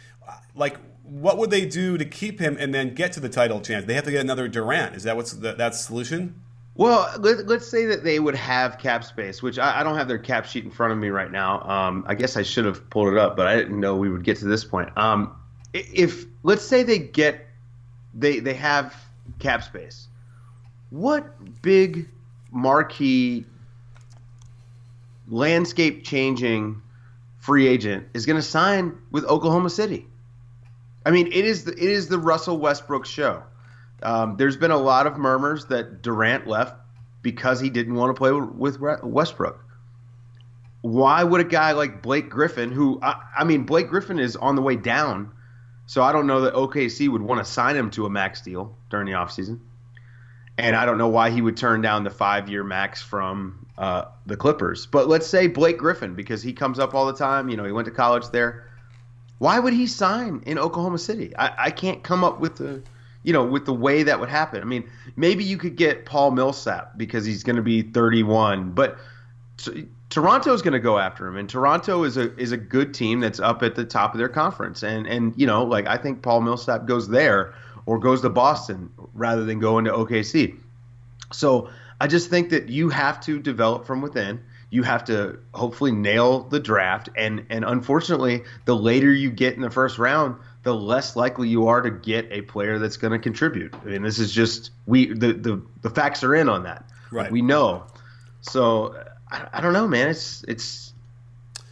like, 0.55 0.77
what 1.03 1.39
would 1.39 1.51
they 1.51 1.67
do 1.67 1.99
to 1.99 2.05
keep 2.05 2.41
him 2.41 2.57
and 2.59 2.75
then 2.75 2.95
get 2.95 3.13
to 3.13 3.21
the 3.21 3.29
title 3.29 3.61
chance? 3.61 3.85
They 3.85 3.95
have 3.95 4.05
to 4.05 4.11
get 4.11 4.21
another 4.21 4.49
Durant. 4.49 4.97
Is 4.97 5.03
that 5.05 5.17
what's 5.17 5.33
the, 5.33 5.53
that's 5.53 5.79
the 5.79 5.85
solution? 5.85 6.41
Well, 6.77 7.09
let, 7.21 7.49
us 7.49 7.69
say 7.69 7.87
that 7.87 8.03
they 8.03 8.19
would 8.19 8.35
have 8.35 8.79
cap 8.79 9.05
space, 9.05 9.43
which 9.43 9.59
I, 9.59 9.81
I, 9.81 9.83
don't 9.85 9.97
have 9.97 10.09
their 10.09 10.19
cap 10.19 10.45
sheet 10.45 10.65
in 10.65 10.73
front 10.73 10.93
of 10.93 10.99
me 10.99 11.09
right 11.09 11.31
now. 11.31 11.61
Um, 11.63 12.05
I 12.09 12.15
guess 12.17 12.37
I 12.37 12.43
should 12.43 12.65
have 12.65 12.91
pulled 12.91 13.13
it 13.13 13.19
up, 13.19 13.37
but 13.37 13.47
I 13.47 13.55
didn't 13.55 13.79
know 13.79 13.95
we 13.95 14.09
would 14.09 14.25
get 14.25 14.39
to 14.39 14.47
this 14.47 14.65
point. 14.65 14.91
Um, 14.99 15.37
if 15.73 16.25
let's 16.43 16.65
say 16.65 16.83
they 16.83 16.99
get 16.99 17.47
they 18.13 18.41
they 18.41 18.55
have 18.55 18.95
cap 19.39 19.63
space, 19.63 20.09
what 20.91 21.63
big 21.63 22.09
marquee 22.51 23.45
landscape 25.29 26.05
changing 26.05 26.81
free 27.45 27.69
agent 27.69 28.07
is 28.15 28.25
going 28.25 28.37
to 28.37 28.43
sign 28.43 28.97
with 29.11 29.27
Oklahoma 29.27 29.69
City. 29.69 30.07
I 31.05 31.11
mean, 31.11 31.27
it 31.27 31.45
is 31.45 31.65
the, 31.65 31.73
it 31.73 31.79
is 31.91 32.09
the 32.09 32.19
Russell 32.19 32.57
Westbrook 32.57 33.05
show. 33.05 33.43
Um, 34.03 34.39
there's 34.39 34.57
been 34.57 34.71
a 34.71 34.79
lot 34.79 35.07
of 35.07 35.19
murmurs 35.19 35.67
that 35.67 36.01
Durant 36.01 36.47
left 36.47 36.75
because 37.21 37.61
he 37.61 37.69
didn't 37.69 37.97
want 37.97 38.17
to 38.17 38.19
play 38.19 38.33
with 38.33 38.81
Westbrook. 38.81 39.63
Why 40.81 41.23
would 41.23 41.43
a 41.43 41.45
guy 41.45 41.73
like 41.73 42.01
Blake 42.01 42.31
Griffin, 42.31 42.73
who 42.73 42.99
I, 43.03 43.21
I 43.37 43.45
mean, 43.45 43.65
Blake 43.65 43.89
Griffin 43.89 44.19
is 44.19 44.37
on 44.37 44.57
the 44.57 44.63
way 44.63 44.77
down, 44.77 45.31
so 45.85 46.03
I 46.03 46.13
don't 46.13 46.27
know 46.27 46.43
that 46.43 46.55
OKC 46.55 47.11
would 47.11 47.23
want 47.23 47.45
to 47.45 47.51
sign 47.51 47.77
him 47.77 47.91
to 47.91 48.07
a 48.07 48.11
max 48.11 48.41
deal 48.41 48.75
during 48.89 49.05
the 49.05 49.13
offseason. 49.13 49.61
And 50.57 50.75
I 50.75 50.87
don't 50.87 50.97
know 50.97 51.09
why 51.09 51.29
he 51.29 51.43
would 51.43 51.59
turn 51.59 51.83
down 51.83 52.05
the 52.05 52.11
five 52.11 52.49
year 52.49 52.65
max 52.65 53.03
from 53.03 53.64
uh, 53.79 54.07
the 54.27 54.37
Clippers. 54.37 54.87
But 54.87 55.09
let's 55.09 55.27
say 55.27 55.47
Blake 55.47 55.79
Griffin, 55.79 56.15
because 56.15 56.43
he 56.43 56.53
comes 56.53 56.79
up 56.79 56.95
all 56.95 57.07
the 57.07 57.15
time. 57.15 57.49
You 57.49 57.57
know, 57.57 57.65
he 57.65 57.73
went 57.73 57.87
to 57.87 57.93
college 57.93 58.29
there. 58.31 58.71
Why 59.39 59.59
would 59.59 59.73
he 59.73 59.87
sign 59.87 60.43
in 60.47 60.59
Oklahoma 60.59 60.99
City? 60.99 61.37
I, 61.37 61.67
I 61.67 61.71
can't 61.71 62.03
come 62.03 62.23
up 62.23 62.41
with 62.41 62.57
the, 62.57 62.83
you 63.23 63.33
know, 63.33 63.45
with 63.45 63.67
the 63.67 63.75
way 63.75 64.05
that 64.05 64.21
would 64.21 64.29
happen. 64.29 64.63
I 64.63 64.65
mean, 64.65 64.89
maybe 65.17 65.45
you 65.45 65.57
could 65.57 65.77
get 65.77 66.07
Paul 66.07 66.31
Millsap 66.31 66.97
because 66.97 67.25
he's 67.25 67.43
going 67.43 67.57
to 67.57 67.63
be 67.63 67.83
31, 67.83 68.73
but 68.73 68.97
Toronto 70.09 70.53
is 70.53 70.63
going 70.63 70.73
to 70.73 70.81
go 70.81 70.99
after 70.99 71.27
him, 71.27 71.37
and 71.37 71.49
Toronto 71.49 72.05
is 72.05 72.17
a 72.17 72.37
is 72.37 72.53
a 72.53 72.57
good 72.57 72.95
team 72.95 73.21
that's 73.21 73.41
up 73.41 73.63
at 73.63 73.75
the 73.75 73.85
top 73.85 74.15
of 74.15 74.19
their 74.19 74.29
conference, 74.29 74.83
and 74.83 75.07
and 75.07 75.35
you 75.37 75.47
know 75.47 75.65
like 75.65 75.87
I 75.87 75.97
think 75.97 76.23
Paul 76.23 76.41
Millsap 76.41 76.87
goes 76.87 77.09
there 77.09 77.55
or 77.87 77.99
goes 77.99 78.21
to 78.23 78.31
Boston 78.31 78.91
rather 79.13 79.45
than 79.45 79.59
going 79.59 79.85
to 79.87 79.93
OKC. 79.93 80.57
So 81.33 81.71
I 82.05 82.07
just 82.07 82.29
think 82.29 82.51
that 82.51 82.69
you 82.69 82.91
have 82.91 83.19
to 83.23 83.41
develop 83.41 83.87
from 83.87 84.03
within. 84.03 84.43
You 84.69 84.83
have 84.83 85.05
to 85.05 85.39
hopefully 85.55 85.91
nail 85.91 86.41
the 86.41 86.61
draft, 86.61 87.09
and 87.17 87.47
and 87.49 87.65
unfortunately, 87.65 88.43
the 88.67 88.77
later 88.77 89.11
you 89.11 89.31
get 89.31 89.55
in 89.55 89.63
the 89.63 89.71
first 89.71 89.99
round, 89.99 90.37
the 90.65 90.75
less 90.75 91.17
likely 91.17 91.49
you 91.49 91.69
are 91.69 91.81
to 91.81 91.91
get 91.91 92.29
a 92.31 92.43
player 92.43 92.79
that's 92.79 92.99
going 92.99 93.13
to 93.13 93.19
contribute. 93.19 93.75
I 93.75 93.87
mean, 93.87 94.03
this 94.03 94.19
is 94.19 94.31
just 94.31 94.71
we 94.85 95.15
the 95.15 95.33
the, 95.33 95.63
the 95.81 95.89
facts 95.89 96.23
are 96.25 96.35
in 96.35 96.51
on 96.51 96.65
that. 96.65 96.85
Right. 97.11 97.33
We 97.33 97.41
know. 97.41 97.87
So 98.43 99.03
I, 99.31 99.47
I 99.55 99.61
don't 99.63 99.73
know, 99.73 99.89
man. 99.89 100.11
It's 100.11 100.45
it's 100.47 100.93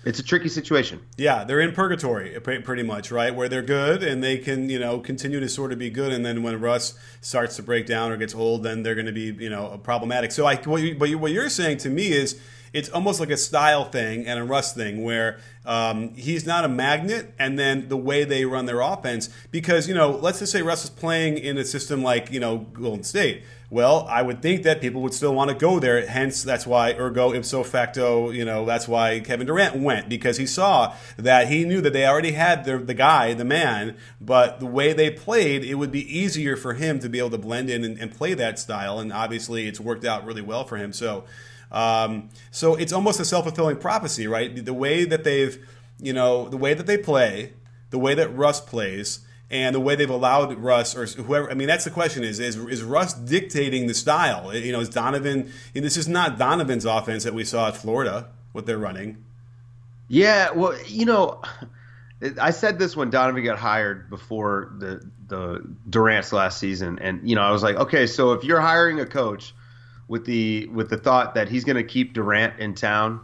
it's 0.05 0.19
a 0.19 0.23
tricky 0.23 0.49
situation. 0.49 1.01
Yeah, 1.17 1.45
they're 1.45 1.61
in 1.61 1.73
purgatory 1.73 2.39
pretty 2.41 2.83
much, 2.83 3.11
right? 3.11 3.35
Where 3.35 3.49
they're 3.49 3.63
good 3.63 4.03
and 4.03 4.23
they 4.23 4.39
can, 4.39 4.69
you 4.69 4.79
know, 4.79 4.99
continue 4.99 5.41
to 5.41 5.49
sort 5.49 5.73
of 5.73 5.79
be 5.79 5.91
good, 5.91 6.13
and 6.13 6.25
then 6.25 6.43
when 6.43 6.61
Russ 6.61 6.95
starts 7.21 7.57
to 7.57 7.63
break 7.63 7.87
down 7.87 8.11
or 8.11 8.17
gets 8.17 8.35
old, 8.35 8.63
then 8.63 8.83
they're 8.83 8.95
going 8.95 9.07
to 9.07 9.13
be, 9.13 9.35
you 9.43 9.51
know, 9.51 9.79
problematic. 9.83 10.33
So 10.33 10.47
I, 10.47 10.57
what, 10.57 10.83
you, 10.83 11.19
what 11.19 11.31
you're 11.31 11.49
saying 11.49 11.79
to 11.79 11.89
me 11.89 12.13
is 12.13 12.41
it's 12.73 12.89
almost 12.89 13.21
like 13.21 13.31
a 13.31 13.37
style 13.37 13.85
thing 13.85 14.27
and 14.27 14.39
a 14.39 14.45
Russ 14.45 14.73
thing 14.73 15.03
where 15.03 15.41
um, 15.65 16.15
he's 16.15 16.47
not 16.47 16.65
a 16.65 16.69
magnet, 16.69 17.35
and 17.39 17.59
then 17.59 17.89
the 17.89 17.97
way 17.97 18.25
they 18.25 18.45
run 18.45 18.67
their 18.67 18.81
offense. 18.81 19.29
Because 19.51 19.89
you 19.89 19.95
know, 19.95 20.11
let's 20.11 20.39
just 20.39 20.53
say 20.53 20.63
Russ 20.63 20.85
is 20.85 20.91
playing 20.91 21.39
in 21.39 21.59
a 21.59 21.65
system 21.65 22.03
like 22.03 22.31
you 22.31 22.41
know 22.41 22.59
Golden 22.59 23.05
State. 23.05 23.43
Well, 23.73 24.07
I 24.11 24.21
would 24.21 24.43
think 24.43 24.65
that 24.65 24.83
people 24.83 25.01
would 25.01 25.15
still 25.15 25.35
want 25.35 25.49
to 25.49 25.57
go 25.57 25.81
there. 25.81 26.07
Hence, 26.07 26.43
that's 26.43 26.67
why 26.67 26.93
ergo 26.93 27.33
ipso 27.33 27.63
facto, 27.63 28.29
you 28.29 28.45
know, 28.45 28.67
that's 28.67 28.87
why 28.87 29.19
Kevin 29.21 29.47
Durant 29.47 29.77
went 29.77 30.11
because 30.11 30.37
he 30.37 30.45
saw 30.45 30.95
that 31.17 31.49
he 31.49 31.65
knew 31.65 31.81
that 31.81 31.95
they 31.95 32.07
already 32.07 32.33
had 32.33 32.67
the, 32.67 32.77
the 32.77 32.93
guy, 32.93 33.33
the 33.33 33.47
man, 33.47 33.97
but 34.21 34.61
the 34.61 34.67
way 34.67 34.93
they 34.93 35.11
played, 35.11 35.65
it 35.65 35.77
would 35.77 35.91
be 35.91 36.05
easier 36.19 36.55
for 36.55 36.75
him 36.75 36.99
to 36.99 37.09
be 37.09 37.19
able 37.19 37.31
to 37.31 37.39
blend 37.39 37.71
in 37.71 37.83
and, 37.83 37.99
and 37.99 38.15
play 38.15 38.35
that 38.35 38.59
style. 38.59 38.99
And 38.99 39.11
obviously, 39.11 39.67
it's 39.67 39.81
worked 39.81 40.05
out 40.05 40.27
really 40.27 40.43
well 40.43 40.65
for 40.65 40.77
him. 40.77 40.93
So, 40.93 41.25
um, 41.71 42.29
so 42.51 42.75
it's 42.75 42.93
almost 42.93 43.21
a 43.21 43.25
self 43.25 43.47
fulfilling 43.47 43.79
prophecy, 43.79 44.27
right? 44.27 44.63
The 44.63 44.75
way 44.75 45.07
that 45.07 45.25
they've, 45.25 45.67
you 45.99 46.13
know, 46.13 46.47
the 46.47 46.59
way 46.59 46.75
that 46.75 46.87
they 46.87 46.99
play, 46.99 47.55
the 47.89 47.99
way 47.99 48.13
that 48.17 48.37
Russ 48.37 48.61
plays, 48.61 49.21
and 49.53 49.75
the 49.75 49.81
way 49.81 49.95
they've 49.95 50.11
allowed 50.11 50.57
Russ 50.59 50.97
or 50.97 51.07
whoever. 51.07 51.51
I 51.51 51.55
mean, 51.55 51.69
that's 51.69 51.85
the 51.85 51.91
question: 51.91 52.25
is 52.25 52.41
is, 52.41 52.57
is 52.57 52.83
Russ 52.83 53.13
dictating 53.13 53.87
the 53.87 53.95
style? 53.95 54.55
You 54.57 54.73
know, 54.73 54.81
is 54.81 54.89
Donovan? 54.89 55.53
This 55.75 55.97
is 55.97 56.09
not 56.09 56.39
Donovan's 56.39 56.87
offense 56.87 57.23
that 57.25 57.35
we 57.35 57.45
saw 57.45 57.69
at 57.69 57.77
Florida. 57.77 58.31
What 58.53 58.67
they're 58.67 58.79
running. 58.79 59.25
Yeah, 60.09 60.51
well, 60.51 60.77
you 60.87 61.07
know, 61.07 61.41
I 62.41 62.51
said 62.51 62.79
this 62.79 62.97
when 62.97 63.11
Donovan 63.11 63.45
got 63.45 63.59
hired 63.59 64.11
before 64.11 64.75
the 64.79 65.09
the 65.29 65.63
Durant's 65.89 66.33
last 66.33 66.59
season, 66.59 66.99
and 66.99 67.29
you 67.29 67.35
know, 67.37 67.43
I 67.43 67.51
was 67.51 67.63
like, 67.63 67.77
okay, 67.77 68.07
so 68.07 68.33
if 68.33 68.45
you're 68.45 68.61
hiring 68.61 69.01
a 69.01 69.07
coach 69.07 69.55
with 70.09 70.25
the 70.25 70.67
with 70.67 70.91
the 70.91 70.99
thought 70.99 71.35
that 71.35 71.49
he's 71.49 71.65
going 71.65 71.77
to 71.77 71.85
keep 71.85 72.15
Durant 72.15 72.59
in 72.59 72.75
town, 72.75 73.21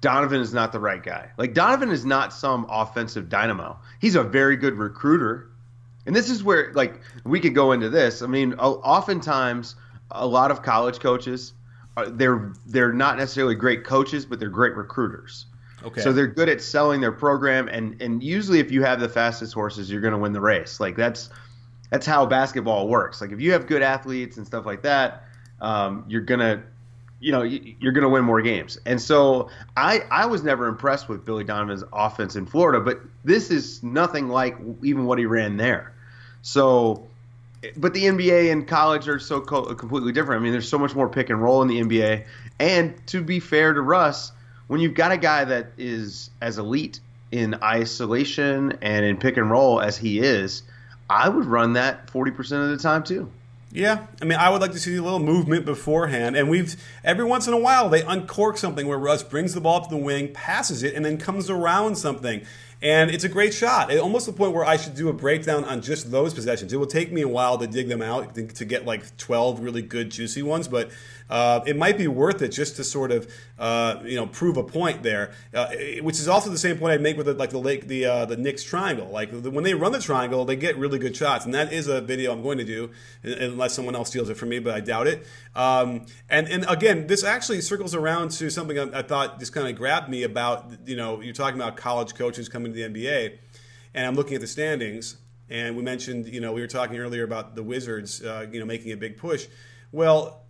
Donovan 0.00 0.40
is 0.40 0.54
not 0.54 0.72
the 0.72 0.80
right 0.80 1.02
guy. 1.02 1.30
Like 1.36 1.54
Donovan 1.54 1.90
is 1.90 2.04
not 2.04 2.32
some 2.32 2.66
offensive 2.70 3.28
dynamo. 3.28 3.78
He's 4.00 4.14
a 4.14 4.22
very 4.22 4.56
good 4.56 4.74
recruiter. 4.74 5.50
And 6.06 6.16
this 6.16 6.30
is 6.30 6.42
where 6.42 6.72
like 6.74 7.00
we 7.24 7.40
could 7.40 7.54
go 7.54 7.72
into 7.72 7.90
this. 7.90 8.22
I 8.22 8.26
mean, 8.26 8.54
oftentimes 8.54 9.74
a 10.10 10.26
lot 10.26 10.50
of 10.50 10.62
college 10.62 10.98
coaches 10.98 11.52
are, 11.96 12.08
they're 12.08 12.52
they're 12.66 12.92
not 12.92 13.18
necessarily 13.18 13.54
great 13.54 13.84
coaches, 13.84 14.24
but 14.24 14.40
they're 14.40 14.48
great 14.48 14.74
recruiters. 14.74 15.46
Okay. 15.82 16.00
So 16.00 16.12
they're 16.12 16.26
good 16.26 16.48
at 16.48 16.60
selling 16.62 17.00
their 17.00 17.12
program 17.12 17.68
and 17.68 18.00
and 18.00 18.22
usually 18.22 18.58
if 18.58 18.70
you 18.70 18.82
have 18.82 19.00
the 19.00 19.08
fastest 19.08 19.52
horses, 19.52 19.90
you're 19.90 20.00
going 20.00 20.12
to 20.12 20.18
win 20.18 20.32
the 20.32 20.40
race. 20.40 20.80
Like 20.80 20.96
that's 20.96 21.28
that's 21.90 22.06
how 22.06 22.24
basketball 22.24 22.88
works. 22.88 23.20
Like 23.20 23.32
if 23.32 23.40
you 23.40 23.52
have 23.52 23.66
good 23.66 23.82
athletes 23.82 24.38
and 24.38 24.46
stuff 24.46 24.64
like 24.64 24.82
that, 24.82 25.24
um, 25.60 26.04
you're 26.08 26.22
gonna 26.22 26.62
you 27.20 27.32
know 27.32 27.42
you're 27.42 27.92
going 27.92 28.02
to 28.02 28.08
win 28.08 28.24
more 28.24 28.42
games. 28.42 28.78
And 28.86 29.00
so 29.00 29.50
I 29.76 30.00
I 30.10 30.26
was 30.26 30.42
never 30.42 30.66
impressed 30.66 31.08
with 31.08 31.24
Billy 31.24 31.44
Donovan's 31.44 31.84
offense 31.92 32.34
in 32.34 32.46
Florida, 32.46 32.80
but 32.80 33.00
this 33.24 33.50
is 33.50 33.82
nothing 33.82 34.28
like 34.28 34.56
even 34.82 35.04
what 35.04 35.18
he 35.18 35.26
ran 35.26 35.56
there. 35.56 35.92
So 36.42 37.06
but 37.76 37.92
the 37.92 38.04
NBA 38.04 38.50
and 38.50 38.66
college 38.66 39.06
are 39.08 39.18
so 39.18 39.40
co- 39.40 39.74
completely 39.74 40.12
different. 40.12 40.40
I 40.40 40.42
mean, 40.42 40.52
there's 40.52 40.68
so 40.68 40.78
much 40.78 40.94
more 40.94 41.08
pick 41.08 41.30
and 41.30 41.42
roll 41.42 41.62
in 41.62 41.68
the 41.68 41.80
NBA. 41.80 42.24
And 42.58 43.06
to 43.08 43.22
be 43.22 43.38
fair 43.38 43.74
to 43.74 43.80
Russ, 43.82 44.32
when 44.66 44.80
you've 44.80 44.94
got 44.94 45.12
a 45.12 45.18
guy 45.18 45.44
that 45.44 45.72
is 45.76 46.30
as 46.40 46.58
elite 46.58 47.00
in 47.32 47.54
isolation 47.62 48.78
and 48.80 49.04
in 49.04 49.18
pick 49.18 49.36
and 49.36 49.50
roll 49.50 49.80
as 49.80 49.98
he 49.98 50.20
is, 50.20 50.62
I 51.08 51.28
would 51.28 51.44
run 51.44 51.74
that 51.74 52.06
40% 52.06 52.38
of 52.64 52.70
the 52.70 52.78
time 52.78 53.02
too. 53.02 53.30
Yeah, 53.72 54.06
I 54.20 54.24
mean, 54.24 54.36
I 54.36 54.50
would 54.50 54.60
like 54.60 54.72
to 54.72 54.80
see 54.80 54.96
a 54.96 55.02
little 55.02 55.20
movement 55.20 55.64
beforehand, 55.64 56.36
and 56.36 56.50
we've 56.50 56.74
every 57.04 57.24
once 57.24 57.46
in 57.46 57.52
a 57.52 57.58
while 57.58 57.88
they 57.88 58.02
uncork 58.02 58.56
something 58.56 58.88
where 58.88 58.98
Russ 58.98 59.22
brings 59.22 59.54
the 59.54 59.60
ball 59.60 59.80
to 59.80 59.88
the 59.88 59.96
wing, 59.96 60.32
passes 60.32 60.82
it, 60.82 60.94
and 60.94 61.04
then 61.04 61.18
comes 61.18 61.48
around 61.48 61.94
something, 61.94 62.42
and 62.82 63.12
it's 63.12 63.22
a 63.22 63.28
great 63.28 63.54
shot. 63.54 63.92
It, 63.92 64.00
almost 64.00 64.26
the 64.26 64.32
point 64.32 64.54
where 64.54 64.64
I 64.64 64.76
should 64.76 64.96
do 64.96 65.08
a 65.08 65.12
breakdown 65.12 65.64
on 65.64 65.82
just 65.82 66.10
those 66.10 66.34
possessions. 66.34 66.72
It 66.72 66.78
will 66.78 66.86
take 66.86 67.12
me 67.12 67.20
a 67.22 67.28
while 67.28 67.58
to 67.58 67.68
dig 67.68 67.86
them 67.86 68.02
out 68.02 68.34
to, 68.34 68.44
to 68.48 68.64
get 68.64 68.86
like 68.86 69.16
twelve 69.18 69.60
really 69.60 69.82
good 69.82 70.10
juicy 70.10 70.42
ones, 70.42 70.66
but 70.66 70.90
uh, 71.30 71.60
it 71.64 71.76
might 71.76 71.96
be 71.96 72.08
worth 72.08 72.42
it 72.42 72.48
just 72.48 72.76
to 72.76 72.84
sort 72.84 73.12
of 73.12 73.32
uh, 73.58 74.00
you 74.04 74.16
know 74.16 74.26
prove 74.26 74.56
a 74.56 74.64
point 74.64 75.02
there, 75.02 75.32
uh, 75.54 75.68
which 76.02 76.18
is 76.18 76.26
also 76.26 76.50
the 76.50 76.58
same 76.58 76.76
point 76.76 76.92
I 76.92 76.98
make 76.98 77.16
with 77.16 77.26
the, 77.26 77.34
like 77.34 77.50
the 77.50 77.58
lake 77.58 77.86
the 77.86 78.04
uh, 78.04 78.24
the 78.26 78.36
Knicks 78.36 78.64
triangle. 78.64 79.08
Like 79.08 79.42
the, 79.42 79.50
when 79.50 79.62
they 79.62 79.74
run 79.74 79.92
the 79.92 80.00
triangle, 80.00 80.44
they 80.44 80.56
get 80.56 80.76
really 80.76 80.98
good 80.98 81.16
shots, 81.16 81.44
and 81.44 81.54
that 81.54 81.72
is 81.72 81.86
a 81.86 82.00
video 82.00 82.32
I'm 82.32 82.42
going 82.42 82.58
to 82.58 82.64
do 82.64 82.90
unless 83.22 83.74
someone 83.74 83.94
else 83.94 84.08
steals 84.08 84.28
it 84.28 84.34
from 84.34 84.48
me, 84.48 84.58
but 84.58 84.74
I 84.74 84.80
doubt 84.80 85.06
it. 85.06 85.24
Um, 85.54 86.06
and 86.28 86.48
and 86.48 86.66
again, 86.68 87.06
this 87.06 87.22
actually 87.22 87.60
circles 87.60 87.94
around 87.94 88.32
to 88.32 88.50
something 88.50 88.78
I, 88.78 88.98
I 88.98 89.02
thought 89.02 89.38
just 89.38 89.52
kind 89.52 89.68
of 89.68 89.76
grabbed 89.76 90.08
me 90.08 90.24
about 90.24 90.66
you 90.84 90.96
know 90.96 91.20
you're 91.20 91.32
talking 91.32 91.60
about 91.60 91.76
college 91.76 92.14
coaches 92.14 92.48
coming 92.48 92.72
to 92.72 92.88
the 92.88 92.92
NBA, 92.92 93.38
and 93.94 94.06
I'm 94.06 94.16
looking 94.16 94.34
at 94.34 94.40
the 94.40 94.48
standings. 94.48 95.16
And 95.48 95.76
we 95.76 95.82
mentioned, 95.82 96.28
you 96.28 96.40
know, 96.40 96.52
we 96.52 96.60
were 96.60 96.68
talking 96.68 96.96
earlier 96.96 97.24
about 97.24 97.56
the 97.56 97.62
Wizards, 97.64 98.22
uh, 98.22 98.46
you 98.52 98.60
know, 98.60 98.66
making 98.66 98.92
a 98.92 98.96
big 98.96 99.16
push. 99.16 99.48
Well, 99.90 100.44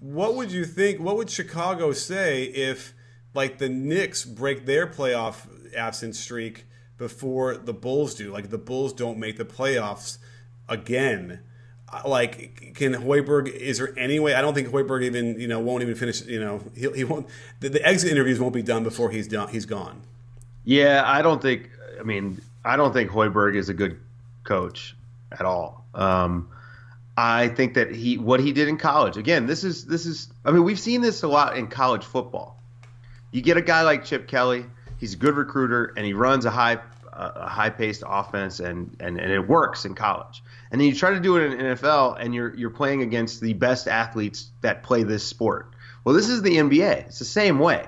what 0.00 0.34
would 0.34 0.50
you 0.50 0.64
think? 0.64 0.98
What 1.00 1.16
would 1.16 1.30
Chicago 1.30 1.92
say 1.92 2.44
if, 2.44 2.94
like, 3.34 3.58
the 3.58 3.68
Knicks 3.68 4.24
break 4.24 4.66
their 4.66 4.86
playoff 4.86 5.46
absence 5.74 6.18
streak 6.18 6.66
before 6.98 7.56
the 7.56 7.72
Bulls 7.72 8.14
do? 8.14 8.32
Like, 8.32 8.50
the 8.50 8.58
Bulls 8.58 8.92
don't 8.92 9.18
make 9.18 9.36
the 9.36 9.44
playoffs 9.44 10.18
again. 10.68 11.40
Like, 12.04 12.72
can 12.74 12.94
Hoiberg? 12.94 13.48
Is 13.48 13.78
there 13.78 13.92
any 13.98 14.20
way? 14.20 14.34
I 14.34 14.40
don't 14.40 14.54
think 14.54 14.68
Hoiberg 14.68 15.02
even, 15.02 15.40
you 15.40 15.48
know, 15.48 15.58
won't 15.58 15.82
even 15.82 15.96
finish. 15.96 16.24
You 16.24 16.40
know, 16.40 16.62
he, 16.74 16.90
he 16.92 17.04
won't. 17.04 17.26
The, 17.58 17.68
the 17.68 17.84
exit 17.84 18.12
interviews 18.12 18.38
won't 18.38 18.54
be 18.54 18.62
done 18.62 18.84
before 18.84 19.10
he's 19.10 19.26
done. 19.26 19.48
He's 19.48 19.66
gone. 19.66 20.02
Yeah, 20.64 21.02
I 21.04 21.20
don't 21.20 21.42
think. 21.42 21.68
I 21.98 22.04
mean, 22.04 22.40
I 22.64 22.76
don't 22.76 22.92
think 22.92 23.10
Hoiberg 23.10 23.56
is 23.56 23.68
a 23.68 23.74
good 23.74 23.98
coach 24.44 24.96
at 25.32 25.44
all. 25.44 25.84
Um, 25.94 26.48
I 27.22 27.48
think 27.48 27.74
that 27.74 27.94
he 27.94 28.16
what 28.16 28.40
he 28.40 28.50
did 28.52 28.68
in 28.68 28.78
college. 28.78 29.18
Again, 29.18 29.44
this 29.44 29.62
is 29.62 29.84
this 29.84 30.06
is 30.06 30.28
I 30.42 30.52
mean, 30.52 30.64
we've 30.64 30.80
seen 30.80 31.02
this 31.02 31.22
a 31.22 31.28
lot 31.28 31.54
in 31.58 31.66
college 31.66 32.02
football. 32.02 32.58
You 33.30 33.42
get 33.42 33.58
a 33.58 33.62
guy 33.62 33.82
like 33.82 34.06
Chip 34.06 34.26
Kelly, 34.26 34.64
he's 34.98 35.12
a 35.12 35.16
good 35.18 35.36
recruiter 35.36 35.92
and 35.98 36.06
he 36.06 36.14
runs 36.14 36.46
a 36.46 36.50
high 36.50 36.78
a 37.12 37.46
high-paced 37.46 38.04
offense 38.06 38.60
and, 38.60 38.96
and 39.00 39.20
and 39.20 39.30
it 39.30 39.46
works 39.46 39.84
in 39.84 39.94
college. 39.94 40.42
And 40.70 40.80
then 40.80 40.88
you 40.88 40.94
try 40.94 41.10
to 41.10 41.20
do 41.20 41.36
it 41.36 41.52
in 41.52 41.58
NFL 41.58 42.16
and 42.18 42.34
you're 42.34 42.54
you're 42.54 42.70
playing 42.70 43.02
against 43.02 43.42
the 43.42 43.52
best 43.52 43.86
athletes 43.86 44.50
that 44.62 44.82
play 44.82 45.02
this 45.02 45.22
sport. 45.22 45.74
Well, 46.04 46.14
this 46.14 46.30
is 46.30 46.40
the 46.40 46.56
NBA. 46.56 47.06
It's 47.08 47.18
the 47.18 47.26
same 47.26 47.58
way. 47.58 47.86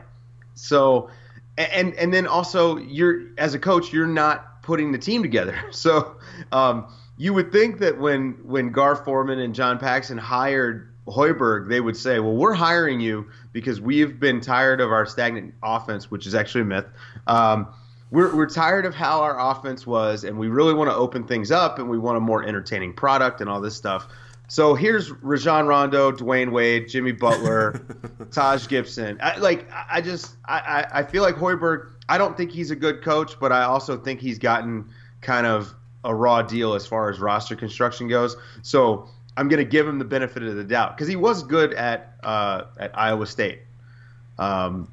So 0.57 1.09
and 1.57 1.95
and 1.95 2.13
then 2.13 2.27
also 2.27 2.77
you're 2.77 3.29
as 3.39 3.55
a 3.55 3.59
coach, 3.59 3.95
you're 3.95 4.07
not 4.07 4.63
putting 4.63 4.93
the 4.93 4.99
team 4.99 5.23
together. 5.23 5.59
So 5.73 6.17
um, 6.53 6.93
you 7.17 7.35
would 7.35 7.53
think 7.53 7.79
that 7.79 7.99
when 7.99 8.33
when 8.45 8.71
Gar 8.71 8.97
Forman 8.97 9.39
and 9.39 9.55
John 9.55 9.79
Paxson 9.79 10.19
hired 10.19 10.89
Hoiberg, 11.07 11.69
they 11.69 11.81
would 11.81 11.97
say, 11.97 12.21
"Well, 12.21 12.35
we're 12.35 12.55
hiring 12.55 13.01
you 13.01 13.29
because 13.53 13.81
we've 13.81 14.19
been 14.19 14.41
tired 14.41 14.81
of 14.81 14.91
our 14.91 15.07
stagnant 15.07 15.55
offense, 15.63 16.11
which 16.11 16.27
is 16.27 16.35
actually 16.35 16.63
a 16.63 16.67
myth. 16.67 16.87
Um, 17.27 17.69
we're 18.11 18.35
we're 18.35 18.49
tired 18.49 18.87
of 18.87 18.95
how 18.95 19.21
our 19.21 19.39
offense 19.39 19.87
was, 19.87 20.25
and 20.25 20.39
we 20.39 20.49
really 20.49 20.75
want 20.75 20.91
to 20.91 20.97
open 20.97 21.25
things 21.25 21.51
up, 21.51 21.79
and 21.79 21.89
we 21.89 21.99
want 21.99 22.17
a 22.17 22.21
more 22.21 22.45
entertaining 22.45 22.93
product 22.93 23.41
and 23.41 23.51
all 23.51 23.61
this 23.61 23.77
stuff." 23.77 24.09
So 24.49 24.75
here's 24.75 25.11
Rajon 25.11 25.67
Rondo, 25.67 26.13
Dwyane 26.13 26.53
Wade, 26.53 26.87
Jimmy 26.87 27.13
Butler, 27.13 27.81
Taj 28.31 28.69
Gibson. 28.69 29.19
I, 29.23 29.39
like 29.39 29.67
I 29.91 30.01
just 30.03 30.37
I, 30.47 30.87
I 30.93 31.03
feel 31.05 31.23
like 31.23 31.37
Hoiberg. 31.37 31.89
I 32.09 32.19
don't 32.19 32.37
think 32.37 32.51
he's 32.51 32.71
a 32.71 32.77
good 32.77 33.03
coach, 33.03 33.41
but 33.41 33.51
I 33.51 33.63
also 33.63 33.97
think 33.97 34.21
he's 34.21 34.39
gotten 34.39 34.91
kind 35.23 35.47
of 35.47 35.75
a 36.05 36.15
raw 36.15 36.43
deal 36.43 36.75
as 36.75 36.87
far 36.87 37.11
as 37.11 37.19
roster 37.19 37.57
construction 37.57 38.09
goes. 38.09 38.37
So 38.63 39.09
I'm 39.37 39.49
going 39.49 39.65
to 39.65 39.71
give 39.71 39.87
him 39.87 39.99
the 39.99 40.05
benefit 40.05 40.43
of 40.43 40.57
the 40.57 40.65
doubt 40.65 40.97
because 40.97 41.09
he 41.09 41.17
was 41.17 41.43
good 41.43 41.73
at 41.75 42.17
uh, 42.23 42.65
at 42.79 42.97
Iowa 42.99 43.27
State. 43.27 43.61
Um, 44.39 44.89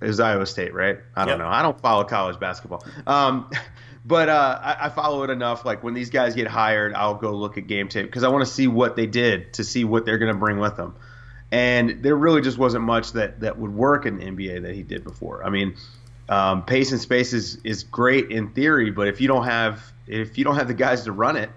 it 0.00 0.06
was 0.06 0.20
Iowa 0.20 0.46
State, 0.46 0.74
right? 0.74 0.98
I 1.14 1.24
don't 1.24 1.38
yep. 1.38 1.46
know. 1.46 1.48
I 1.48 1.62
don't 1.62 1.80
follow 1.80 2.04
college 2.04 2.38
basketball. 2.40 2.84
Um, 3.06 3.50
but 4.04 4.28
uh, 4.28 4.58
I, 4.62 4.86
I, 4.86 4.88
follow 4.88 5.22
it 5.22 5.30
enough. 5.30 5.64
Like 5.64 5.84
when 5.84 5.94
these 5.94 6.10
guys 6.10 6.34
get 6.34 6.48
hired, 6.48 6.92
I'll 6.94 7.14
go 7.14 7.32
look 7.32 7.56
at 7.56 7.68
game 7.68 7.88
tape 7.88 8.06
because 8.06 8.24
I 8.24 8.28
want 8.28 8.44
to 8.44 8.52
see 8.52 8.66
what 8.66 8.96
they 8.96 9.06
did 9.06 9.52
to 9.54 9.64
see 9.64 9.84
what 9.84 10.04
they're 10.04 10.18
going 10.18 10.32
to 10.32 10.38
bring 10.38 10.58
with 10.58 10.76
them. 10.76 10.96
And 11.52 12.02
there 12.02 12.16
really 12.16 12.40
just 12.40 12.58
wasn't 12.58 12.84
much 12.84 13.12
that, 13.12 13.40
that 13.40 13.58
would 13.58 13.74
work 13.74 14.06
in 14.06 14.16
the 14.16 14.24
NBA 14.24 14.62
that 14.62 14.74
he 14.74 14.82
did 14.82 15.04
before. 15.04 15.44
I 15.44 15.50
mean, 15.50 15.76
um, 16.28 16.64
pace 16.64 16.92
and 16.92 17.00
space 17.00 17.32
is, 17.32 17.58
is 17.62 17.84
great 17.84 18.30
in 18.30 18.50
theory, 18.50 18.90
but 18.90 19.06
if 19.06 19.20
you 19.20 19.28
don't 19.28 19.44
have 19.44 19.91
if 20.06 20.38
you 20.38 20.44
don't 20.44 20.56
have 20.56 20.68
the 20.68 20.74
guys 20.74 21.04
to 21.04 21.12
run 21.12 21.36
it, 21.36 21.50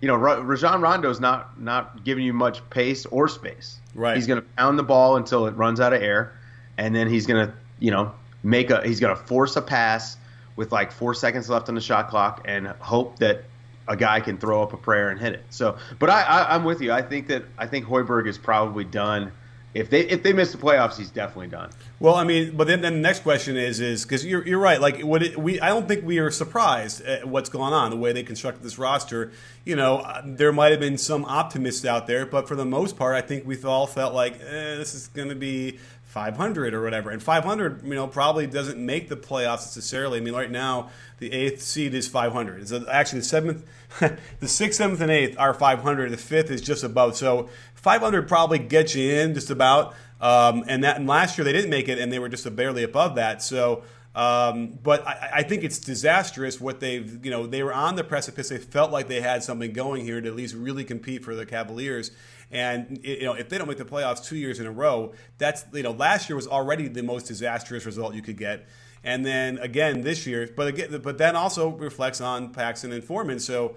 you 0.00 0.08
know, 0.08 0.14
Rajon 0.14 0.80
Rondo's 0.80 1.20
not 1.20 1.60
not 1.60 2.04
giving 2.04 2.24
you 2.24 2.32
much 2.32 2.68
pace 2.70 3.04
or 3.06 3.28
space. 3.28 3.78
Right. 3.94 4.16
He's 4.16 4.26
going 4.26 4.40
to 4.40 4.46
pound 4.56 4.78
the 4.78 4.84
ball 4.84 5.16
until 5.16 5.46
it 5.46 5.56
runs 5.56 5.80
out 5.80 5.92
of 5.92 6.02
air, 6.02 6.38
and 6.76 6.94
then 6.94 7.08
he's 7.08 7.26
going 7.26 7.48
to, 7.48 7.54
you 7.80 7.90
know, 7.90 8.12
make 8.42 8.70
a 8.70 8.86
he's 8.86 9.00
going 9.00 9.16
to 9.16 9.22
force 9.22 9.56
a 9.56 9.62
pass 9.62 10.16
with 10.54 10.70
like 10.72 10.92
four 10.92 11.14
seconds 11.14 11.48
left 11.48 11.68
on 11.68 11.74
the 11.74 11.80
shot 11.80 12.08
clock 12.08 12.42
and 12.44 12.66
hope 12.66 13.18
that 13.18 13.44
a 13.88 13.96
guy 13.96 14.20
can 14.20 14.38
throw 14.38 14.62
up 14.62 14.72
a 14.72 14.76
prayer 14.76 15.08
and 15.08 15.18
hit 15.20 15.32
it. 15.32 15.44
So, 15.50 15.78
but 15.98 16.10
I, 16.10 16.22
I 16.22 16.54
I'm 16.54 16.64
with 16.64 16.80
you. 16.80 16.92
I 16.92 17.02
think 17.02 17.28
that 17.28 17.44
I 17.56 17.66
think 17.66 17.86
Hoiberg 17.86 18.28
is 18.28 18.38
probably 18.38 18.84
done 18.84 19.32
if 19.74 19.90
they 19.90 20.00
if 20.00 20.22
they 20.22 20.32
miss 20.32 20.52
the 20.52 20.58
playoffs, 20.58 20.96
he's 20.96 21.10
definitely 21.10 21.48
done. 21.48 21.70
Well, 22.00 22.14
I 22.14 22.24
mean, 22.24 22.56
but 22.56 22.66
then, 22.66 22.80
then 22.80 22.94
the 22.94 23.00
next 23.00 23.20
question 23.20 23.56
is 23.56 23.80
is 23.80 24.04
because 24.04 24.24
you're 24.24 24.46
you're 24.46 24.58
right. 24.58 24.80
Like, 24.80 25.00
what 25.00 25.22
it, 25.22 25.36
we 25.36 25.60
I 25.60 25.68
don't 25.68 25.86
think 25.86 26.04
we 26.04 26.18
are 26.18 26.30
surprised 26.30 27.02
at 27.02 27.28
what's 27.28 27.50
gone 27.50 27.72
on 27.72 27.90
the 27.90 27.96
way 27.96 28.12
they 28.12 28.22
constructed 28.22 28.62
this 28.62 28.78
roster. 28.78 29.30
You 29.64 29.76
know, 29.76 29.98
uh, 29.98 30.22
there 30.24 30.52
might 30.52 30.70
have 30.70 30.80
been 30.80 30.96
some 30.96 31.24
optimists 31.26 31.84
out 31.84 32.06
there, 32.06 32.24
but 32.24 32.48
for 32.48 32.56
the 32.56 32.64
most 32.64 32.96
part, 32.96 33.14
I 33.14 33.20
think 33.20 33.46
we 33.46 33.62
all 33.62 33.86
felt 33.86 34.14
like 34.14 34.34
eh, 34.40 34.76
this 34.76 34.94
is 34.94 35.08
going 35.08 35.28
to 35.28 35.34
be 35.34 35.78
500 36.08 36.72
or 36.72 36.82
whatever. 36.82 37.10
And 37.10 37.22
500, 37.22 37.84
you 37.84 37.94
know, 37.94 38.06
probably 38.06 38.46
doesn't 38.46 38.78
make 38.78 39.10
the 39.10 39.16
playoffs 39.16 39.66
necessarily. 39.66 40.18
I 40.18 40.22
mean, 40.22 40.34
right 40.34 40.50
now 40.50 40.88
the 41.18 41.30
eighth 41.30 41.60
seed 41.60 41.92
is 41.92 42.08
500. 42.08 42.68
So 42.68 42.86
actually, 42.90 43.20
the 43.20 43.26
seventh, 43.26 43.66
the 44.40 44.48
sixth, 44.48 44.78
seventh, 44.78 45.02
and 45.02 45.10
eighth 45.10 45.38
are 45.38 45.52
500. 45.52 46.10
The 46.10 46.16
fifth 46.16 46.50
is 46.50 46.62
just 46.62 46.82
above. 46.82 47.14
So 47.16 47.50
500 47.82 48.28
probably 48.28 48.58
gets 48.58 48.94
you 48.94 49.12
in 49.12 49.34
just 49.34 49.50
about. 49.50 49.94
Um, 50.20 50.64
and 50.66 50.82
that 50.82 50.96
and 50.96 51.06
last 51.06 51.38
year 51.38 51.44
they 51.44 51.52
didn't 51.52 51.70
make 51.70 51.88
it, 51.88 51.98
and 51.98 52.12
they 52.12 52.18
were 52.18 52.28
just 52.28 52.54
barely 52.54 52.82
above 52.82 53.16
that. 53.16 53.42
So. 53.42 53.82
Um, 54.14 54.78
but 54.82 55.06
I, 55.06 55.30
I, 55.34 55.42
think 55.44 55.62
it's 55.62 55.78
disastrous 55.78 56.60
what 56.60 56.80
they've, 56.80 57.24
you 57.24 57.30
know, 57.30 57.46
they 57.46 57.62
were 57.62 57.74
on 57.74 57.94
the 57.94 58.02
precipice. 58.02 58.48
They 58.48 58.58
felt 58.58 58.90
like 58.90 59.06
they 59.06 59.20
had 59.20 59.44
something 59.44 59.72
going 59.72 60.04
here 60.04 60.20
to 60.20 60.26
at 60.26 60.34
least 60.34 60.56
really 60.56 60.82
compete 60.82 61.22
for 61.22 61.36
the 61.36 61.46
Cavaliers. 61.46 62.10
And 62.50 62.98
you 63.04 63.22
know, 63.22 63.34
if 63.34 63.48
they 63.48 63.58
don't 63.58 63.68
make 63.68 63.76
the 63.76 63.84
playoffs 63.84 64.24
two 64.24 64.36
years 64.36 64.58
in 64.58 64.66
a 64.66 64.72
row, 64.72 65.12
that's 65.36 65.64
you 65.72 65.84
know, 65.84 65.92
last 65.92 66.28
year 66.28 66.34
was 66.34 66.48
already 66.48 66.88
the 66.88 67.02
most 67.02 67.26
disastrous 67.26 67.86
result 67.86 68.14
you 68.14 68.22
could 68.22 68.38
get. 68.38 68.66
And 69.04 69.24
then 69.24 69.58
again 69.58 70.00
this 70.00 70.26
year, 70.26 70.48
but 70.56 70.68
again, 70.68 71.00
but 71.00 71.18
that 71.18 71.36
also 71.36 71.68
reflects 71.68 72.20
on 72.20 72.52
Paxson 72.52 72.90
and 72.90 73.04
Forman. 73.04 73.38
So 73.38 73.76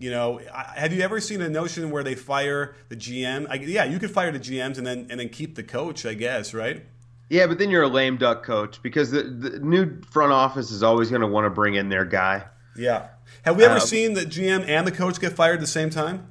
you 0.00 0.10
know, 0.10 0.40
have 0.52 0.94
you 0.94 1.02
ever 1.02 1.20
seen 1.20 1.42
a 1.42 1.48
notion 1.50 1.90
where 1.90 2.02
they 2.02 2.14
fire 2.14 2.74
the 2.88 2.96
GM? 2.96 3.46
I, 3.50 3.56
yeah, 3.56 3.84
you 3.84 3.98
could 3.98 4.10
fire 4.10 4.32
the 4.32 4.40
GMs 4.40 4.78
and 4.78 4.86
then 4.86 5.06
and 5.10 5.20
then 5.20 5.28
keep 5.28 5.56
the 5.56 5.62
coach, 5.62 6.06
I 6.06 6.14
guess, 6.14 6.54
right? 6.54 6.86
Yeah, 7.28 7.46
but 7.46 7.58
then 7.58 7.68
you're 7.68 7.82
a 7.82 7.88
lame 7.88 8.16
duck 8.16 8.42
coach 8.42 8.82
because 8.82 9.10
the, 9.10 9.22
the 9.22 9.60
new 9.60 10.00
front 10.10 10.32
office 10.32 10.70
is 10.70 10.82
always 10.82 11.10
going 11.10 11.20
to 11.20 11.28
want 11.28 11.44
to 11.44 11.50
bring 11.50 11.74
in 11.74 11.90
their 11.90 12.06
guy. 12.06 12.44
Yeah. 12.76 13.08
Have 13.42 13.56
we 13.56 13.64
ever 13.64 13.76
uh, 13.76 13.80
seen 13.80 14.14
the 14.14 14.22
GM 14.22 14.66
and 14.66 14.86
the 14.86 14.90
coach 14.90 15.20
get 15.20 15.34
fired 15.34 15.54
at 15.54 15.60
the 15.60 15.66
same 15.66 15.90
time? 15.90 16.26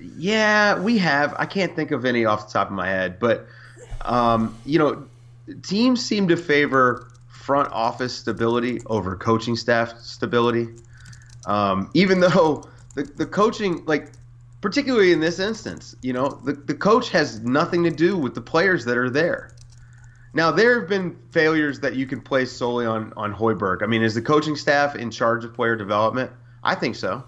Yeah, 0.00 0.80
we 0.80 0.98
have. 0.98 1.34
I 1.38 1.46
can't 1.46 1.74
think 1.76 1.92
of 1.92 2.04
any 2.04 2.24
off 2.24 2.48
the 2.48 2.52
top 2.52 2.66
of 2.66 2.74
my 2.74 2.88
head, 2.88 3.20
but 3.20 3.46
um, 4.02 4.56
you 4.66 4.80
know, 4.80 5.06
teams 5.62 6.04
seem 6.04 6.28
to 6.28 6.36
favor 6.36 7.08
front 7.28 7.72
office 7.72 8.14
stability 8.14 8.80
over 8.86 9.14
coaching 9.14 9.54
staff 9.54 9.98
stability. 10.00 10.68
Um, 11.46 11.90
even 11.94 12.20
though 12.20 12.68
the, 12.94 13.02
the 13.02 13.26
coaching, 13.26 13.84
like 13.86 14.12
particularly 14.60 15.12
in 15.12 15.20
this 15.20 15.38
instance, 15.38 15.94
you 16.02 16.12
know, 16.12 16.28
the, 16.44 16.52
the 16.52 16.74
coach 16.74 17.10
has 17.10 17.40
nothing 17.40 17.84
to 17.84 17.90
do 17.90 18.16
with 18.16 18.34
the 18.34 18.40
players 18.40 18.84
that 18.86 18.96
are 18.96 19.10
there. 19.10 19.52
Now 20.34 20.50
there 20.50 20.78
have 20.78 20.88
been 20.88 21.16
failures 21.30 21.80
that 21.80 21.96
you 21.96 22.06
can 22.06 22.20
place 22.20 22.52
solely 22.52 22.86
on 22.86 23.12
on 23.16 23.34
Hoiberg. 23.34 23.82
I 23.82 23.86
mean, 23.86 24.02
is 24.02 24.14
the 24.14 24.22
coaching 24.22 24.56
staff 24.56 24.94
in 24.94 25.10
charge 25.10 25.44
of 25.44 25.54
player 25.54 25.74
development? 25.74 26.30
I 26.62 26.74
think 26.74 26.96
so, 26.96 27.24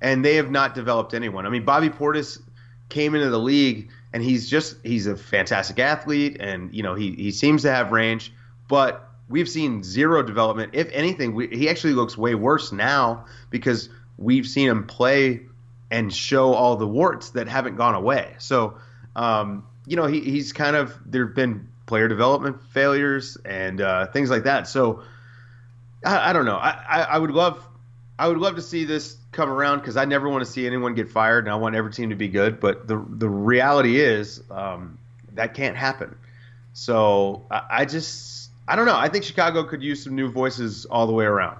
and 0.00 0.24
they 0.24 0.36
have 0.36 0.50
not 0.50 0.74
developed 0.74 1.14
anyone. 1.14 1.46
I 1.46 1.50
mean, 1.50 1.64
Bobby 1.64 1.90
Portis 1.90 2.40
came 2.88 3.14
into 3.14 3.28
the 3.28 3.38
league 3.38 3.90
and 4.12 4.22
he's 4.22 4.48
just 4.48 4.76
he's 4.84 5.06
a 5.06 5.16
fantastic 5.16 5.78
athlete 5.78 6.38
and 6.40 6.74
you 6.74 6.82
know 6.82 6.94
he 6.94 7.12
he 7.12 7.30
seems 7.30 7.62
to 7.62 7.70
have 7.70 7.92
range, 7.92 8.32
but 8.68 9.10
we've 9.28 9.48
seen 9.48 9.82
zero 9.82 10.22
development. 10.22 10.70
If 10.74 10.88
anything, 10.92 11.34
we, 11.34 11.48
he 11.48 11.68
actually 11.68 11.92
looks 11.92 12.16
way 12.16 12.34
worse 12.34 12.72
now 12.72 13.26
because 13.50 13.88
we've 14.18 14.46
seen 14.46 14.68
him 14.68 14.86
play 14.86 15.40
and 15.90 16.12
show 16.12 16.52
all 16.52 16.76
the 16.76 16.86
warts 16.86 17.30
that 17.30 17.48
haven't 17.48 17.76
gone 17.76 17.94
away. 17.94 18.34
So, 18.38 18.78
um, 19.16 19.66
you 19.86 19.96
know, 19.96 20.06
he, 20.06 20.20
he's 20.20 20.52
kind 20.52 20.76
of 20.76 20.94
there 21.06 21.26
have 21.26 21.34
been 21.34 21.68
player 21.86 22.08
development 22.08 22.62
failures 22.72 23.38
and 23.44 23.80
uh, 23.80 24.06
things 24.08 24.28
like 24.28 24.44
that. 24.44 24.68
So, 24.68 25.02
I, 26.04 26.30
I 26.30 26.32
don't 26.32 26.44
know. 26.44 26.56
I, 26.56 26.70
I, 26.70 27.02
I, 27.02 27.18
would 27.18 27.30
love 27.30 27.64
I 28.18 28.28
would 28.28 28.38
love 28.38 28.56
to 28.56 28.62
see 28.62 28.84
this 28.84 29.16
come 29.32 29.48
around 29.48 29.78
because 29.78 29.96
I 29.96 30.04
never 30.04 30.28
want 30.28 30.44
to 30.44 30.50
see 30.50 30.66
anyone 30.66 30.94
get 30.94 31.08
fired, 31.08 31.44
and 31.44 31.52
I 31.52 31.56
want 31.56 31.74
every 31.74 31.92
team 31.92 32.10
to 32.10 32.16
be 32.16 32.28
good. 32.28 32.60
But 32.60 32.86
the 32.86 33.04
the 33.08 33.28
reality 33.28 34.00
is 34.00 34.42
um, 34.50 34.98
that 35.34 35.54
can't 35.54 35.76
happen. 35.76 36.16
So 36.72 37.46
I, 37.50 37.62
I 37.70 37.84
just 37.84 38.50
I 38.66 38.76
don't 38.76 38.86
know. 38.86 38.96
I 38.96 39.08
think 39.08 39.24
Chicago 39.24 39.64
could 39.64 39.82
use 39.82 40.02
some 40.04 40.14
new 40.14 40.30
voices 40.30 40.84
all 40.84 41.06
the 41.06 41.12
way 41.12 41.24
around. 41.24 41.58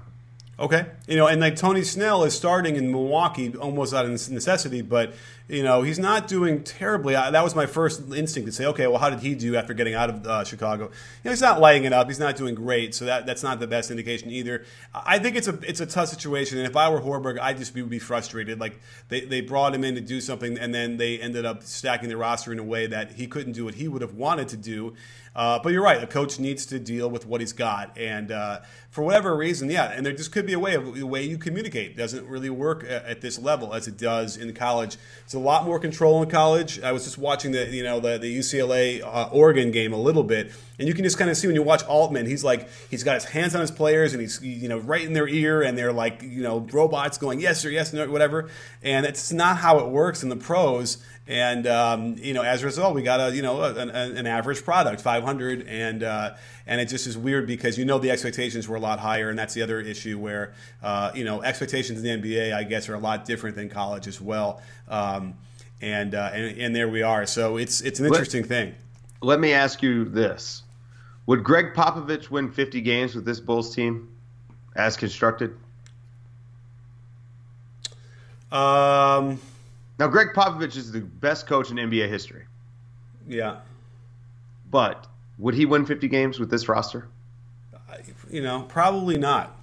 Okay, 0.61 0.87
you 1.07 1.17
know, 1.17 1.29
and 1.29 1.41
like 1.41 1.55
Tony 1.55 1.85
Snell 1.85 2.25
is 2.25 2.35
starting 2.35 2.75
in 2.75 2.91
Milwaukee 2.91 3.55
almost 3.57 3.95
out 3.95 4.05
of 4.07 4.11
necessity, 4.11 4.83
but 4.83 5.15
you 5.49 5.63
know 5.63 5.83
he's 5.83 5.99
not 5.99 6.29
doing 6.29 6.63
terribly. 6.63 7.15
that 7.15 7.43
was 7.43 7.55
my 7.55 7.67
first 7.67 8.03
instinct 8.13 8.47
to 8.47 8.53
say, 8.53 8.67
okay, 8.67 8.87
well, 8.87 8.99
how 8.99 9.09
did 9.11 9.21
he 9.21 9.35
do 9.35 9.57
after 9.57 9.73
getting 9.73 9.95
out 9.95 10.11
of 10.11 10.27
uh, 10.27 10.45
Chicago? 10.45 10.85
You 10.85 10.91
know, 11.25 11.31
he's 11.31 11.41
not 11.41 11.61
lighting 11.61 11.85
it 11.85 11.93
up. 11.93 12.07
He's 12.09 12.19
not 12.19 12.37
doing 12.37 12.55
great, 12.55 12.95
so 12.95 13.07
that 13.07 13.25
that's 13.25 13.43
not 13.43 13.59
the 13.59 13.67
best 13.67 13.91
indication 13.91 14.31
either. 14.31 14.65
I 14.95 15.19
think 15.19 15.37
it's 15.37 15.49
a 15.49 15.59
it's 15.67 15.81
a 15.81 15.87
tough 15.87 16.09
situation, 16.09 16.59
and 16.59 16.67
if 16.67 16.77
I 16.77 16.91
were 16.91 17.01
Hoiberg, 17.01 17.39
I'd 17.41 17.57
just 17.57 17.75
be, 17.75 17.83
be 17.83 17.99
frustrated. 17.99 18.61
Like 18.61 18.79
they 19.09 19.23
they 19.23 19.41
brought 19.41 19.75
him 19.75 19.85
in 19.85 19.95
to 19.95 20.03
do 20.03 20.21
something, 20.21 20.59
and 20.59 20.75
then 20.75 20.99
they 20.99 21.19
ended 21.19 21.47
up 21.47 21.63
stacking 21.63 22.11
the 22.11 22.17
roster 22.17 22.53
in 22.53 22.59
a 22.59 22.65
way 22.65 22.87
that 22.87 23.13
he 23.13 23.27
couldn't 23.27 23.53
do 23.53 23.65
what 23.65 23.77
he 23.77 23.89
would 23.89 24.03
have 24.03 24.15
wanted 24.15 24.49
to 24.49 24.57
do. 24.57 24.95
Uh, 25.39 25.57
but 25.63 25.73
you're 25.73 25.85
right. 25.85 26.03
A 26.03 26.07
coach 26.07 26.41
needs 26.41 26.67
to 26.67 26.81
deal 26.81 27.09
with 27.09 27.25
what 27.25 27.41
he's 27.41 27.53
got, 27.53 27.97
and 27.97 28.33
uh, 28.33 28.61
for 28.91 29.05
whatever 29.05 29.37
reason, 29.37 29.71
yeah. 29.71 29.93
And 29.93 30.05
there 30.05 30.13
just 30.13 30.33
could 30.33 30.47
be 30.47 30.53
a 30.53 30.59
way 30.59 30.75
of 30.75 30.97
the 30.97 31.07
way 31.07 31.23
you 31.23 31.39
communicate 31.39 31.97
doesn't 31.97 32.27
really 32.27 32.51
work 32.51 32.83
at, 32.83 33.05
at, 33.05 33.21
this 33.21 33.39
level 33.39 33.73
as 33.73 33.87
it 33.87 33.97
does 33.97 34.37
in 34.37 34.53
college. 34.53 34.97
It's 35.25 35.35
a 35.39 35.41
lot 35.41 35.65
more 35.65 35.79
control 35.79 36.21
in 36.23 36.29
college. 36.29 36.81
I 36.81 36.91
was 36.91 37.05
just 37.05 37.17
watching 37.17 37.53
the 37.53 37.67
you 37.69 37.85
know 37.85 38.01
the, 38.01 38.19
the 38.19 38.39
UCLA 38.39 39.03
uh, 39.03 39.29
Oregon 39.31 39.71
game 39.71 39.93
a 39.93 39.97
little 39.97 40.25
bit, 40.25 40.53
and 40.79 40.89
you 40.89 40.95
can 40.95 41.05
just 41.05 41.17
kind 41.17 41.31
of 41.31 41.37
see 41.37 41.47
when 41.47 41.55
you 41.55 41.63
watch 41.63 41.85
Altman, 41.85 42.27
he's 42.27 42.43
like 42.43 42.69
he's 42.91 43.05
got 43.05 43.15
his 43.15 43.25
hands 43.25 43.55
on 43.55 43.61
his 43.61 43.71
players 43.71 44.13
and 44.13 44.21
he's 44.21 44.43
you 44.43 44.69
know 44.69 44.79
right 44.79 45.03
in 45.03 45.13
their 45.13 45.29
ear, 45.29 45.63
and 45.63 45.79
they're 45.79 45.93
like 45.93 46.23
you 46.23 46.43
know 46.43 46.67
robots 46.73 47.19
going 47.19 47.41
yes 47.41 47.65
or 47.65 47.71
yes 47.71 47.93
no 47.93 48.11
whatever, 48.11 48.51
and 48.83 49.07
it's 49.07 49.33
not 49.33 49.59
how 49.59 49.79
it 49.79 49.89
works 49.89 50.23
in 50.23 50.29
the 50.29 50.37
pros. 50.37 50.99
And 51.29 51.67
um, 51.67 52.17
you 52.17 52.33
know, 52.33 52.41
as 52.41 52.63
a 52.63 52.67
result, 52.67 52.95
we 52.95 53.03
got 53.03 53.21
a 53.21 53.37
you 53.37 53.43
know 53.43 53.63
an, 53.63 53.91
an 53.91 54.27
average 54.27 54.65
product, 54.65 55.03
500, 55.03 55.69
and 55.69 56.03
uh, 56.03 56.35
and 56.67 56.81
it 56.81 56.87
just 56.87 57.07
is 57.07 57.19
weird 57.19 57.47
because 57.47 57.77
you 57.77 57.85
know 57.85 57.99
the 57.99 58.11
expectations 58.11 58.67
were 58.67 58.77
a 58.77 58.81
lot 58.81 58.99
higher, 58.99 59.29
and 59.29 59.39
that's 59.39 59.53
the 59.53 59.61
other 59.61 59.79
issue 59.79 60.19
where 60.19 60.55
uh, 60.83 61.11
you 61.15 61.25
know 61.25 61.43
expectations 61.43 62.03
in 62.03 62.23
the 62.23 62.29
NBA, 62.29 62.55
I 62.55 62.65
guess, 62.65 62.89
are 62.89 62.95
a 62.95 62.99
lot 62.99 63.27
different 63.27 63.57
than 63.57 63.69
college 63.69 64.07
as 64.07 64.23
well. 64.23 64.63
Um, 64.89 65.35
and, 65.83 66.15
uh, 66.15 66.31
and 66.33 66.59
and 66.59 66.75
there 66.75 66.89
we 66.89 67.03
are. 67.03 67.27
So 67.27 67.59
it's 67.59 67.83
it's 67.83 68.01
an 68.01 68.07
interesting 68.07 68.43
let, 68.43 68.49
thing. 68.49 68.75
Let 69.21 69.39
me 69.39 69.53
ask 69.53 69.83
you 69.83 70.07
this: 70.07 70.63
Would 71.27 71.45
Gregg 71.45 71.75
Popovich 71.75 72.31
win 72.31 72.51
50 72.51 72.81
games 72.81 73.15
with 73.15 73.27
this 73.27 73.39
Bulls 73.39 73.75
team, 73.75 74.09
as 74.75 74.97
constructed? 74.97 75.55
Um. 78.51 79.39
Now, 79.99 80.07
Gregg 80.07 80.29
Popovich 80.35 80.77
is 80.77 80.93
the 80.93 81.01
best 81.01 81.47
coach 81.47 81.71
in 81.71 81.77
NBA 81.77 82.09
history. 82.09 82.45
Yeah. 83.27 83.61
But 84.71 85.07
would 85.39 85.55
he 85.55 85.67
win 85.67 85.87
50 85.87 86.09
games 86.09 86.39
with 86.39 86.51
this 86.51 86.69
roster? 86.69 87.09
You 88.31 88.43
know, 88.43 88.63
probably 88.63 89.19
not. 89.19 89.57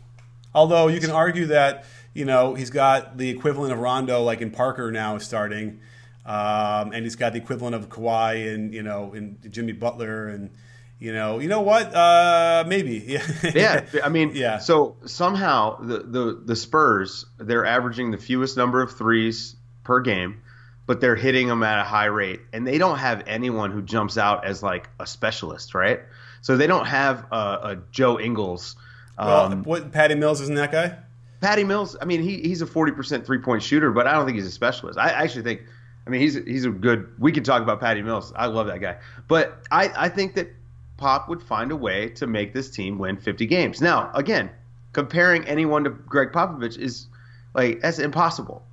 Although 0.54 0.88
you 0.88 1.00
can 1.00 1.12
argue 1.12 1.48
that, 1.48 1.86
you 2.13 2.26
know, 2.26 2.54
he's 2.56 2.69
got 2.69 3.17
the 3.17 3.30
equivalent 3.30 3.74
of 3.74 3.80
Rondo, 3.80 4.24
like 4.24 4.41
in 4.41 4.52
Parker 4.52 4.91
now 4.91 5.17
starting, 5.19 5.80
um, 6.26 6.91
and 6.91 7.04
he's 7.04 7.15
got 7.15 7.34
the 7.34 7.39
equivalent 7.39 7.76
of 7.76 7.89
Kawhi 7.89 8.54
and, 8.54 8.74
you 8.74 8.82
know, 8.82 9.13
in 9.13 9.38
Jimmy 9.50 9.74
Butler 9.74 10.28
and, 10.30 10.50
you 10.98 11.13
know, 11.13 11.39
you 11.39 11.50
know 11.50 11.62
what? 11.62 11.93
Uh, 11.93 12.63
maybe. 12.67 13.04
Yeah. 13.06 13.26
yeah. 13.54 13.86
I 14.04 14.10
mean, 14.10 14.32
yeah. 14.34 14.60
So 14.60 14.95
somehow 15.06 15.82
the, 15.82 16.00
the 16.00 16.41
the 16.45 16.56
Spurs 16.56 17.26
they're 17.38 17.65
averaging 17.65 18.12
the 18.12 18.17
fewest 18.17 18.56
number 18.56 18.82
of 18.82 18.98
threes 18.98 19.58
per 19.86 20.02
game, 20.02 20.41
but 20.86 21.00
they're 21.00 21.15
hitting 21.15 21.48
them 21.48 21.63
at 21.63 21.80
a 21.80 21.84
high 21.84 22.06
rate, 22.06 22.41
and 22.52 22.67
they 22.67 22.78
don't 22.78 22.98
have 22.98 23.24
anyone 23.28 23.71
who 23.71 23.82
jumps 23.82 24.17
out 24.17 24.45
as 24.45 24.62
like 24.62 24.89
a 25.00 25.08
specialist, 25.08 25.74
right? 25.74 26.02
So 26.41 26.58
they 26.58 26.67
don't 26.67 26.86
have 26.86 27.26
a, 27.32 27.36
a 27.36 27.78
Joe 27.91 28.19
Ingles. 28.19 28.76
Um, 29.17 29.28
well, 29.28 29.80
what 29.80 29.91
Patty 29.91 30.15
Mills 30.15 30.41
isn't 30.41 30.56
that 30.56 30.71
guy? 30.71 30.98
Patty 31.41 31.63
Mills. 31.63 31.95
I 32.02 32.06
mean, 32.06 32.21
he, 32.21 32.41
he's 32.41 32.62
a 32.62 32.67
forty 32.67 32.91
percent 32.91 33.26
three 33.26 33.39
point 33.39 33.63
shooter, 33.63 33.91
but 33.91 34.08
I 34.08 34.13
don't 34.13 34.26
think 34.26 34.36
he's 34.36 34.48
a 34.48 34.52
specialist. 34.52 35.00
I 35.00 35.10
actually 35.10 35.43
think. 35.43 35.62
I 36.06 36.10
mean, 36.12 36.21
he's 36.21 36.36
he's 36.36 36.65
a 36.65 36.69
good. 36.69 37.10
We 37.17 37.32
can 37.32 37.43
talk 37.43 37.62
about 37.62 37.80
Patty 37.80 38.02
Mills. 38.02 38.34
I 38.36 38.48
love 38.48 38.67
that 38.67 38.80
guy, 38.80 38.98
but 39.28 39.60
I 39.71 39.91
I 39.95 40.10
think 40.10 40.36
that 40.36 40.54
Pop 40.98 41.30
would 41.30 41.41
find 41.41 41.71
a 41.71 41.76
way 41.76 42.10
to 42.10 42.28
make 42.28 42.54
this 42.54 42.69
team 42.69 42.98
win 42.98 43.17
50 43.17 43.45
games. 43.48 43.82
Now, 43.82 44.12
again, 44.13 44.50
comparing 44.93 45.45
anyone 45.45 45.84
to 45.84 45.89
Gregg 45.89 46.32
Popovich 46.32 46.78
is 46.78 47.08
like 47.54 47.82
that's 47.82 48.00
impossible. 48.00 48.63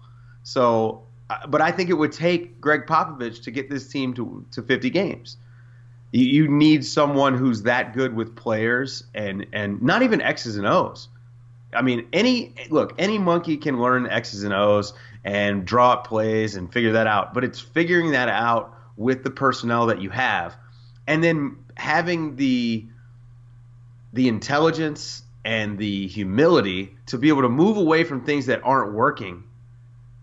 So, 0.43 1.03
uh, 1.31 1.47
but 1.47 1.61
I 1.61 1.71
think 1.71 1.91
it 1.91 1.95
would 1.95 2.13
take 2.13 2.61
Gregg 2.61 2.87
Popovich 2.87 3.45
to 3.45 3.51
get 3.51 3.71
this 3.71 3.89
team 3.89 4.15
to 4.15 4.45
to 4.53 4.63
50 4.63 4.91
games. 4.91 5.37
You, 6.11 6.27
you 6.27 6.49
need 6.49 6.85
someone 6.85 7.35
who's 7.37 7.63
that 7.63 7.95
good 7.95 8.15
with 8.15 8.37
players 8.37 9.05
and 9.15 9.47
and 9.53 9.83
not 9.83 10.03
even 10.03 10.21
X's 10.21 10.57
and 10.57 10.67
O's. 10.67 11.09
I 11.75 11.83
mean, 11.83 12.07
any 12.13 12.55
look, 12.71 12.95
any 12.99 13.19
monkey 13.19 13.57
can 13.57 13.81
learn 13.81 14.07
X's 14.07 14.43
and 14.43 14.53
O's 14.53 14.93
and 15.25 15.65
draw 15.65 15.93
up 15.93 16.07
plays 16.07 16.57
and 16.57 16.73
figure 16.73 16.93
that 16.93 17.07
out. 17.07 17.33
But 17.33 17.45
it's 17.45 17.61
figuring 17.61 18.13
that 18.13 18.29
out 18.29 18.77
with 18.97 19.25
the 19.25 19.31
personnel 19.31 19.87
that 19.87 20.03
you 20.03 20.11
have, 20.11 20.57
and 21.07 21.25
then 21.25 21.57
having 21.77 22.37
the 22.37 22.87
the 24.13 24.29
intelligence 24.29 25.23
and 25.45 25.79
the 25.79 26.07
humility 26.07 26.95
to 27.07 27.19
be 27.19 27.29
able 27.29 27.43
to 27.43 27.49
move 27.49 27.77
away 27.77 28.05
from 28.05 28.25
things 28.25 28.47
that 28.47 28.61
aren't 28.63 28.93
working 28.93 29.45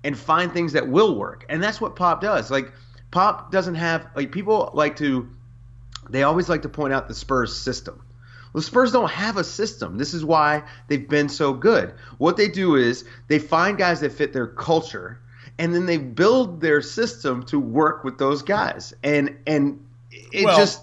and 0.03 0.17
find 0.17 0.51
things 0.51 0.73
that 0.73 0.87
will 0.87 1.15
work. 1.15 1.45
And 1.49 1.61
that's 1.61 1.81
what 1.81 1.95
Pop 1.95 2.21
does. 2.21 2.49
Like 2.49 2.71
Pop 3.11 3.51
doesn't 3.51 3.75
have 3.75 4.07
like 4.15 4.31
people 4.31 4.71
like 4.73 4.97
to 4.97 5.29
they 6.09 6.23
always 6.23 6.49
like 6.49 6.63
to 6.63 6.69
point 6.69 6.93
out 6.93 7.07
the 7.07 7.13
Spurs 7.13 7.55
system. 7.55 8.01
Well, 8.51 8.61
the 8.61 8.65
Spurs 8.65 8.91
don't 8.91 9.11
have 9.11 9.37
a 9.37 9.43
system. 9.43 9.97
This 9.97 10.13
is 10.13 10.25
why 10.25 10.63
they've 10.87 11.07
been 11.07 11.29
so 11.29 11.53
good. 11.53 11.93
What 12.17 12.35
they 12.35 12.47
do 12.47 12.75
is 12.75 13.05
they 13.27 13.37
find 13.37 13.77
guys 13.77 13.99
that 13.99 14.13
fit 14.13 14.33
their 14.33 14.47
culture 14.47 15.19
and 15.59 15.75
then 15.75 15.85
they 15.85 15.97
build 15.97 16.61
their 16.61 16.81
system 16.81 17.43
to 17.47 17.59
work 17.59 18.03
with 18.03 18.17
those 18.17 18.41
guys. 18.41 18.93
And 19.03 19.37
and 19.45 19.85
it 20.11 20.45
well, 20.45 20.57
just 20.57 20.81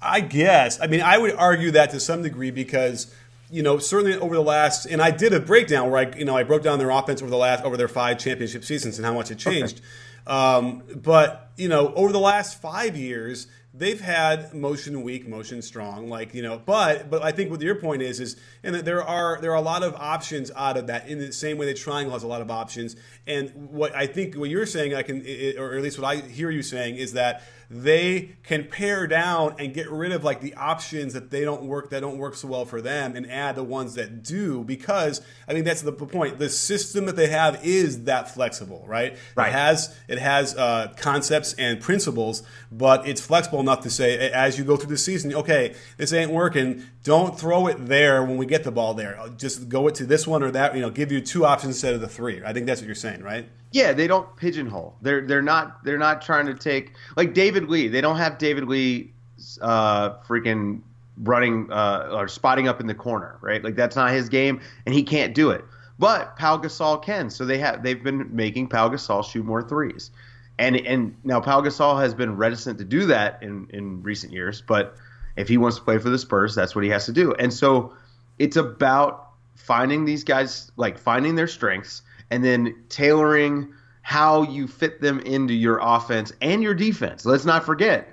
I 0.00 0.20
guess. 0.20 0.80
I 0.80 0.86
mean, 0.86 1.00
I 1.00 1.18
would 1.18 1.34
argue 1.34 1.72
that 1.72 1.90
to 1.90 2.00
some 2.00 2.22
degree 2.22 2.50
because 2.50 3.14
you 3.52 3.62
know, 3.62 3.78
certainly 3.78 4.16
over 4.16 4.34
the 4.34 4.42
last, 4.42 4.86
and 4.86 5.02
I 5.02 5.10
did 5.10 5.34
a 5.34 5.40
breakdown 5.40 5.90
where 5.90 6.00
I, 6.00 6.16
you 6.16 6.24
know, 6.24 6.34
I 6.34 6.42
broke 6.42 6.62
down 6.62 6.78
their 6.78 6.90
offense 6.90 7.20
over 7.20 7.30
the 7.30 7.36
last 7.36 7.62
over 7.64 7.76
their 7.76 7.86
five 7.86 8.18
championship 8.18 8.64
seasons 8.64 8.98
and 8.98 9.04
how 9.04 9.12
much 9.12 9.30
it 9.30 9.38
changed. 9.38 9.82
Okay. 10.26 10.34
Um, 10.34 10.82
but 10.96 11.50
you 11.56 11.68
know, 11.68 11.92
over 11.94 12.12
the 12.12 12.18
last 12.18 12.62
five 12.62 12.96
years, 12.96 13.48
they've 13.74 14.00
had 14.00 14.54
motion 14.54 15.02
weak, 15.02 15.28
motion 15.28 15.60
strong, 15.60 16.08
like 16.08 16.34
you 16.34 16.42
know. 16.42 16.62
But 16.64 17.10
but 17.10 17.22
I 17.22 17.32
think 17.32 17.50
what 17.50 17.60
your 17.60 17.74
point 17.74 18.00
is 18.00 18.20
is, 18.20 18.36
and 18.62 18.74
there 18.74 19.02
are 19.02 19.38
there 19.40 19.50
are 19.50 19.56
a 19.56 19.62
lot 19.62 19.82
of 19.82 19.94
options 19.96 20.50
out 20.56 20.78
of 20.78 20.86
that. 20.86 21.08
In 21.08 21.18
the 21.18 21.32
same 21.32 21.58
way 21.58 21.66
that 21.66 21.76
Triangle 21.76 22.14
has 22.14 22.22
a 22.22 22.28
lot 22.28 22.40
of 22.40 22.50
options, 22.50 22.96
and 23.26 23.50
what 23.70 23.94
I 23.94 24.06
think 24.06 24.34
what 24.34 24.48
you're 24.48 24.66
saying, 24.66 24.94
I 24.94 25.02
can, 25.02 25.26
or 25.58 25.74
at 25.74 25.82
least 25.82 25.98
what 25.98 26.08
I 26.08 26.16
hear 26.16 26.50
you 26.50 26.62
saying, 26.62 26.96
is 26.96 27.12
that 27.12 27.42
they 27.72 28.36
can 28.42 28.68
pare 28.68 29.06
down 29.06 29.54
and 29.58 29.72
get 29.72 29.90
rid 29.90 30.12
of 30.12 30.22
like 30.22 30.42
the 30.42 30.54
options 30.54 31.14
that 31.14 31.30
they 31.30 31.42
don't 31.42 31.62
work 31.62 31.88
that 31.88 32.00
don't 32.00 32.18
work 32.18 32.34
so 32.34 32.48
well 32.48 32.66
for 32.66 32.82
them 32.82 33.16
and 33.16 33.30
add 33.30 33.56
the 33.56 33.64
ones 33.64 33.94
that 33.94 34.22
do 34.22 34.62
because 34.62 35.22
I 35.48 35.54
mean 35.54 35.64
that's 35.64 35.80
the 35.80 35.92
point. 35.92 36.38
The 36.38 36.50
system 36.50 37.06
that 37.06 37.16
they 37.16 37.28
have 37.28 37.64
is 37.64 38.04
that 38.04 38.32
flexible, 38.32 38.84
right? 38.86 39.16
Right. 39.34 39.48
It 39.48 39.52
has 39.52 39.96
it 40.06 40.18
has 40.18 40.54
uh, 40.54 40.92
concepts 40.98 41.54
and 41.54 41.80
principles, 41.80 42.42
but 42.70 43.08
it's 43.08 43.22
flexible 43.22 43.60
enough 43.60 43.80
to 43.82 43.90
say 43.90 44.30
as 44.30 44.58
you 44.58 44.64
go 44.64 44.76
through 44.76 44.90
the 44.90 44.98
season, 44.98 45.34
okay, 45.34 45.74
this 45.96 46.12
ain't 46.12 46.30
working. 46.30 46.84
Don't 47.04 47.38
throw 47.38 47.68
it 47.68 47.86
there 47.86 48.22
when 48.22 48.36
we 48.36 48.44
get 48.44 48.64
the 48.64 48.70
ball 48.70 48.92
there. 48.92 49.18
Just 49.38 49.70
go 49.70 49.88
it 49.88 49.94
to 49.94 50.04
this 50.04 50.26
one 50.26 50.42
or 50.42 50.50
that. 50.50 50.74
You 50.74 50.82
know, 50.82 50.90
give 50.90 51.10
you 51.10 51.22
two 51.22 51.46
options 51.46 51.76
instead 51.76 51.94
of 51.94 52.02
the 52.02 52.08
three. 52.08 52.42
I 52.44 52.52
think 52.52 52.66
that's 52.66 52.82
what 52.82 52.86
you're 52.86 52.94
saying, 52.94 53.22
right? 53.22 53.48
Yeah, 53.72 53.92
they 53.92 54.06
don't 54.06 54.34
pigeonhole. 54.36 54.96
They're 55.02 55.26
they're 55.26 55.42
not 55.42 55.82
they're 55.84 55.98
not 55.98 56.22
trying 56.22 56.46
to 56.46 56.54
take 56.54 56.92
like 57.16 57.34
David 57.34 57.68
Lee. 57.68 57.88
They 57.88 58.00
don't 58.00 58.16
have 58.16 58.38
David 58.38 58.68
Lee 58.68 59.12
uh, 59.60 60.18
freaking 60.20 60.82
running 61.16 61.70
uh, 61.72 62.10
or 62.12 62.28
spotting 62.28 62.68
up 62.68 62.80
in 62.80 62.86
the 62.86 62.94
corner, 62.94 63.38
right? 63.40 63.62
Like 63.62 63.74
that's 63.74 63.96
not 63.96 64.10
his 64.10 64.28
game, 64.28 64.60
and 64.86 64.94
he 64.94 65.02
can't 65.02 65.34
do 65.34 65.50
it. 65.50 65.64
But 65.98 66.36
Pau 66.36 66.58
Gasol 66.58 67.02
can, 67.02 67.30
so 67.30 67.44
they 67.44 67.58
have 67.58 67.82
they've 67.82 68.02
been 68.02 68.34
making 68.34 68.68
Pau 68.68 68.88
Gasol 68.88 69.24
shoot 69.24 69.44
more 69.44 69.62
threes, 69.62 70.10
and 70.58 70.76
and 70.76 71.16
now 71.24 71.40
Pau 71.40 71.60
Gasol 71.62 72.00
has 72.00 72.12
been 72.14 72.36
reticent 72.36 72.78
to 72.78 72.84
do 72.84 73.06
that 73.06 73.42
in 73.42 73.68
in 73.70 74.02
recent 74.02 74.32
years. 74.32 74.60
But 74.60 74.96
if 75.36 75.48
he 75.48 75.56
wants 75.56 75.78
to 75.78 75.82
play 75.82 75.98
for 75.98 76.10
the 76.10 76.18
Spurs, 76.18 76.54
that's 76.54 76.74
what 76.74 76.84
he 76.84 76.90
has 76.90 77.06
to 77.06 77.12
do. 77.12 77.32
And 77.34 77.52
so 77.52 77.94
it's 78.38 78.56
about 78.56 79.28
finding 79.54 80.04
these 80.04 80.24
guys, 80.24 80.70
like 80.76 80.98
finding 80.98 81.36
their 81.36 81.46
strengths 81.46 82.02
and 82.32 82.42
then 82.42 82.74
tailoring 82.88 83.74
how 84.00 84.42
you 84.42 84.66
fit 84.66 85.02
them 85.02 85.20
into 85.20 85.52
your 85.52 85.78
offense 85.82 86.32
and 86.40 86.62
your 86.62 86.72
defense. 86.72 87.26
Let's 87.26 87.44
not 87.44 87.66
forget 87.66 88.08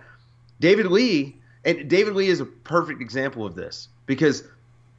David 0.59 0.87
Lee, 0.87 1.37
and 1.63 1.89
David 1.89 2.15
Lee 2.15 2.27
is 2.27 2.41
a 2.41 2.45
perfect 2.45 3.01
example 3.01 3.45
of 3.45 3.55
this 3.55 3.87
because 4.05 4.43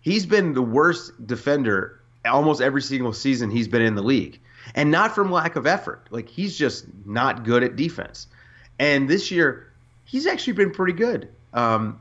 he's 0.01 0.25
been 0.25 0.55
the 0.55 0.63
worst 0.63 1.27
defender 1.27 2.01
almost 2.25 2.63
every 2.63 2.81
single 2.81 3.13
season 3.13 3.51
he's 3.51 3.69
been 3.69 3.83
in 3.83 3.95
the 3.95 4.03
league. 4.03 4.41
And 4.75 4.91
not 4.91 5.15
from 5.15 5.31
lack 5.31 5.55
of 5.57 5.67
effort. 5.67 6.07
Like 6.11 6.29
he's 6.31 6.57
just 6.57 6.87
not 7.05 7.45
good 7.45 7.63
at 7.63 7.77
defense. 7.77 8.27
And 8.79 9.07
this 9.07 9.31
year, 9.31 9.71
he's 10.07 10.27
actually 10.27 10.55
been 10.55 10.71
pretty 10.71 10.95
good. 10.95 11.29
Um, 11.53 12.01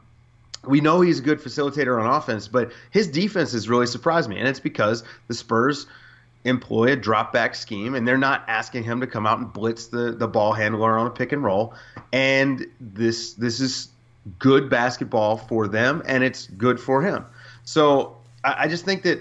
we 0.66 0.80
know 0.80 1.02
he's 1.02 1.20
a 1.20 1.24
good 1.24 1.40
facilitator 1.40 2.02
on 2.02 2.06
offense, 2.06 2.48
but 2.48 2.72
his 2.92 3.10
defense 3.10 3.52
has 3.52 3.68
really 3.68 3.88
surprised 3.88 4.30
me. 4.30 4.40
And 4.40 4.48
it's 4.48 4.62
because 4.62 5.04
the 5.28 5.34
Spurs– 5.34 5.86
employ 6.46 6.94
a 6.94 6.96
drop 6.96 7.34
back 7.34 7.54
scheme 7.54 7.96
and 7.96 8.08
they're 8.08 8.18
not 8.18 8.44
asking 8.48 8.84
him 8.84 9.02
to 9.02 9.08
come 9.08 9.28
out 9.28 9.40
and 9.40 9.52
blitz 9.52 9.88
the, 9.88 10.12
the 10.12 10.28
ball 10.28 10.54
handler 10.54 10.98
on 10.98 11.08
a 11.08 11.10
pick 11.10 11.32
and 11.32 11.44
roll. 11.44 11.74
And 12.14 12.66
this 12.80 13.34
this 13.34 13.60
is 13.60 13.90
good 14.38 14.70
basketball 14.70 15.38
for 15.38 15.68
them 15.68 16.02
and 16.06 16.24
it's 16.24 16.48
good 16.48 16.80
for 16.80 17.02
him. 17.02 17.26
So 17.66 18.18
I, 18.44 18.66
I 18.66 18.68
just 18.68 18.86
think 18.86 19.04
that 19.04 19.20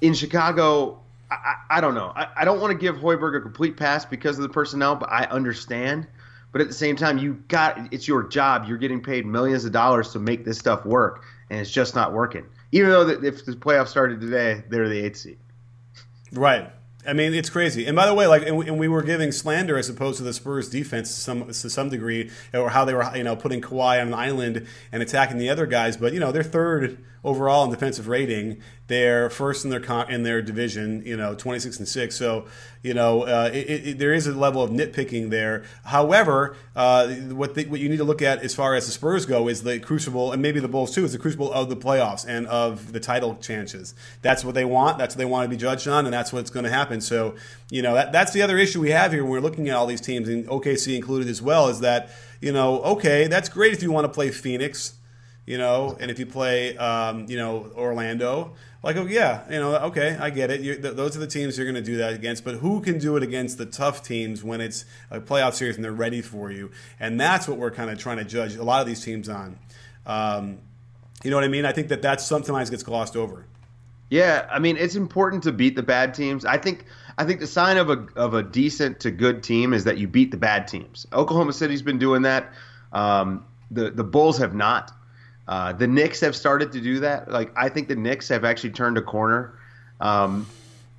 in 0.00 0.14
Chicago, 0.14 0.98
I, 1.30 1.54
I 1.70 1.80
don't 1.80 1.94
know. 1.94 2.12
I, 2.14 2.28
I 2.36 2.44
don't 2.44 2.60
want 2.60 2.72
to 2.72 2.78
give 2.78 2.96
Hoiberg 2.96 3.36
a 3.36 3.40
complete 3.40 3.76
pass 3.76 4.04
because 4.04 4.38
of 4.38 4.42
the 4.42 4.48
personnel, 4.48 4.96
but 4.96 5.10
I 5.10 5.24
understand. 5.24 6.06
But 6.52 6.60
at 6.60 6.68
the 6.68 6.74
same 6.74 6.96
time, 6.96 7.18
you 7.18 7.42
got 7.48 7.92
it's 7.92 8.06
your 8.06 8.24
job. 8.24 8.66
You're 8.68 8.78
getting 8.78 9.02
paid 9.02 9.24
millions 9.24 9.64
of 9.64 9.72
dollars 9.72 10.12
to 10.12 10.18
make 10.18 10.44
this 10.44 10.58
stuff 10.58 10.84
work, 10.84 11.24
and 11.48 11.58
it's 11.58 11.70
just 11.70 11.94
not 11.94 12.12
working. 12.12 12.44
Even 12.72 12.90
though 12.90 13.08
if 13.08 13.46
the 13.46 13.52
playoffs 13.52 13.88
started 13.88 14.20
today, 14.20 14.62
they're 14.68 14.88
the 14.88 15.02
eighth 15.02 15.16
seed. 15.16 15.38
Right. 16.32 16.70
I 17.06 17.14
mean, 17.14 17.34
it's 17.34 17.50
crazy. 17.50 17.86
And 17.86 17.96
by 17.96 18.06
the 18.06 18.14
way, 18.14 18.28
like, 18.28 18.46
and 18.46 18.78
we, 18.78 18.86
were 18.86 19.02
giving 19.02 19.32
slander 19.32 19.76
as 19.76 19.88
opposed 19.88 20.18
to 20.18 20.22
the 20.22 20.32
Spurs 20.32 20.70
defense 20.70 21.12
to 21.12 21.20
some 21.20 21.46
to 21.46 21.52
some 21.52 21.88
degree, 21.88 22.30
or 22.54 22.70
how 22.70 22.84
they 22.84 22.94
were, 22.94 23.10
you 23.16 23.24
know, 23.24 23.34
putting 23.34 23.60
Kawhi 23.60 24.00
on 24.00 24.08
an 24.08 24.14
island 24.14 24.66
and 24.92 25.02
attacking 25.02 25.38
the 25.38 25.50
other 25.50 25.66
guys. 25.66 25.96
But 25.96 26.12
you 26.12 26.20
know, 26.20 26.30
they're 26.30 26.44
third 26.44 27.04
overall 27.24 27.64
in 27.64 27.70
defensive 27.70 28.06
rating. 28.06 28.60
They're 28.86 29.30
first 29.30 29.64
in 29.64 29.70
their 29.70 29.82
in 30.08 30.22
their 30.22 30.42
division. 30.42 31.02
You 31.04 31.16
know, 31.16 31.34
twenty 31.34 31.58
six 31.58 31.78
and 31.78 31.88
six. 31.88 32.14
So 32.14 32.46
you 32.82 32.94
know, 32.94 33.22
uh, 33.22 33.50
it, 33.52 33.86
it, 33.86 33.98
there 33.98 34.12
is 34.12 34.26
a 34.26 34.32
level 34.32 34.60
of 34.60 34.70
nitpicking 34.70 35.30
there. 35.30 35.64
However, 35.84 36.56
uh, 36.74 37.08
what 37.08 37.54
the, 37.54 37.64
what 37.66 37.78
you 37.78 37.88
need 37.88 37.98
to 37.98 38.04
look 38.04 38.22
at 38.22 38.42
as 38.42 38.54
far 38.54 38.74
as 38.74 38.86
the 38.86 38.92
Spurs 38.92 39.24
go 39.24 39.48
is 39.48 39.62
the 39.62 39.78
crucible, 39.78 40.32
and 40.32 40.42
maybe 40.42 40.58
the 40.58 40.68
Bulls 40.68 40.92
too, 40.92 41.04
is 41.04 41.12
the 41.12 41.18
crucible 41.18 41.52
of 41.52 41.68
the 41.68 41.76
playoffs 41.76 42.26
and 42.26 42.46
of 42.48 42.92
the 42.92 42.98
title 42.98 43.36
chances. 43.36 43.94
That's 44.20 44.44
what 44.44 44.54
they 44.54 44.64
want. 44.64 44.98
That's 44.98 45.14
what 45.14 45.18
they 45.18 45.24
want 45.24 45.44
to 45.44 45.48
be 45.48 45.56
judged 45.56 45.86
on, 45.86 46.06
and 46.06 46.12
that's 46.12 46.32
what's 46.32 46.50
going 46.50 46.64
to 46.64 46.70
happen. 46.70 47.00
So 47.00 47.36
you 47.70 47.82
know, 47.82 47.94
that, 47.94 48.10
that's 48.10 48.32
the 48.32 48.42
other 48.42 48.58
issue 48.58 48.80
we 48.80 48.90
have 48.90 49.12
here 49.12 49.22
when 49.22 49.30
we're 49.32 49.40
looking 49.40 49.68
at 49.68 49.76
all 49.76 49.86
these 49.86 50.00
teams, 50.00 50.28
and 50.28 50.46
OKC 50.48 50.96
included 50.96 51.28
as 51.28 51.40
well, 51.40 51.68
is 51.68 51.80
that 51.80 52.10
you 52.40 52.52
know, 52.52 52.80
okay, 52.82 53.28
that's 53.28 53.48
great 53.48 53.72
if 53.72 53.82
you 53.82 53.92
want 53.92 54.06
to 54.06 54.12
play 54.12 54.30
Phoenix 54.30 54.94
you 55.44 55.58
know, 55.58 55.96
and 55.98 56.10
if 56.10 56.18
you 56.20 56.26
play, 56.26 56.76
um, 56.76 57.26
you 57.28 57.36
know, 57.36 57.70
Orlando, 57.74 58.52
like, 58.82 58.96
oh, 58.96 59.06
yeah, 59.06 59.44
you 59.48 59.60
know, 59.60 59.76
okay, 59.76 60.16
I 60.18 60.30
get 60.30 60.50
it. 60.50 60.62
Th- 60.62 60.94
those 60.94 61.16
are 61.16 61.20
the 61.20 61.26
teams 61.26 61.56
you're 61.56 61.66
going 61.66 61.82
to 61.82 61.88
do 61.88 61.98
that 61.98 62.14
against, 62.14 62.44
but 62.44 62.56
who 62.56 62.80
can 62.80 62.98
do 62.98 63.16
it 63.16 63.22
against 63.22 63.58
the 63.58 63.66
tough 63.66 64.02
teams 64.02 64.42
when 64.42 64.60
it's 64.60 64.84
a 65.10 65.20
playoff 65.20 65.54
series 65.54 65.76
and 65.76 65.84
they're 65.84 65.92
ready 65.92 66.20
for 66.20 66.50
you? 66.50 66.70
And 66.98 67.20
that's 67.20 67.46
what 67.46 67.58
we're 67.58 67.70
kind 67.70 67.90
of 67.90 67.98
trying 67.98 68.18
to 68.18 68.24
judge 68.24 68.56
a 68.56 68.64
lot 68.64 68.80
of 68.80 68.86
these 68.86 69.04
teams 69.04 69.28
on. 69.28 69.58
Um, 70.04 70.58
you 71.22 71.30
know 71.30 71.36
what 71.36 71.44
I 71.44 71.48
mean? 71.48 71.64
I 71.64 71.72
think 71.72 71.88
that 71.88 72.02
that 72.02 72.20
sometimes 72.20 72.70
gets 72.70 72.82
glossed 72.82 73.16
over. 73.16 73.46
Yeah, 74.10 74.46
I 74.50 74.58
mean, 74.58 74.76
it's 74.76 74.96
important 74.96 75.44
to 75.44 75.52
beat 75.52 75.76
the 75.76 75.82
bad 75.82 76.12
teams. 76.12 76.44
I 76.44 76.58
think 76.58 76.84
I 77.16 77.24
think 77.24 77.40
the 77.40 77.46
sign 77.46 77.78
of 77.78 77.88
a 77.88 78.06
of 78.14 78.34
a 78.34 78.42
decent 78.42 79.00
to 79.00 79.10
good 79.10 79.42
team 79.42 79.72
is 79.72 79.84
that 79.84 79.96
you 79.96 80.06
beat 80.06 80.30
the 80.32 80.36
bad 80.36 80.68
teams. 80.68 81.06
Oklahoma 81.12 81.52
City's 81.54 81.80
been 81.80 81.98
doing 81.98 82.22
that. 82.22 82.52
Um, 82.92 83.46
the 83.70 83.90
the 83.90 84.04
Bulls 84.04 84.38
have 84.38 84.54
not. 84.54 84.92
Uh, 85.48 85.72
the 85.72 85.86
Knicks 85.86 86.20
have 86.20 86.36
started 86.36 86.72
to 86.72 86.80
do 86.80 87.00
that. 87.00 87.30
Like 87.30 87.52
I 87.56 87.68
think 87.68 87.88
the 87.88 87.96
Knicks 87.96 88.28
have 88.28 88.44
actually 88.44 88.70
turned 88.70 88.96
a 88.98 89.02
corner. 89.02 89.54
Um, 90.00 90.46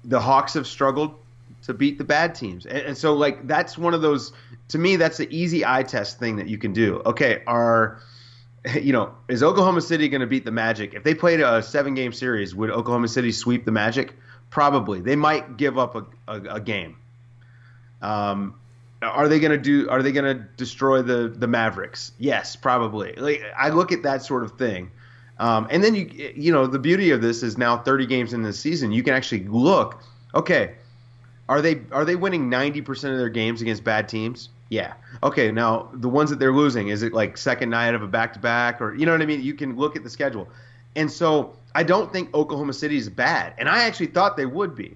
the 0.04 0.20
Hawks 0.20 0.54
have 0.54 0.68
struggled 0.68 1.16
to 1.64 1.74
beat 1.74 1.98
the 1.98 2.04
bad 2.04 2.36
teams, 2.36 2.66
and, 2.66 2.80
and, 2.80 2.98
so 2.98 3.14
like 3.14 3.48
that's 3.48 3.78
one 3.78 3.94
of 3.94 4.02
those. 4.02 4.34
To 4.70 4.78
me, 4.78 4.98
that's 4.98 5.18
the 5.18 5.34
easy 5.36 5.66
eye 5.66 5.84
test 5.84 6.20
thing 6.20 6.36
that 6.38 6.48
you 6.48 6.58
can 6.58 6.74
do. 6.74 7.02
Okay, 7.06 7.42
are 7.48 8.02
you 8.82 8.94
know, 8.94 9.14
is 9.28 9.44
Oklahoma 9.44 9.82
City 9.82 10.10
going 10.10 10.22
to 10.22 10.28
beat 10.28 10.46
the 10.46 10.52
Magic? 10.52 10.94
If 10.94 11.04
they 11.04 11.14
played 11.14 11.40
a 11.40 11.62
seven 11.62 11.96
game 11.96 12.14
series, 12.14 12.56
would 12.56 12.70
Oklahoma 12.70 13.08
City 13.08 13.32
sweep 13.32 13.66
the 13.66 13.72
Magic? 13.72 14.14
Probably. 14.50 15.02
They 15.02 15.16
might 15.16 15.58
give 15.58 15.78
up 15.78 15.96
a, 15.96 16.06
a, 16.28 16.56
a 16.56 16.60
game. 16.60 16.98
Um, 18.02 18.56
are 19.04 19.28
they 19.28 19.40
going 19.40 19.52
to 19.52 19.58
do? 19.58 19.90
Are 19.90 20.02
they 20.02 20.12
going 20.12 20.38
to 20.38 20.44
destroy 20.58 21.02
the 21.02 21.28
the 21.28 21.48
Mavericks? 21.48 22.12
Yes, 22.18 22.56
probably. 22.56 23.14
Like 23.14 23.44
I 23.58 23.70
look 23.70 23.92
at 23.92 24.04
that 24.04 24.24
sort 24.24 24.44
of 24.44 24.58
thing, 24.58 24.92
um, 25.40 25.68
and 25.70 25.84
then 25.84 25.96
you 25.96 26.34
you 26.36 26.52
know 26.52 26.68
the 26.68 26.80
beauty 26.80 27.12
of 27.12 27.22
this 27.22 27.44
is 27.44 27.58
now 27.58 27.78
30 27.78 28.06
games 28.06 28.34
in 28.34 28.44
the 28.44 28.54
season, 28.54 28.92
you 28.92 29.04
can 29.04 29.14
actually 29.14 29.44
look. 29.46 30.02
Okay, 30.36 30.76
are 31.50 31.62
they 31.62 31.82
are 31.92 32.06
they 32.06 32.16
winning 32.16 32.50
90 32.50 32.82
percent 32.82 33.14
of 33.14 33.20
their 33.20 33.30
games 33.30 33.62
against 33.62 33.84
bad 33.84 34.08
teams? 34.10 34.50
Yeah. 34.70 34.94
Okay. 35.22 35.52
Now 35.52 35.90
the 35.94 36.10
ones 36.10 36.30
that 36.30 36.40
they're 36.40 36.54
losing, 36.54 36.88
is 36.88 37.04
it 37.04 37.14
like 37.14 37.38
second 37.38 37.70
night 37.70 37.94
of 37.94 38.02
a 38.02 38.08
back 38.08 38.34
to 38.34 38.40
back, 38.40 38.82
or 38.82 38.96
you 38.96 39.06
know 39.06 39.12
what 39.12 39.22
I 39.22 39.26
mean? 39.26 39.42
You 39.42 39.54
can 39.54 39.76
look 39.76 39.96
at 39.96 40.04
the 40.04 40.10
schedule, 40.10 40.50
and 40.96 41.12
so 41.12 41.56
I 41.76 41.84
don't 41.84 42.12
think 42.12 42.34
Oklahoma 42.34 42.74
City 42.74 42.98
is 42.98 43.10
bad, 43.10 43.54
and 43.58 43.68
I 43.70 43.84
actually 43.84 44.08
thought 44.08 44.38
they 44.38 44.46
would 44.46 44.76
be. 44.76 44.96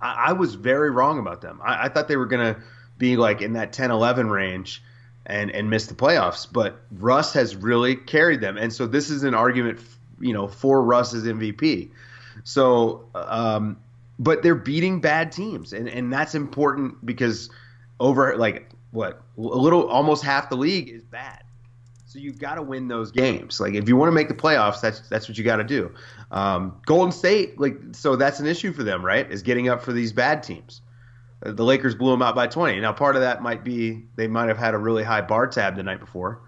I, 0.00 0.28
I 0.28 0.32
was 0.32 0.54
very 0.54 0.90
wrong 0.90 1.18
about 1.18 1.40
them. 1.40 1.60
I, 1.62 1.86
I 1.86 1.88
thought 1.88 2.08
they 2.08 2.16
were 2.16 2.26
going 2.26 2.54
to 2.54 2.60
be 3.00 3.16
like 3.16 3.42
in 3.42 3.54
that 3.54 3.72
10-11 3.72 4.30
range 4.30 4.80
and 5.26 5.50
and 5.50 5.68
miss 5.70 5.86
the 5.86 5.94
playoffs, 5.94 6.46
but 6.50 6.80
Russ 6.92 7.32
has 7.34 7.56
really 7.56 7.96
carried 7.96 8.40
them, 8.40 8.56
and 8.56 8.72
so 8.72 8.86
this 8.86 9.10
is 9.10 9.22
an 9.22 9.34
argument, 9.34 9.80
you 10.20 10.32
know, 10.32 10.46
for 10.48 10.82
Russ 10.82 11.12
as 11.14 11.24
MVP. 11.24 11.90
So, 12.44 13.04
um, 13.14 13.76
but 14.18 14.42
they're 14.42 14.54
beating 14.54 15.00
bad 15.00 15.32
teams, 15.32 15.72
and 15.72 15.88
and 15.88 16.12
that's 16.12 16.34
important 16.34 17.04
because 17.04 17.50
over 17.98 18.36
like 18.36 18.70
what 18.92 19.22
a 19.36 19.40
little 19.40 19.88
almost 19.88 20.24
half 20.24 20.48
the 20.48 20.56
league 20.56 20.88
is 20.88 21.04
bad. 21.04 21.42
So 22.06 22.18
you've 22.18 22.40
got 22.40 22.56
to 22.56 22.62
win 22.62 22.88
those 22.88 23.12
games. 23.12 23.60
Like 23.60 23.74
if 23.74 23.88
you 23.88 23.96
want 23.96 24.08
to 24.08 24.12
make 24.12 24.26
the 24.26 24.34
playoffs, 24.34 24.80
that's 24.80 25.00
that's 25.08 25.28
what 25.28 25.38
you 25.38 25.44
got 25.44 25.56
to 25.56 25.64
do. 25.64 25.92
Um, 26.32 26.80
Golden 26.86 27.12
State, 27.12 27.60
like 27.60 27.76
so 27.92 28.16
that's 28.16 28.40
an 28.40 28.46
issue 28.46 28.72
for 28.72 28.82
them, 28.82 29.04
right? 29.04 29.30
Is 29.30 29.42
getting 29.42 29.68
up 29.68 29.82
for 29.82 29.92
these 29.92 30.12
bad 30.12 30.42
teams. 30.42 30.80
The 31.40 31.64
Lakers 31.64 31.94
blew 31.94 32.10
them 32.10 32.22
out 32.22 32.34
by 32.34 32.46
20. 32.46 32.80
Now 32.80 32.92
part 32.92 33.16
of 33.16 33.22
that 33.22 33.42
might 33.42 33.64
be 33.64 34.04
they 34.16 34.26
might 34.26 34.48
have 34.48 34.58
had 34.58 34.74
a 34.74 34.78
really 34.78 35.02
high 35.02 35.22
bar 35.22 35.46
tab 35.46 35.76
the 35.76 35.82
night 35.82 36.00
before. 36.00 36.42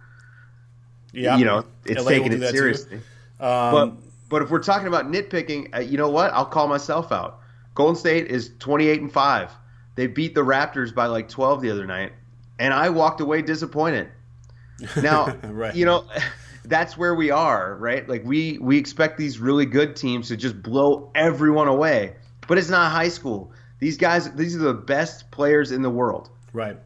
Yeah, 1.12 1.36
you 1.36 1.44
know 1.44 1.64
it's 1.84 2.02
LA 2.02 2.10
taking 2.10 2.32
it 2.32 2.50
seriously. 2.50 3.00
Um, 3.40 3.72
but 3.72 3.92
but 4.28 4.42
if 4.42 4.50
we're 4.50 4.62
talking 4.62 4.88
about 4.88 5.06
nitpicking, 5.06 5.74
uh, 5.74 5.80
you 5.80 5.98
know 5.98 6.08
what? 6.08 6.32
I'll 6.32 6.46
call 6.46 6.68
myself 6.68 7.12
out. 7.12 7.40
Golden 7.74 7.96
State 7.96 8.28
is 8.28 8.50
28 8.58 9.00
and 9.00 9.12
five. 9.12 9.50
They 9.94 10.06
beat 10.06 10.34
the 10.34 10.40
Raptors 10.40 10.94
by 10.94 11.06
like 11.06 11.28
12 11.28 11.60
the 11.60 11.70
other 11.70 11.86
night, 11.86 12.12
and 12.58 12.72
I 12.72 12.88
walked 12.88 13.20
away 13.20 13.42
disappointed. 13.42 14.08
Now, 15.00 15.36
right. 15.44 15.76
you 15.76 15.84
know, 15.84 16.06
that's 16.64 16.96
where 16.96 17.14
we 17.14 17.30
are, 17.30 17.76
right? 17.76 18.08
Like 18.08 18.24
we 18.24 18.58
we 18.58 18.78
expect 18.78 19.16
these 19.16 19.38
really 19.38 19.66
good 19.66 19.96
teams 19.96 20.28
to 20.28 20.36
just 20.36 20.60
blow 20.60 21.10
everyone 21.14 21.68
away, 21.68 22.16
but 22.48 22.58
it's 22.58 22.70
not 22.70 22.90
high 22.90 23.08
school. 23.08 23.52
These 23.82 23.96
guys, 23.96 24.32
these 24.34 24.54
are 24.54 24.60
the 24.60 24.74
best 24.74 25.32
players 25.32 25.72
in 25.72 25.82
the 25.82 25.90
world. 25.90 26.30
Right. 26.52 26.76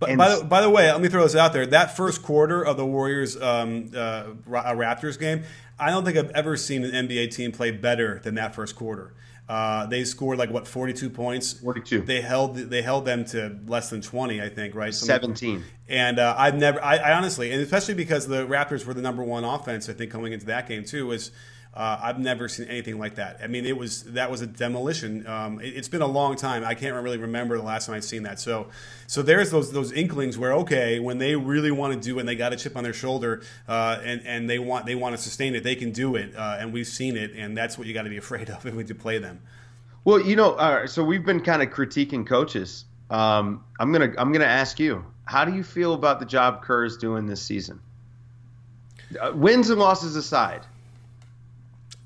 But 0.00 0.16
by 0.16 0.34
the, 0.34 0.44
by 0.44 0.62
the 0.62 0.68
way, 0.68 0.90
let 0.90 1.00
me 1.00 1.08
throw 1.08 1.22
this 1.22 1.36
out 1.36 1.52
there. 1.52 1.64
That 1.64 1.96
first 1.96 2.24
quarter 2.24 2.60
of 2.60 2.76
the 2.76 2.84
Warriors 2.84 3.40
um, 3.40 3.92
uh, 3.94 4.24
Raptors 4.48 5.16
game, 5.16 5.44
I 5.78 5.90
don't 5.90 6.04
think 6.04 6.18
I've 6.18 6.30
ever 6.30 6.56
seen 6.56 6.82
an 6.82 7.06
NBA 7.06 7.32
team 7.32 7.52
play 7.52 7.70
better 7.70 8.18
than 8.24 8.34
that 8.34 8.56
first 8.56 8.74
quarter. 8.74 9.14
Uh, 9.48 9.86
they 9.86 10.02
scored 10.02 10.38
like 10.38 10.50
what 10.50 10.66
42 10.66 11.08
points. 11.08 11.52
42. 11.52 12.00
They 12.00 12.20
held 12.20 12.56
they 12.56 12.82
held 12.82 13.04
them 13.04 13.24
to 13.26 13.56
less 13.68 13.88
than 13.88 14.00
20, 14.00 14.42
I 14.42 14.48
think, 14.48 14.74
right? 14.74 14.92
Something 14.92 15.36
17. 15.36 15.64
And 15.88 16.18
uh, 16.18 16.34
I've 16.36 16.56
never, 16.56 16.82
I, 16.82 16.96
I, 16.96 17.16
honestly, 17.16 17.52
and 17.52 17.62
especially 17.62 17.94
because 17.94 18.26
the 18.26 18.44
Raptors 18.44 18.84
were 18.84 18.94
the 18.94 19.02
number 19.02 19.22
one 19.22 19.44
offense, 19.44 19.88
I 19.88 19.92
think, 19.92 20.10
coming 20.10 20.32
into 20.32 20.46
that 20.46 20.66
game 20.66 20.82
too, 20.82 21.06
was 21.06 21.30
uh, 21.72 22.00
I've 22.02 22.18
never 22.18 22.48
seen 22.48 22.66
anything 22.66 22.98
like 22.98 23.14
that. 23.14 23.38
I 23.42 23.46
mean, 23.46 23.64
it 23.64 23.76
was 23.76 24.02
that 24.04 24.30
was 24.30 24.40
a 24.40 24.46
demolition. 24.46 25.24
Um, 25.26 25.60
it, 25.60 25.76
has 25.76 25.88
been 25.88 26.02
a 26.02 26.06
long 26.06 26.34
time. 26.34 26.64
I 26.64 26.74
can't 26.74 26.94
really 27.02 27.18
remember 27.18 27.56
the 27.56 27.62
last 27.62 27.86
time 27.86 27.94
I've 27.94 28.04
seen 28.04 28.24
that. 28.24 28.40
So, 28.40 28.66
so 29.06 29.22
there's 29.22 29.52
those 29.52 29.70
those 29.72 29.92
inklings 29.92 30.36
where 30.36 30.52
okay, 30.54 30.98
when 30.98 31.18
they 31.18 31.36
really 31.36 31.70
want 31.70 31.94
to 31.94 32.00
do 32.00 32.18
and 32.18 32.28
they 32.28 32.34
got 32.34 32.52
a 32.52 32.56
chip 32.56 32.76
on 32.76 32.82
their 32.82 32.92
shoulder 32.92 33.42
uh, 33.68 34.00
and 34.02 34.20
and 34.24 34.50
they 34.50 34.58
want 34.58 34.86
they 34.86 34.96
want 34.96 35.14
to 35.14 35.22
sustain 35.22 35.54
it, 35.54 35.62
they 35.62 35.76
can 35.76 35.92
do 35.92 36.16
it. 36.16 36.34
Uh, 36.34 36.56
and 36.58 36.72
we've 36.72 36.88
seen 36.88 37.16
it, 37.16 37.34
and 37.36 37.56
that's 37.56 37.78
what 37.78 37.86
you 37.86 37.94
got 37.94 38.02
to 38.02 38.10
be 38.10 38.16
afraid 38.24 38.50
of 38.50 38.66
if 38.66 38.74
we 38.74 38.82
do 38.82 38.94
play 38.94 39.18
them. 39.18 39.40
Well, 40.04 40.20
you 40.20 40.34
know, 40.34 40.86
so 40.86 41.04
we've 41.04 41.24
been 41.24 41.40
kind 41.40 41.62
of 41.62 41.70
critiquing 41.70 42.26
coaches. 42.26 42.84
Um, 43.10 43.64
I'm 43.78 43.92
gonna 43.92 44.12
I'm 44.18 44.32
gonna 44.32 44.44
ask 44.44 44.80
you, 44.80 45.04
how 45.24 45.44
do 45.44 45.54
you 45.54 45.62
feel 45.62 45.94
about 45.94 46.18
the 46.18 46.26
job 46.26 46.62
Kerr's 46.62 46.96
doing 46.96 47.26
this 47.26 47.42
season? 47.42 47.80
Uh, 49.20 49.32
wins 49.34 49.70
and 49.70 49.78
losses 49.80 50.16
aside, 50.16 50.66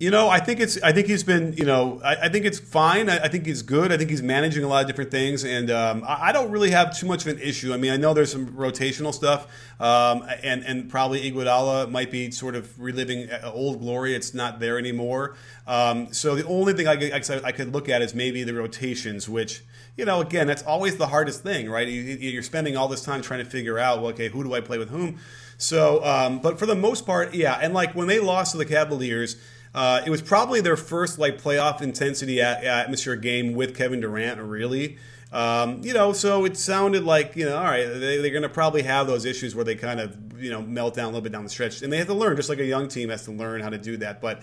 you 0.01 0.11
know, 0.11 0.29
I 0.29 0.41
think 0.41 0.59
it's. 0.59 0.83
I 0.83 0.91
think 0.91 1.07
he's 1.07 1.23
been. 1.23 1.53
You 1.53 1.65
know, 1.65 2.01
I, 2.05 2.17
I 2.23 2.29
think 2.29 2.45
it's 2.45 2.59
fine. 2.59 3.09
I, 3.09 3.19
I, 3.19 3.29
think 3.29 3.47
he's 3.47 3.63
good. 3.63 3.93
I 3.93 3.97
think 3.97 4.11
he's 4.11 4.23
managing 4.23 4.65
a 4.65 4.69
lot 4.69 4.83
of 4.83 4.89
different 4.89 5.13
things, 5.13 5.45
and 5.45 5.71
um, 5.71 6.03
I, 6.05 6.29
I, 6.29 6.33
don't 6.33 6.51
really 6.51 6.73
have 6.73 6.99
too 6.99 7.07
much 7.07 7.25
of 7.25 7.29
an 7.29 7.39
issue. 7.39 7.73
I 7.73 7.77
mean, 7.77 7.93
I 7.93 7.97
know 7.97 8.13
there's 8.13 8.33
some 8.33 8.49
rotational 8.49 9.15
stuff, 9.15 9.47
um, 9.79 10.27
and 10.43 10.65
and 10.65 10.91
probably 10.91 11.31
Iguodala 11.31 11.91
might 11.91 12.11
be 12.11 12.33
sort 12.33 12.57
of 12.57 12.79
reliving 12.81 13.29
old 13.45 13.79
glory. 13.79 14.17
It's 14.17 14.35
not 14.35 14.59
there 14.59 14.79
anymore. 14.79 15.37
Um, 15.65 16.13
so 16.13 16.35
the 16.35 16.47
only 16.47 16.73
thing 16.73 16.89
I 16.89 16.97
could, 16.97 17.45
I 17.45 17.53
could 17.53 17.73
look 17.73 17.89
at 17.89 18.03
is 18.03 18.17
maybe 18.17 18.43
the 18.43 18.55
rotations, 18.55 19.29
which 19.29 19.63
you 19.97 20.05
know, 20.05 20.21
again, 20.21 20.49
that's 20.49 20.65
always 20.65 20.97
the 20.97 21.07
hardest 21.07 21.43
thing, 21.43 21.71
right? 21.71 21.87
You, 21.87 22.39
are 22.39 22.43
spending 22.43 22.77
all 22.77 22.89
this 22.89 23.05
time 23.05 23.23
trying 23.23 23.45
to 23.45 23.49
figure 23.49 23.79
out, 23.79 23.99
well, 23.99 24.11
okay, 24.11 24.29
who 24.29 24.43
do 24.43 24.55
I 24.55 24.61
play 24.61 24.77
with 24.77 24.91
whom? 24.91 25.21
So, 25.57 26.05
um, 26.05 26.41
but 26.41 26.59
for 26.59 26.67
the 26.67 26.75
most 26.75 27.07
part, 27.07 27.33
yeah. 27.33 27.59
And 27.63 27.73
like 27.73 27.95
when 27.95 28.09
they 28.09 28.19
lost 28.19 28.53
to 28.53 28.59
the 28.59 28.65
Cavaliers 28.65 29.37
uh, 29.75 30.03
it 30.07 30.11
was 30.11 30.23
probably 30.23 30.61
their 30.61 30.77
first 30.77 31.19
like 31.19 31.43
playoff 31.43 31.83
intensity 31.83 32.41
atmosphere 32.41 33.17
game 33.17 33.55
with 33.55 33.77
Kevin 33.77 34.01
Durant, 34.01 34.41
really. 34.41 34.99
Um, 35.33 35.81
you 35.83 35.93
know, 35.93 36.13
so 36.13 36.45
it 36.45 36.57
sounded 36.57 37.03
like 37.03 37.35
you 37.35 37.45
know, 37.45 37.57
all 37.57 37.65
right, 37.65 37.87
they, 37.87 38.19
are 38.19 38.31
going 38.31 38.43
to 38.43 38.49
probably 38.49 38.83
have 38.83 39.09
those 39.09 39.25
issues 39.25 39.53
where 39.57 39.65
they 39.65 39.75
kind 39.75 39.99
of 39.99 40.41
you 40.41 40.51
know 40.51 40.63
melt 40.63 40.95
down 40.95 41.07
a 41.07 41.09
little 41.09 41.23
bit 41.23 41.33
down 41.33 41.43
the 41.43 41.51
stretch, 41.51 41.83
and 41.83 41.93
they 41.93 41.99
have 41.99 42.07
to 42.07 42.15
learn, 42.15 42.37
just 42.37 42.49
like 42.49 42.61
a 42.61 42.65
young 42.65 42.87
team 42.87 43.09
has 43.09 43.25
to 43.25 43.33
learn 43.33 43.61
how 43.61 43.69
to 43.69 43.79
do 43.79 43.97
that. 43.97 44.21
But 44.21 44.43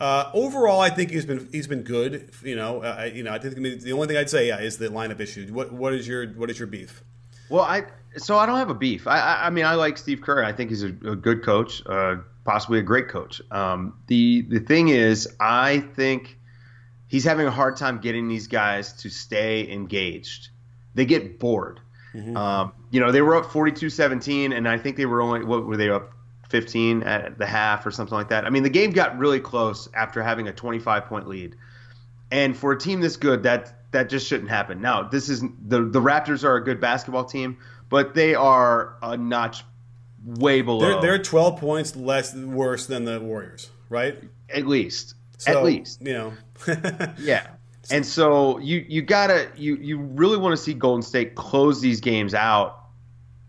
uh, 0.00 0.30
overall, 0.32 0.80
I 0.80 0.88
think 0.88 1.10
he's 1.10 1.26
been 1.26 1.46
he's 1.52 1.66
been 1.66 1.82
good. 1.82 2.30
You 2.42 2.56
know, 2.56 2.82
uh, 2.82 3.10
you 3.12 3.22
know, 3.22 3.34
I 3.34 3.38
think 3.38 3.56
the 3.56 3.92
only 3.92 4.06
thing 4.06 4.16
I'd 4.16 4.30
say 4.30 4.48
yeah, 4.48 4.60
is 4.60 4.78
the 4.78 4.88
lineup 4.88 5.20
issue. 5.20 5.46
What 5.52 5.72
what 5.74 5.92
is 5.92 6.08
your 6.08 6.26
what 6.28 6.48
is 6.48 6.58
your 6.58 6.68
beef? 6.68 7.04
Well, 7.50 7.64
I 7.64 7.84
so 8.16 8.38
I 8.38 8.46
don't 8.46 8.56
have 8.56 8.70
a 8.70 8.74
beef. 8.74 9.06
I 9.06 9.18
I, 9.18 9.46
I 9.48 9.50
mean, 9.50 9.66
I 9.66 9.74
like 9.74 9.98
Steve 9.98 10.22
Kerr. 10.22 10.42
I 10.42 10.52
think 10.52 10.70
he's 10.70 10.84
a, 10.84 10.88
a 10.88 11.16
good 11.16 11.44
coach. 11.44 11.82
Uh, 11.84 12.16
possibly 12.50 12.80
a 12.80 12.82
great 12.82 13.06
coach. 13.06 13.40
Um, 13.52 13.94
the 14.08 14.42
the 14.42 14.58
thing 14.58 14.88
is, 14.88 15.28
I 15.38 15.78
think 15.94 16.36
he's 17.06 17.22
having 17.22 17.46
a 17.46 17.50
hard 17.50 17.76
time 17.76 18.00
getting 18.00 18.26
these 18.26 18.48
guys 18.48 18.92
to 18.94 19.08
stay 19.08 19.70
engaged. 19.70 20.48
They 20.96 21.04
get 21.04 21.38
bored. 21.38 21.78
Mm-hmm. 22.12 22.36
Um, 22.36 22.72
you 22.90 22.98
know, 22.98 23.12
they 23.12 23.22
were 23.22 23.36
up 23.36 23.44
42-17, 23.44 24.52
and 24.52 24.68
I 24.68 24.78
think 24.78 24.96
they 24.96 25.06
were 25.06 25.22
only 25.22 25.44
what 25.44 25.64
were 25.64 25.76
they 25.76 25.90
up 25.90 26.12
15 26.48 27.04
at 27.04 27.38
the 27.38 27.46
half 27.46 27.86
or 27.86 27.92
something 27.92 28.18
like 28.18 28.30
that. 28.30 28.44
I 28.44 28.50
mean, 28.50 28.64
the 28.64 28.68
game 28.68 28.90
got 28.90 29.16
really 29.16 29.38
close 29.38 29.88
after 29.94 30.20
having 30.20 30.48
a 30.48 30.52
25 30.52 31.04
point 31.04 31.28
lead, 31.28 31.54
and 32.32 32.56
for 32.56 32.72
a 32.72 32.78
team 32.78 33.00
this 33.00 33.16
good, 33.16 33.44
that 33.44 33.92
that 33.92 34.08
just 34.08 34.26
shouldn't 34.26 34.50
happen. 34.50 34.80
Now, 34.80 35.04
this 35.04 35.28
is 35.28 35.42
the 35.68 35.82
the 35.84 36.00
Raptors 36.00 36.42
are 36.42 36.56
a 36.56 36.64
good 36.64 36.80
basketball 36.80 37.26
team, 37.26 37.58
but 37.88 38.14
they 38.14 38.34
are 38.34 38.96
a 39.02 39.16
notch 39.16 39.62
way 40.24 40.62
below. 40.62 41.00
They're, 41.00 41.00
they're 41.00 41.22
12 41.22 41.58
points 41.58 41.96
less 41.96 42.34
worse 42.34 42.86
than 42.86 43.04
the 43.04 43.20
Warriors, 43.20 43.70
right? 43.88 44.16
At 44.48 44.66
least. 44.66 45.14
So, 45.38 45.52
At 45.52 45.64
least. 45.64 46.00
You 46.02 46.12
know. 46.12 46.32
yeah. 47.18 47.46
And 47.90 48.06
so 48.06 48.58
you 48.58 48.84
you 48.88 49.02
gotta 49.02 49.50
you 49.56 49.76
you 49.76 49.98
really 49.98 50.36
want 50.36 50.56
to 50.56 50.62
see 50.62 50.74
Golden 50.74 51.02
State 51.02 51.34
close 51.34 51.80
these 51.80 52.00
games 52.00 52.34
out 52.34 52.78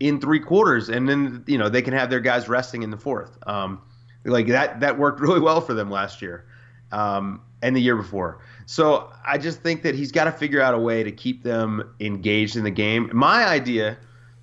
in 0.00 0.20
three 0.20 0.40
quarters, 0.40 0.88
and 0.88 1.08
then 1.08 1.44
you 1.46 1.58
know 1.58 1.68
they 1.68 1.82
can 1.82 1.94
have 1.94 2.10
their 2.10 2.20
guys 2.20 2.48
resting 2.48 2.82
in 2.82 2.90
the 2.90 2.96
fourth. 2.96 3.38
Um, 3.46 3.80
like 4.24 4.48
that 4.48 4.80
that 4.80 4.98
worked 4.98 5.20
really 5.20 5.38
well 5.38 5.60
for 5.60 5.74
them 5.74 5.90
last 5.90 6.22
year, 6.22 6.44
um, 6.90 7.42
and 7.60 7.76
the 7.76 7.80
year 7.80 7.94
before. 7.94 8.40
So 8.66 9.12
I 9.24 9.38
just 9.38 9.60
think 9.60 9.82
that 9.82 9.94
he's 9.94 10.12
got 10.12 10.24
to 10.24 10.32
figure 10.32 10.60
out 10.60 10.74
a 10.74 10.78
way 10.78 11.02
to 11.04 11.12
keep 11.12 11.42
them 11.42 11.94
engaged 12.00 12.56
in 12.56 12.64
the 12.64 12.70
game. 12.70 13.10
My 13.12 13.46
idea 13.46 13.98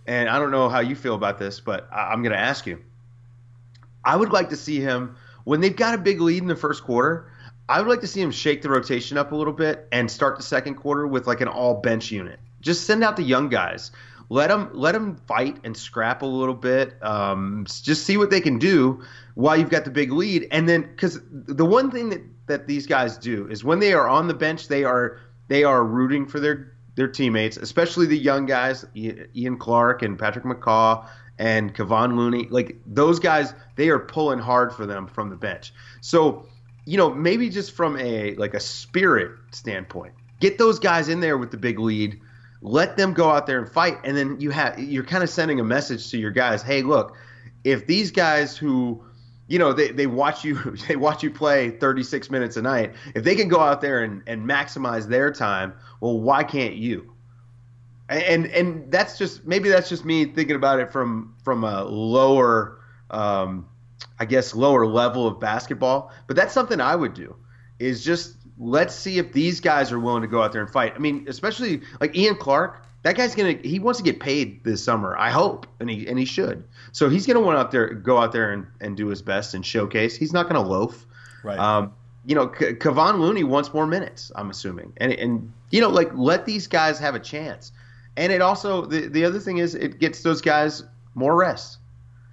and 0.10 0.28
I 0.28 0.40
don't 0.40 0.50
know 0.50 0.70
how 0.70 0.80
you 0.80 0.96
feel 0.96 1.14
about 1.14 1.38
this, 1.38 1.60
but 1.60 1.88
I, 1.94 2.14
am 2.14 2.24
going 2.24 2.34
to 2.34 2.40
ask 2.40 2.66
you. 2.66 2.82
I 4.04 4.16
would 4.16 4.32
like 4.32 4.50
to 4.50 4.56
see 4.56 4.80
him 4.80 5.16
when 5.44 5.62
they've 5.62 5.76
got 5.76 5.94
a 5.94 6.00
big 6.00 6.20
lead 6.20 6.42
in 6.42 6.48
the 6.48 6.56
first 6.56 6.84
quarter. 6.84 7.32
I 7.70 7.80
would 7.80 7.88
like 7.88 8.02
to 8.02 8.08
see 8.08 8.20
him 8.20 8.32
shake 8.32 8.64
the 8.64 8.70
rotation 8.70 9.20
up 9.20 9.32
a 9.34 9.36
little 9.36 9.54
bit 9.54 9.88
and 9.92 10.10
start 10.10 10.38
the 10.38 10.42
second 10.42 10.76
quarter 10.76 11.06
with 11.06 11.28
like 11.28 11.42
an 11.42 11.48
all 11.48 11.76
bench 11.76 12.10
unit. 12.10 12.40
Just 12.60 12.88
send 12.88 13.04
out 13.04 13.18
the 13.18 13.24
young 13.24 13.50
guys. 13.50 13.92
Let 14.30 14.48
them 14.48 14.72
let 14.74 14.94
them 14.94 15.16
fight 15.28 15.58
and 15.64 15.78
scrap 15.78 16.24
a 16.24 16.26
little 16.26 16.56
bit. 16.56 16.96
Um, 17.04 17.66
just 17.68 18.04
see 18.04 18.18
what 18.18 18.32
they 18.32 18.42
can 18.42 18.58
do 18.58 19.04
while 19.36 19.58
you've 19.58 19.70
got 19.70 19.86
the 19.86 19.92
big 19.92 20.12
lead. 20.12 20.48
And 20.50 20.68
then 20.68 20.82
because 20.82 21.20
the 21.32 21.66
one 21.66 21.92
thing 21.92 22.10
that 22.10 22.22
that 22.48 22.66
these 22.66 22.88
guys 22.88 23.16
do 23.16 23.48
is 23.48 23.64
when 23.64 23.78
they 23.78 23.94
are 23.94 24.08
on 24.08 24.28
the 24.28 24.34
bench, 24.34 24.70
they 24.70 24.84
are 24.84 25.20
they 25.50 25.64
are 25.64 25.84
rooting 25.84 26.26
for 26.26 26.40
their 26.40 26.74
their 27.00 27.08
teammates, 27.08 27.56
especially 27.56 28.06
the 28.06 28.18
young 28.18 28.46
guys, 28.46 28.86
Ian 28.94 29.58
Clark 29.58 30.02
and 30.02 30.20
Patrick 30.20 30.44
McCaw 30.44 31.08
and 31.38 31.74
Kevon 31.74 32.18
Looney, 32.18 32.50
like 32.50 32.76
those 32.86 33.20
guys, 33.20 33.54
they 33.78 33.88
are 33.88 34.00
pulling 34.00 34.38
hard 34.38 34.74
for 34.74 34.86
them 34.86 35.08
from 35.08 35.30
the 35.30 35.38
bench. 35.38 35.74
So, 36.02 36.46
you 36.86 36.98
know, 36.98 37.10
maybe 37.10 37.50
just 37.50 37.72
from 37.72 37.98
a 37.98 38.36
like 38.36 38.54
a 38.54 38.60
spirit 38.60 39.32
standpoint, 39.52 40.14
get 40.42 40.58
those 40.58 40.78
guys 40.78 41.08
in 41.08 41.22
there 41.22 41.38
with 41.38 41.52
the 41.52 41.58
big 41.58 41.80
lead, 41.80 42.20
let 42.62 42.98
them 42.98 43.14
go 43.14 43.30
out 43.30 43.48
there 43.48 43.60
and 43.60 43.72
fight, 43.72 43.98
and 44.04 44.18
then 44.18 44.38
you 44.42 44.52
have 44.52 44.78
you're 44.78 45.06
kind 45.06 45.24
of 45.24 45.30
sending 45.30 45.62
a 45.62 45.64
message 45.64 46.12
to 46.12 46.18
your 46.18 46.32
guys, 46.32 46.62
hey, 46.62 46.82
look, 46.82 47.16
if 47.64 47.88
these 47.88 48.12
guys 48.12 48.58
who 48.58 49.02
you 49.50 49.60
know 49.60 49.74
they, 49.74 49.90
they 49.90 50.08
watch 50.08 50.46
you 50.46 50.56
they 50.88 50.96
watch 50.96 51.22
you 51.24 51.32
play 51.32 51.72
36 51.72 52.30
minutes 52.30 52.56
a 52.56 52.62
night. 52.62 52.94
If 53.16 53.26
they 53.26 53.36
can 53.36 53.50
go 53.50 53.60
out 53.60 53.82
there 53.82 54.04
and, 54.04 54.24
and 54.28 54.48
maximize 54.48 55.08
their 55.08 55.34
time 55.34 55.74
well 56.00 56.20
why 56.22 56.44
can't 56.44 56.76
you? 56.76 57.14
And 58.08 58.48
and 58.48 58.92
that's 58.92 59.18
just 59.18 59.46
maybe 59.46 59.70
that's 59.70 59.90
just 59.90 60.06
me 60.06 60.26
thinking 60.26 60.56
about 60.56 60.80
it 60.80 60.92
from 60.92 61.36
from 61.44 61.64
a 61.64 61.84
lower 61.84 62.80
um, 63.12 63.68
i 64.20 64.26
guess 64.26 64.56
lower 64.56 64.88
level 64.88 65.28
of 65.28 65.40
basketball. 65.40 66.14
But 66.28 66.36
that's 66.36 66.54
something 66.54 66.80
i 66.80 66.96
would 66.96 67.14
do 67.14 67.36
is 67.80 68.04
just 68.04 68.38
let's 68.58 68.94
see 68.94 69.18
if 69.18 69.32
these 69.32 69.60
guys 69.62 69.92
are 69.92 70.00
willing 70.00 70.22
to 70.22 70.28
go 70.28 70.42
out 70.42 70.54
there 70.54 70.62
and 70.62 70.70
fight. 70.70 70.94
I 70.96 71.00
mean 71.00 71.26
especially 71.28 71.82
like 72.00 72.16
ian 72.16 72.36
clark 72.36 72.86
that 73.04 73.16
guy's 73.16 73.36
gonna 73.36 73.54
he 73.64 73.80
wants 73.80 74.00
to 74.00 74.04
get 74.04 74.20
paid 74.20 74.64
this 74.64 74.84
summer 74.84 75.18
i 75.18 75.30
hope 75.30 75.68
and 75.80 75.90
he 75.90 76.08
and 76.08 76.20
he 76.20 76.26
should. 76.26 76.64
So 76.92 77.10
he's 77.10 77.26
gonna 77.26 77.40
want 77.40 77.58
out 77.58 77.72
there 77.72 77.94
go 77.94 78.18
out 78.18 78.32
there 78.32 78.52
and, 78.52 78.68
and 78.82 78.98
do 78.98 79.08
his 79.08 79.22
best 79.22 79.54
and 79.54 79.66
showcase. 79.66 80.16
He's 80.16 80.34
not 80.34 80.48
gonna 80.48 80.68
loaf. 80.68 81.06
Right. 81.44 81.58
Um, 81.58 81.94
you 82.26 82.36
know 82.36 82.48
K- 82.48 82.74
Kevon 82.74 83.20
Looney 83.20 83.44
wants 83.44 83.74
more 83.74 83.88
minutes 83.88 84.32
i'm 84.36 84.50
assuming. 84.50 84.94
And 84.98 85.14
and 85.14 85.54
you 85.72 85.82
know 85.82 85.90
like 85.90 86.10
let 86.14 86.46
these 86.46 86.68
guys 86.68 87.00
have 87.00 87.16
a 87.16 87.20
chance. 87.20 87.72
And 88.18 88.34
it 88.34 88.42
also 88.42 88.86
the, 88.86 89.08
the 89.08 89.26
other 89.26 89.40
thing 89.40 89.60
is 89.60 89.76
it 89.76 90.00
gets 90.00 90.24
those 90.24 90.42
guys 90.42 90.84
more 91.16 91.36
rest. 91.36 91.78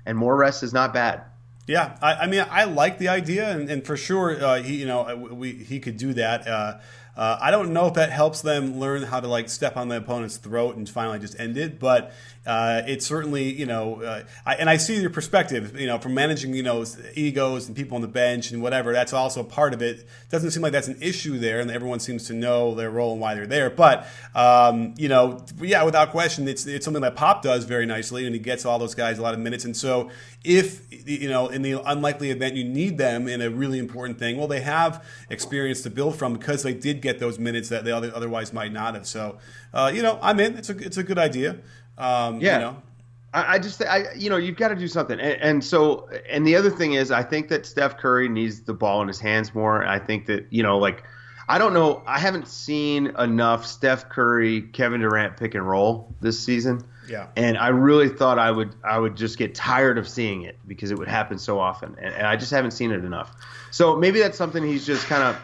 And 0.05 0.17
more 0.17 0.37
rest 0.37 0.62
is 0.62 0.73
not 0.73 0.95
bad. 0.95 1.23
Yeah, 1.67 1.97
I, 2.01 2.14
I, 2.14 2.27
mean, 2.29 2.47
I 2.49 2.62
like 2.62 2.99
the 2.99 3.09
idea, 3.09 3.51
and, 3.51 3.69
and 3.69 3.85
for 3.85 3.97
sure, 3.97 4.41
uh, 4.41 4.62
he, 4.62 4.77
you 4.77 4.87
know, 4.87 5.17
we, 5.17 5.53
he 5.53 5.81
could 5.81 5.97
do 5.97 6.14
that. 6.14 6.47
Uh, 6.47 6.79
uh, 7.17 7.39
I 7.41 7.51
don't 7.51 7.73
know 7.73 7.87
if 7.87 7.95
that 7.95 8.11
helps 8.11 8.43
them 8.43 8.79
learn 8.79 9.03
how 9.03 9.21
to 9.21 9.29
like 9.29 9.49
step 9.49 9.77
on 9.77 9.89
the 9.89 9.97
opponent's 9.97 10.37
throat 10.37 10.77
and 10.77 10.89
finally 10.89 11.19
just 11.19 11.39
end 11.41 11.57
it, 11.57 11.79
but 11.79 12.12
uh, 12.47 12.82
it 12.86 13.03
certainly, 13.03 13.53
you 13.53 13.66
know, 13.66 14.03
uh, 14.03 14.22
I, 14.44 14.55
and 14.55 14.70
I 14.70 14.76
see 14.76 15.01
your 15.01 15.11
perspective, 15.11 15.78
you 15.78 15.86
know, 15.86 15.99
from 15.99 16.14
managing, 16.14 16.55
you 16.55 16.62
know, 16.62 16.84
egos 17.14 17.66
and 17.66 17.76
people 17.76 17.97
on 17.97 18.03
the 18.03 18.09
bench 18.09 18.53
and 18.53 18.62
whatever. 18.62 18.92
That's 18.92 19.12
also 19.12 19.42
part 19.42 19.74
of 19.74 19.82
it. 19.82 20.07
Doesn't 20.30 20.53
seem 20.53 20.62
like 20.62 20.72
that's 20.72 20.88
an 20.88 20.99
issue 21.01 21.38
there, 21.38 21.61
and 21.61 21.70
everyone 21.70 21.99
seems 21.99 22.26
to 22.28 22.34
know 22.34 22.74
their 22.74 22.90
role 22.90 23.12
and 23.12 23.20
why 23.20 23.34
they're 23.34 23.47
there. 23.47 23.68
But 23.68 24.07
um, 24.34 24.94
you 24.97 25.09
know, 25.09 25.44
yeah, 25.61 25.82
without 25.82 26.11
question, 26.11 26.47
it's 26.47 26.66
it's 26.66 26.84
something 26.84 27.03
that 27.03 27.16
Pop 27.16 27.42
does 27.42 27.64
very 27.64 27.84
nicely, 27.84 28.26
and 28.26 28.34
he 28.34 28.40
gets 28.40 28.64
all 28.64 28.78
those 28.78 28.94
guys 28.94 29.18
a 29.18 29.22
lot 29.22 29.34
of 29.34 29.40
minutes. 29.40 29.64
And 29.64 29.76
so, 29.76 30.11
if 30.44 30.86
you 30.90 31.28
know, 31.28 31.49
in 31.49 31.62
the 31.62 31.82
unlikely 31.84 32.30
event 32.30 32.55
you 32.55 32.64
need 32.64 32.99
them 32.99 33.28
in 33.28 33.40
a 33.40 33.51
really 33.51 33.78
important 33.78 34.18
thing, 34.18 34.36
well, 34.36 34.49
they 34.49 34.61
have 34.61 35.05
experience 35.30 35.82
to 35.82 35.90
build 35.90 36.16
from 36.16 36.34
because 36.34 36.62
they 36.62 36.74
did 36.74 37.03
get 37.03 37.18
those 37.18 37.38
minutes 37.38 37.68
that 37.70 37.84
they 37.84 37.92
otherwise 37.92 38.53
might 38.53 38.72
not 38.72 38.94
have. 38.94 39.07
So, 39.07 39.38
uh, 39.72 39.90
you 39.92 40.03
know, 40.03 40.18
I'm 40.22 40.38
in. 40.38 40.57
It's 40.57 40.70
a 40.70 40.78
it's 40.78 40.97
a 40.97 41.03
good 41.03 41.18
idea. 41.18 41.59
Um, 41.99 42.40
yeah. 42.40 42.55
You 42.55 42.64
know? 42.64 42.82
I, 43.34 43.55
I 43.55 43.59
just, 43.59 43.82
I, 43.82 44.12
you 44.14 44.30
know, 44.30 44.36
you've 44.36 44.57
got 44.57 44.68
to 44.68 44.76
do 44.76 44.88
something. 44.88 45.20
And, 45.20 45.40
and, 45.42 45.64
so, 45.64 46.09
and 46.28 46.47
the 46.47 46.57
other 46.57 46.70
thing 46.70 46.94
is, 46.94 47.11
I 47.11 47.22
think 47.22 47.49
that 47.49 47.66
Steph 47.66 47.99
Curry 47.99 48.28
needs 48.28 48.61
the 48.61 48.74
ball 48.74 49.03
in 49.03 49.09
his 49.09 49.20
hands 49.20 49.55
more. 49.55 49.84
I 49.84 49.99
think 49.99 50.26
that, 50.26 50.47
you 50.51 50.62
know, 50.62 50.78
like, 50.78 51.05
I 51.49 51.59
don't 51.59 51.74
know, 51.74 52.03
I 52.07 52.18
haven't 52.18 52.49
seen 52.49 53.09
enough 53.18 53.64
Steph 53.64 54.09
Curry, 54.09 54.62
Kevin 54.62 55.01
Durant 55.01 55.36
pick 55.36 55.55
and 55.55 55.68
roll 55.68 56.12
this 56.20 56.38
season. 56.38 56.82
Yeah. 57.09 57.28
And 57.36 57.57
I 57.57 57.68
really 57.68 58.09
thought 58.09 58.38
I 58.38 58.51
would, 58.51 58.74
I 58.82 58.99
would 58.99 59.16
just 59.16 59.38
get 59.38 59.55
tired 59.55 59.97
of 59.97 60.09
seeing 60.09 60.42
it 60.42 60.57
because 60.66 60.90
it 60.90 60.99
would 60.99 61.07
happen 61.07 61.38
so 61.38 61.61
often, 61.61 61.94
and, 62.01 62.12
and 62.12 62.26
I 62.26 62.34
just 62.34 62.51
haven't 62.51 62.72
seen 62.72 62.90
it 62.90 63.05
enough. 63.05 63.32
So 63.70 63.94
maybe 63.94 64.18
that's 64.18 64.36
something 64.36 64.64
he's 64.64 64.84
just 64.84 65.07
kind 65.07 65.22
of 65.22 65.40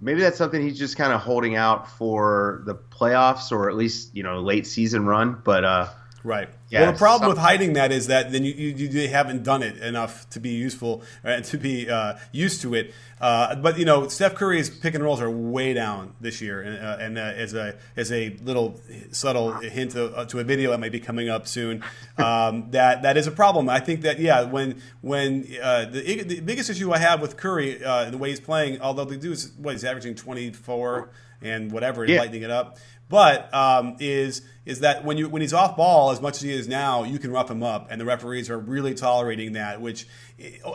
maybe 0.00 0.20
that's 0.20 0.38
something 0.38 0.62
he's 0.62 0.78
just 0.78 0.96
kind 0.96 1.12
of 1.12 1.20
holding 1.20 1.56
out 1.56 1.90
for 1.90 2.62
the 2.66 2.74
playoffs 2.74 3.52
or 3.52 3.68
at 3.68 3.76
least 3.76 4.14
you 4.14 4.22
know 4.22 4.40
late 4.40 4.66
season 4.66 5.06
run. 5.06 5.40
But 5.44 5.64
uh, 5.64 5.88
right. 6.28 6.48
Yeah, 6.68 6.82
well, 6.82 6.92
the 6.92 6.98
problem 6.98 7.30
with 7.30 7.38
hiding 7.38 7.72
that 7.72 7.90
is 7.90 8.08
that 8.08 8.30
then 8.30 8.44
you, 8.44 8.52
you, 8.52 8.88
you 8.88 9.08
haven't 9.08 9.42
done 9.42 9.62
it 9.62 9.78
enough 9.78 10.28
to 10.30 10.40
be 10.40 10.50
useful 10.50 11.02
and 11.24 11.42
to 11.46 11.56
be 11.56 11.88
uh, 11.88 12.18
used 12.30 12.60
to 12.62 12.74
it. 12.74 12.92
Uh, 13.20 13.56
but 13.56 13.78
you 13.78 13.86
know, 13.86 14.06
Steph 14.08 14.34
Curry's 14.34 14.68
pick 14.68 14.94
and 14.94 15.02
rolls 15.02 15.22
are 15.22 15.30
way 15.30 15.72
down 15.72 16.14
this 16.20 16.40
year, 16.42 16.60
and, 16.60 16.78
uh, 16.78 16.96
and 17.00 17.18
uh, 17.18 17.22
as 17.22 17.54
a 17.54 17.76
as 17.96 18.12
a 18.12 18.36
little 18.42 18.78
subtle 19.10 19.52
hint 19.54 19.94
of, 19.94 20.14
uh, 20.14 20.24
to 20.26 20.38
a 20.38 20.44
video 20.44 20.70
that 20.70 20.78
might 20.78 20.92
be 20.92 21.00
coming 21.00 21.30
up 21.30 21.48
soon, 21.48 21.82
um, 22.18 22.66
that 22.70 23.02
that 23.02 23.16
is 23.16 23.26
a 23.26 23.32
problem. 23.32 23.68
I 23.68 23.80
think 23.80 24.02
that 24.02 24.20
yeah, 24.20 24.42
when 24.42 24.80
when 25.00 25.48
uh, 25.62 25.86
the, 25.86 26.22
the 26.22 26.40
biggest 26.40 26.68
issue 26.68 26.92
I 26.92 26.98
have 26.98 27.20
with 27.22 27.38
Curry, 27.38 27.76
the 27.76 28.18
way 28.18 28.28
he's 28.28 28.40
playing, 28.40 28.80
although 28.82 29.06
the 29.06 29.16
dude 29.16 29.32
is 29.32 29.52
what 29.56 29.72
he's 29.72 29.84
averaging 29.84 30.14
twenty 30.14 30.52
four 30.52 31.10
and 31.40 31.72
whatever, 31.72 32.04
yeah. 32.04 32.18
lightening 32.18 32.42
it 32.42 32.50
up. 32.50 32.78
But 33.08 33.52
um, 33.54 33.96
is 34.00 34.42
is 34.68 34.80
that 34.80 35.02
when 35.02 35.16
you 35.16 35.30
when 35.30 35.40
he's 35.40 35.54
off 35.54 35.78
ball 35.78 36.10
as 36.10 36.20
much 36.20 36.36
as 36.36 36.42
he 36.42 36.52
is 36.52 36.68
now, 36.68 37.02
you 37.02 37.18
can 37.18 37.32
rough 37.32 37.50
him 37.50 37.62
up, 37.62 37.88
and 37.90 37.98
the 37.98 38.04
referees 38.04 38.50
are 38.50 38.58
really 38.58 38.94
tolerating 38.94 39.54
that. 39.54 39.80
Which 39.80 40.06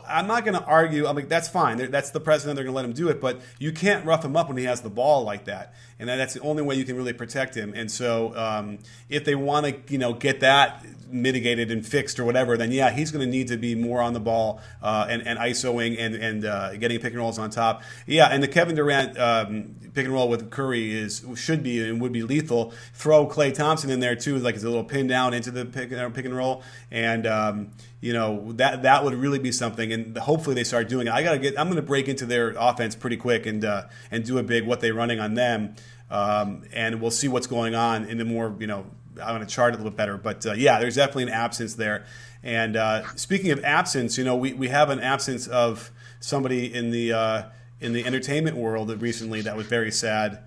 I'm 0.08 0.28
not 0.28 0.44
going 0.44 0.58
to 0.60 0.66
argue. 0.66 1.08
I'm 1.08 1.16
like 1.16 1.30
that's 1.30 1.48
fine. 1.48 1.78
That's 1.90 2.10
the 2.10 2.20
president. 2.20 2.56
They're 2.56 2.66
going 2.66 2.74
to 2.74 2.76
let 2.76 2.86
him 2.86 2.94
do 2.94 3.08
it, 3.10 3.22
but 3.22 3.40
you 3.60 3.72
can't 3.72 4.06
rough 4.06 4.26
him 4.26 4.36
up 4.36 4.50
when 4.50 4.58
he 4.58 4.66
has 4.66 4.82
the 4.82 4.90
ball 4.90 5.24
like 5.24 5.46
that, 5.46 5.74
and 6.00 6.10
that's 6.10 6.34
the 6.34 6.42
only 6.42 6.64
way 6.64 6.76
you 6.76 6.84
can 6.84 6.98
really 6.98 7.14
protect 7.14 7.56
him. 7.56 7.74
And 7.74 7.90
so 7.90 8.36
um, 8.36 8.80
if 9.08 9.24
they 9.24 9.36
want 9.36 9.66
to, 9.66 9.94
you 9.94 9.98
know, 9.98 10.14
get 10.14 10.42
that 10.42 10.86
mitigated 11.08 11.72
and 11.72 11.86
fixed 11.86 12.20
or 12.20 12.26
whatever, 12.26 12.58
then 12.58 12.72
yeah, 12.72 12.90
he's 12.90 13.12
going 13.12 13.26
to 13.26 13.32
need 13.32 13.48
to 13.48 13.58
be 13.58 13.76
more 13.76 14.02
on 14.02 14.14
the 14.14 14.20
ball 14.20 14.60
uh, 14.82 15.08
and, 15.10 15.26
and 15.26 15.40
ISOing 15.40 15.98
and, 15.98 16.16
and 16.16 16.46
uh, 16.46 16.76
getting 16.76 17.00
pick 17.00 17.14
and 17.14 17.20
rolls 17.20 17.40
on 17.40 17.50
top. 17.50 17.84
Yeah, 18.06 18.28
and 18.28 18.44
the 18.44 18.48
Kevin 18.48 18.76
Durant 18.76 19.18
um, 19.18 19.76
pick 19.94 20.06
and 20.06 20.14
roll 20.14 20.28
with 20.28 20.50
Curry 20.50 20.92
is 20.92 21.26
should 21.36 21.64
be 21.64 21.88
and 21.88 22.02
would 22.02 22.12
be 22.12 22.24
lethal. 22.24 22.74
Throw 22.94 23.28
Klay 23.28 23.54
Thompson 23.54 23.90
in 23.90 24.00
there 24.00 24.16
too, 24.16 24.40
like 24.40 24.56
as 24.56 24.64
a 24.64 24.70
little 24.70 24.84
pin 24.84 25.08
down 25.08 25.34
into 25.34 25.52
the 25.52 25.66
pick, 25.66 25.94
uh, 25.94 26.10
pick 26.10 26.26
and 26.26 26.36
roll, 26.36 26.64
and 26.92 27.26
um, 27.28 27.72
you 28.04 28.12
know 28.12 28.52
that 28.58 28.84
that 28.84 29.06
would 29.06 29.14
really 29.14 29.40
be 29.40 29.54
something. 29.54 29.94
And 29.94 30.18
hopefully 30.18 30.56
they 30.56 30.66
start 30.66 30.90
doing 30.90 31.08
it. 31.08 31.14
I 31.14 31.24
gotta 31.24 31.40
get. 31.40 31.58
I'm 31.58 31.74
to 31.74 31.82
break 31.82 32.10
into 32.10 32.26
their 32.26 32.54
offense 32.60 32.96
pretty 32.96 33.16
quick 33.16 33.46
and 33.46 33.64
uh, 33.64 33.84
and 34.12 34.26
do 34.26 34.38
a 34.38 34.44
big 34.44 34.68
what 34.68 34.82
they're 34.82 34.94
running 34.94 35.22
on 35.22 35.36
them. 35.36 35.76
Um, 36.12 36.64
and 36.74 37.02
we'll 37.02 37.12
see 37.12 37.30
what's 37.30 37.48
going 37.48 37.76
on 37.76 38.06
in 38.06 38.18
the 38.18 38.26
more 38.26 38.54
you 38.60 38.68
know 38.68 38.86
I'm 39.22 39.36
going 39.36 39.40
to 39.40 39.48
chart 39.48 39.74
it 39.74 39.76
a 39.76 39.78
little 39.78 39.92
bit 39.92 39.98
better. 39.98 40.18
But 40.18 40.46
uh, 40.46 40.52
yeah, 40.52 40.82
there's 40.82 40.96
definitely 40.96 41.24
an 41.24 41.30
absence 41.30 41.76
there. 41.76 42.06
And 42.44 42.76
uh, 42.76 43.08
speaking 43.16 43.52
of 43.52 43.64
absence, 43.64 44.18
you 44.18 44.26
know, 44.26 44.36
we, 44.36 44.52
we 44.52 44.68
have 44.68 44.90
an 44.90 45.00
absence 45.00 45.48
of 45.48 45.90
somebody 46.20 46.74
in 46.74 46.92
the 46.92 47.14
uh, 47.14 47.44
in 47.80 47.94
the 47.94 48.06
entertainment 48.06 48.58
world 48.58 49.02
recently 49.02 49.42
that 49.42 49.56
was 49.56 49.68
very 49.68 49.92
sad. 49.92 50.40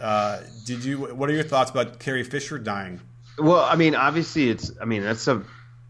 Uh, 0.00 0.40
did 0.66 0.84
you? 0.84 1.14
What 1.14 1.30
are 1.30 1.32
your 1.32 1.44
thoughts 1.44 1.70
about 1.70 2.00
Carrie 2.00 2.24
Fisher 2.24 2.58
dying? 2.58 3.00
Well, 3.38 3.62
I 3.62 3.76
mean, 3.76 3.94
obviously, 3.94 4.50
it's. 4.50 4.72
I 4.80 4.84
mean, 4.84 5.02
that's 5.02 5.28
a 5.28 5.44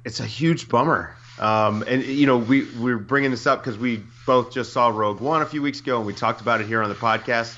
it's 0.05 0.21
a 0.21 0.27
huge 0.27 0.69
bummer. 0.69 1.15
Um, 1.39 1.83
and 1.87 2.03
you 2.05 2.27
know, 2.27 2.39
we 2.39 2.65
we're 2.79 2.99
bringing 2.99 3.31
this 3.31 3.47
up 3.47 3.63
because 3.63 3.79
we 3.79 4.03
both 4.27 4.53
just 4.53 4.73
saw 4.73 4.89
Rogue 4.89 5.21
One 5.21 5.43
a 5.43 5.47
few 5.47 5.63
weeks 5.63 5.81
ago, 5.81 5.99
and 5.99 6.07
we 6.07 6.15
talked 6.15 6.41
about 6.41 6.61
it 6.61 6.67
here 6.67 6.83
on 6.83 6.89
the 6.89 6.95
podcast. 6.95 7.57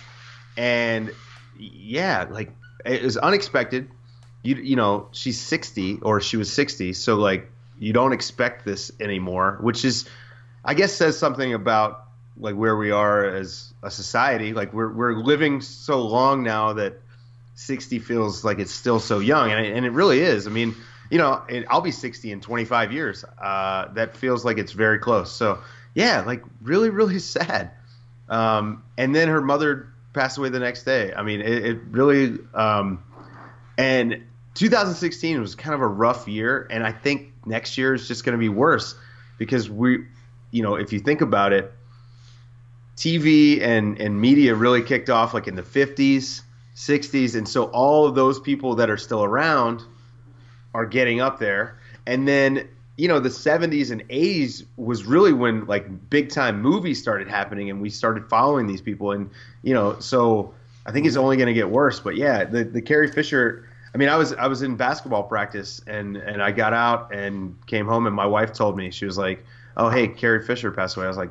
And 0.57 1.13
yeah, 1.59 2.27
like 2.31 2.51
it 2.85 3.03
was 3.03 3.17
unexpected 3.17 3.91
you 4.47 4.55
you 4.57 4.77
know 4.77 5.09
she's 5.13 5.41
60 5.41 5.99
or 6.03 6.21
she 6.21 6.37
was 6.37 6.53
60 6.53 6.93
so 6.93 7.17
like 7.17 7.51
you 7.79 7.93
don't 7.93 8.13
expect 8.13 8.65
this 8.65 8.93
anymore 9.01 9.59
which 9.61 9.85
is 9.85 10.09
i 10.65 10.73
guess 10.73 10.95
says 10.95 11.19
something 11.19 11.53
about 11.53 12.05
like 12.39 12.55
where 12.55 12.77
we 12.77 12.91
are 12.91 13.25
as 13.25 13.75
a 13.83 13.91
society 13.91 14.53
like 14.53 14.73
we're 14.73 14.93
we're 14.93 15.15
living 15.15 15.61
so 15.61 16.03
long 16.03 16.43
now 16.43 16.75
that 16.75 17.01
60 17.57 17.99
feels 17.99 18.45
like 18.45 18.59
it's 18.59 18.73
still 18.73 19.01
so 19.01 19.19
young 19.19 19.51
and, 19.51 19.67
and 19.67 19.85
it 19.85 19.91
really 19.91 20.21
is 20.21 20.47
i 20.47 20.51
mean 20.51 20.75
you 21.11 21.19
know 21.19 21.43
i'll 21.69 21.81
be 21.81 21.91
60 21.91 22.33
in 22.33 22.41
25 22.41 22.93
years 22.93 23.25
uh, 23.43 23.89
that 23.95 24.17
feels 24.17 24.45
like 24.45 24.59
it's 24.59 24.73
very 24.73 24.99
close. 24.99 25.33
So 25.33 25.61
yeah 25.95 26.23
like 26.23 26.43
really 26.63 26.91
really 26.91 27.19
sad. 27.37 27.71
Um, 28.29 28.83
and 28.99 29.15
then 29.15 29.29
her 29.29 29.41
mother 29.41 29.89
passed 30.13 30.37
away 30.39 30.49
the 30.49 30.59
next 30.59 30.83
day. 30.85 31.13
I 31.15 31.23
mean 31.23 31.41
it, 31.41 31.65
it 31.65 31.79
really 31.91 32.39
um, 32.55 33.03
and 33.79 34.23
2016 34.57 35.41
was 35.41 35.55
kind 35.55 35.75
of 35.75 35.83
a 35.83 35.87
rough 35.87 36.27
year, 36.27 36.67
and 36.71 36.85
I 36.85 36.91
think 36.91 37.33
next 37.45 37.77
year 37.77 37.95
is 37.95 38.09
just 38.09 38.25
going 38.25 38.33
to 38.33 38.39
be 38.39 38.49
worse 38.49 38.95
because 39.39 39.69
we, 39.69 40.07
you 40.51 40.63
know, 40.63 40.77
if 40.77 40.93
you 40.93 40.99
think 40.99 41.21
about 41.21 41.53
it, 41.53 41.73
TV 42.97 43.61
and 43.61 44.01
and 44.01 44.19
media 44.19 44.55
really 44.55 44.83
kicked 44.83 45.11
off 45.11 45.35
like 45.35 45.47
in 45.47 45.55
the 45.55 45.63
50s, 45.63 46.41
60s, 46.75 47.37
and 47.37 47.47
so 47.47 47.65
all 47.65 48.07
of 48.07 48.15
those 48.15 48.41
people 48.41 48.77
that 48.77 48.89
are 48.89 48.97
still 48.97 49.23
around 49.23 49.83
are 50.77 50.87
getting 50.87 51.21
up 51.21 51.39
there, 51.39 51.79
and 52.07 52.29
then 52.29 52.69
you 52.97 53.09
know 53.09 53.19
the 53.19 53.29
70s 53.29 53.91
and 53.91 54.09
80s 54.09 54.65
was 54.77 55.05
really 55.05 55.33
when 55.33 55.67
like 55.67 56.11
big 56.11 56.31
time 56.31 56.61
movies 56.61 57.01
started 57.01 57.29
happening 57.29 57.69
and 57.71 57.81
we 57.81 57.91
started 57.91 58.29
following 58.29 58.67
these 58.67 58.81
people 58.81 59.13
and 59.13 59.29
you 59.63 59.75
know 59.75 59.99
so 60.01 60.55
i 60.87 60.93
think 60.93 61.07
it's 61.07 61.17
only 61.17 61.37
going 61.37 61.47
to 61.47 61.53
get 61.53 61.69
worse 61.69 62.01
but 62.01 62.17
yeah 62.17 62.45
the 62.45 62.65
the 62.65 62.81
carrie 62.81 63.13
fisher 63.13 63.69
I 63.95 63.99
mean, 63.99 64.11
I 64.11 64.17
was 64.17 64.35
I 64.35 64.47
was 64.47 64.61
in 64.61 64.77
basketball 64.77 65.23
practice 65.23 65.81
and 65.87 66.19
and 66.19 66.43
I 66.43 66.51
got 66.51 66.75
out 66.75 67.15
and 67.15 67.57
came 67.67 67.87
home 67.87 68.07
and 68.07 68.15
my 68.15 68.27
wife 68.27 68.53
told 68.53 68.77
me 68.77 68.91
she 68.91 69.07
was 69.07 69.17
like, 69.17 69.43
"Oh, 69.75 69.89
hey, 69.89 70.07
Carrie 70.07 70.45
Fisher 70.45 70.71
passed 70.71 70.99
away." 70.99 71.07
I 71.07 71.09
was 71.09 71.17
like, 71.17 71.31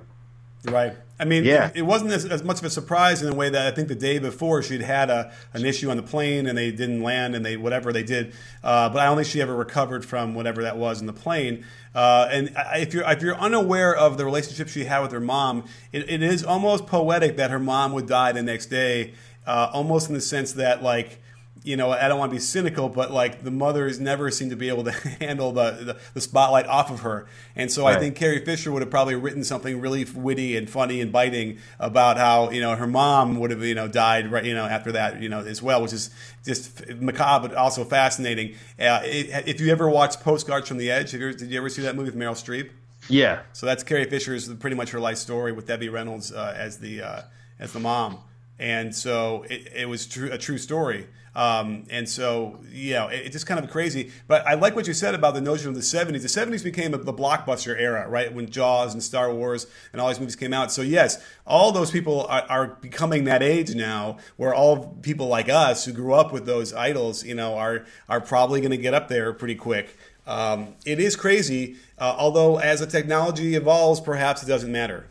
Right. 0.65 0.95
I 1.17 1.23
mean, 1.23 1.45
yeah. 1.45 1.67
it, 1.67 1.77
it 1.77 1.81
wasn't 1.83 2.11
as, 2.11 2.25
as, 2.25 2.43
much 2.43 2.59
of 2.59 2.65
a 2.65 2.69
surprise 2.69 3.21
in 3.21 3.31
a 3.31 3.35
way 3.35 3.49
that 3.49 3.67
I 3.67 3.71
think 3.73 3.87
the 3.87 3.95
day 3.95 4.19
before 4.19 4.61
she'd 4.61 4.81
had 4.81 5.09
a, 5.09 5.31
an 5.53 5.63
issue 5.63 5.89
on 5.89 5.95
the 5.95 6.03
plane 6.03 6.45
and 6.45 6.57
they 6.57 6.71
didn't 6.71 7.03
land 7.03 7.35
and 7.35 7.45
they 7.45 7.55
whatever 7.55 7.93
they 7.93 8.03
did, 8.03 8.33
uh, 8.63 8.89
but 8.89 8.99
I 8.99 9.05
don't 9.05 9.15
think 9.15 9.27
she 9.27 9.41
ever 9.41 9.55
recovered 9.55 10.03
from 10.03 10.35
whatever 10.35 10.63
that 10.63 10.77
was 10.77 10.99
in 10.99 11.07
the 11.07 11.13
plane. 11.13 11.65
Uh, 11.93 12.27
and 12.29 12.51
if 12.73 12.93
you're 12.93 13.09
if 13.09 13.21
you're 13.21 13.37
unaware 13.37 13.95
of 13.95 14.17
the 14.17 14.25
relationship 14.25 14.67
she 14.67 14.83
had 14.83 14.99
with 14.99 15.13
her 15.13 15.21
mom, 15.21 15.63
it, 15.93 16.09
it 16.09 16.21
is 16.21 16.43
almost 16.43 16.85
poetic 16.85 17.37
that 17.37 17.49
her 17.49 17.59
mom 17.59 17.93
would 17.93 18.07
die 18.07 18.33
the 18.33 18.43
next 18.43 18.65
day, 18.65 19.13
uh, 19.47 19.69
almost 19.71 20.09
in 20.09 20.15
the 20.15 20.21
sense 20.21 20.51
that 20.53 20.83
like 20.83 21.21
you 21.65 21.75
know, 21.75 21.91
I 21.91 22.07
don't 22.07 22.19
want 22.19 22.31
to 22.31 22.35
be 22.35 22.41
cynical, 22.41 22.89
but 22.89 23.11
like 23.11 23.43
the 23.43 23.51
mothers 23.51 23.99
never 23.99 24.29
seem 24.29 24.49
to 24.51 24.55
be 24.55 24.69
able 24.69 24.83
to 24.83 24.91
handle 25.19 25.51
the, 25.51 25.71
the, 25.71 25.97
the 26.13 26.21
spotlight 26.21 26.67
off 26.67 26.91
of 26.91 27.01
her. 27.01 27.25
And 27.55 27.71
so 27.71 27.83
right. 27.83 27.97
I 27.97 27.99
think 27.99 28.15
Carrie 28.15 28.43
Fisher 28.45 28.71
would 28.71 28.81
have 28.81 28.91
probably 28.91 29.15
written 29.15 29.43
something 29.43 29.81
really 29.81 30.05
witty 30.05 30.55
and 30.55 30.69
funny 30.69 31.01
and 31.01 31.11
biting 31.11 31.57
about 31.79 32.17
how, 32.17 32.51
you 32.51 32.61
know, 32.61 32.75
her 32.75 32.87
mom 32.87 33.39
would 33.39 33.51
have, 33.51 33.63
you 33.63 33.75
know, 33.75 33.87
died 33.87 34.31
right, 34.31 34.45
you 34.45 34.53
know, 34.53 34.65
after 34.65 34.91
that, 34.91 35.21
you 35.21 35.29
know, 35.29 35.39
as 35.39 35.61
well, 35.61 35.81
which 35.81 35.93
is 35.93 36.11
just 36.45 36.87
macabre, 36.95 37.49
but 37.49 37.57
also 37.57 37.83
fascinating. 37.83 38.55
Uh, 38.79 39.01
if 39.03 39.59
you 39.59 39.71
ever 39.71 39.89
watched 39.89 40.21
Postcards 40.21 40.67
from 40.67 40.77
the 40.77 40.91
Edge, 40.91 41.13
you 41.13 41.19
ever, 41.19 41.33
did 41.33 41.49
you 41.49 41.57
ever 41.57 41.69
see 41.69 41.81
that 41.81 41.95
movie 41.95 42.11
with 42.11 42.19
Meryl 42.19 42.33
Streep? 42.33 42.69
Yeah. 43.09 43.41
So 43.53 43.65
that's 43.65 43.83
Carrie 43.83 44.05
Fisher's 44.05 44.51
pretty 44.55 44.75
much 44.75 44.91
her 44.91 44.99
life 44.99 45.17
story 45.17 45.51
with 45.51 45.67
Debbie 45.67 45.89
Reynolds 45.89 46.31
uh, 46.31 46.53
as 46.55 46.77
the 46.79 47.01
uh, 47.01 47.21
as 47.59 47.71
the 47.73 47.79
mom, 47.79 48.19
and 48.59 48.93
so 48.95 49.45
it, 49.49 49.71
it 49.75 49.89
was 49.89 50.05
true, 50.07 50.31
a 50.31 50.37
true 50.37 50.57
story. 50.57 51.07
Um, 51.35 51.83
and 51.89 52.07
so, 52.07 52.59
you 52.71 52.93
know, 52.93 53.09
it, 53.09 53.25
it's 53.25 53.33
just 53.33 53.45
kind 53.45 53.63
of 53.63 53.69
crazy. 53.69 54.11
But 54.27 54.47
I 54.47 54.53
like 54.53 54.75
what 54.75 54.87
you 54.87 54.93
said 54.93 55.13
about 55.13 55.33
the 55.33 55.41
notion 55.41 55.67
of 55.67 55.75
the 55.75 55.81
70s. 55.81 56.21
The 56.21 56.27
70s 56.27 56.63
became 56.63 56.93
a, 56.93 56.97
the 56.97 57.13
blockbuster 57.13 57.77
era, 57.77 58.07
right? 58.07 58.33
When 58.33 58.49
Jaws 58.49 58.93
and 58.93 59.03
Star 59.03 59.33
Wars 59.33 59.67
and 59.91 60.01
all 60.01 60.07
these 60.07 60.19
movies 60.19 60.37
came 60.37 60.53
out. 60.53 60.71
So, 60.71 60.81
yes, 60.81 61.21
all 61.45 61.71
those 61.71 61.91
people 61.91 62.25
are, 62.27 62.45
are 62.49 62.67
becoming 62.67 63.25
that 63.25 63.43
age 63.43 63.75
now 63.75 64.17
where 64.37 64.53
all 64.53 64.97
people 65.01 65.27
like 65.27 65.49
us 65.49 65.85
who 65.85 65.91
grew 65.91 66.13
up 66.13 66.31
with 66.31 66.45
those 66.45 66.73
idols, 66.73 67.25
you 67.25 67.35
know, 67.35 67.57
are, 67.57 67.85
are 68.07 68.21
probably 68.21 68.61
going 68.61 68.71
to 68.71 68.77
get 68.77 68.93
up 68.93 69.09
there 69.09 69.33
pretty 69.33 69.55
quick. 69.55 69.97
Um, 70.27 70.75
it 70.85 70.99
is 70.99 71.15
crazy, 71.15 71.75
uh, 71.99 72.15
although 72.17 72.57
as 72.57 72.79
the 72.79 72.87
technology 72.87 73.55
evolves, 73.55 73.99
perhaps 74.01 74.41
it 74.41 74.47
doesn't 74.47 74.71
matter. 74.71 75.05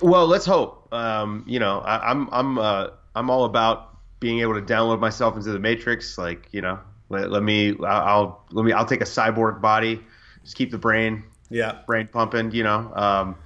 Well, 0.00 0.26
let's 0.26 0.46
hope. 0.46 0.92
Um, 0.92 1.44
you 1.46 1.58
know, 1.58 1.80
I, 1.80 2.10
I'm 2.10 2.28
I'm 2.32 2.58
uh, 2.58 2.88
I'm 3.14 3.30
all 3.30 3.44
about 3.44 3.95
being 4.26 4.40
able 4.40 4.54
to 4.54 4.60
download 4.60 4.98
myself 4.98 5.36
into 5.36 5.52
the 5.52 5.58
matrix 5.60 6.18
like 6.18 6.48
you 6.50 6.60
know 6.60 6.80
let, 7.10 7.30
let 7.30 7.44
me 7.44 7.76
I'll 7.86 8.44
let 8.50 8.64
me 8.64 8.72
I'll 8.72 8.84
take 8.84 9.00
a 9.00 9.04
cyborg 9.04 9.60
body 9.60 10.00
just 10.42 10.56
keep 10.56 10.72
the 10.72 10.78
brain 10.78 11.22
yeah. 11.48 11.78
brain 11.86 12.08
pumping 12.08 12.50
you 12.50 12.64
know 12.64 12.92
um, 12.96 13.36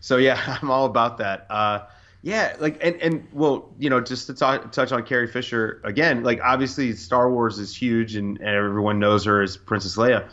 so 0.00 0.16
yeah 0.16 0.58
I'm 0.60 0.68
all 0.68 0.86
about 0.86 1.18
that. 1.18 1.46
Uh, 1.48 1.84
yeah 2.22 2.56
like 2.58 2.82
and 2.82 2.96
and 2.96 3.28
well 3.32 3.72
you 3.78 3.88
know 3.88 4.00
just 4.00 4.26
to 4.26 4.34
talk, 4.34 4.72
touch 4.72 4.90
on 4.90 5.04
Carrie 5.04 5.28
Fisher 5.28 5.80
again 5.84 6.24
like 6.24 6.40
obviously 6.42 6.92
Star 6.96 7.30
Wars 7.30 7.60
is 7.60 7.72
huge 7.72 8.16
and, 8.16 8.36
and 8.38 8.48
everyone 8.48 8.98
knows 8.98 9.24
her 9.26 9.42
as 9.42 9.56
Princess 9.56 9.96
Leia 9.96 10.28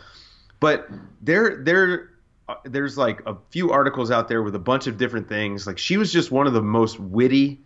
but 0.59 0.89
there 1.21 1.63
there 1.63 2.09
uh, 2.49 2.55
there's 2.63 2.97
like 2.97 3.21
a 3.27 3.37
few 3.51 3.71
articles 3.71 4.09
out 4.09 4.27
there 4.27 4.41
with 4.41 4.55
a 4.55 4.59
bunch 4.59 4.87
of 4.87 4.97
different 4.97 5.29
things. 5.29 5.67
Like 5.67 5.77
she 5.77 5.95
was 5.95 6.11
just 6.11 6.29
one 6.29 6.45
of 6.45 6.53
the 6.53 6.61
most 6.61 6.99
witty 6.99 7.61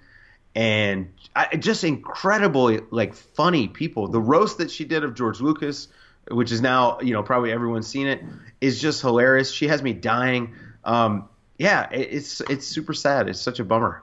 and 0.57 1.13
I, 1.35 1.55
just 1.55 1.83
incredibly 1.83 2.81
like 2.89 3.13
funny 3.13 3.67
people. 3.67 4.07
The 4.07 4.19
roast 4.19 4.57
that 4.57 4.71
she 4.71 4.85
did 4.85 5.03
of 5.03 5.13
George 5.13 5.39
Lucas, 5.39 5.87
which 6.31 6.51
is 6.51 6.61
now 6.61 6.99
you 6.99 7.13
know 7.13 7.21
probably 7.21 7.51
everyone's 7.51 7.85
seen 7.85 8.07
it, 8.07 8.23
is 8.59 8.81
just 8.81 9.01
hilarious. 9.01 9.51
She 9.51 9.67
has 9.67 9.83
me 9.83 9.93
dying. 9.93 10.55
Um, 10.83 11.29
yeah, 11.59 11.87
it, 11.91 12.09
it's 12.11 12.41
it's 12.41 12.65
super 12.65 12.95
sad. 12.95 13.29
It's 13.29 13.39
such 13.39 13.59
a 13.59 13.63
bummer. 13.63 14.01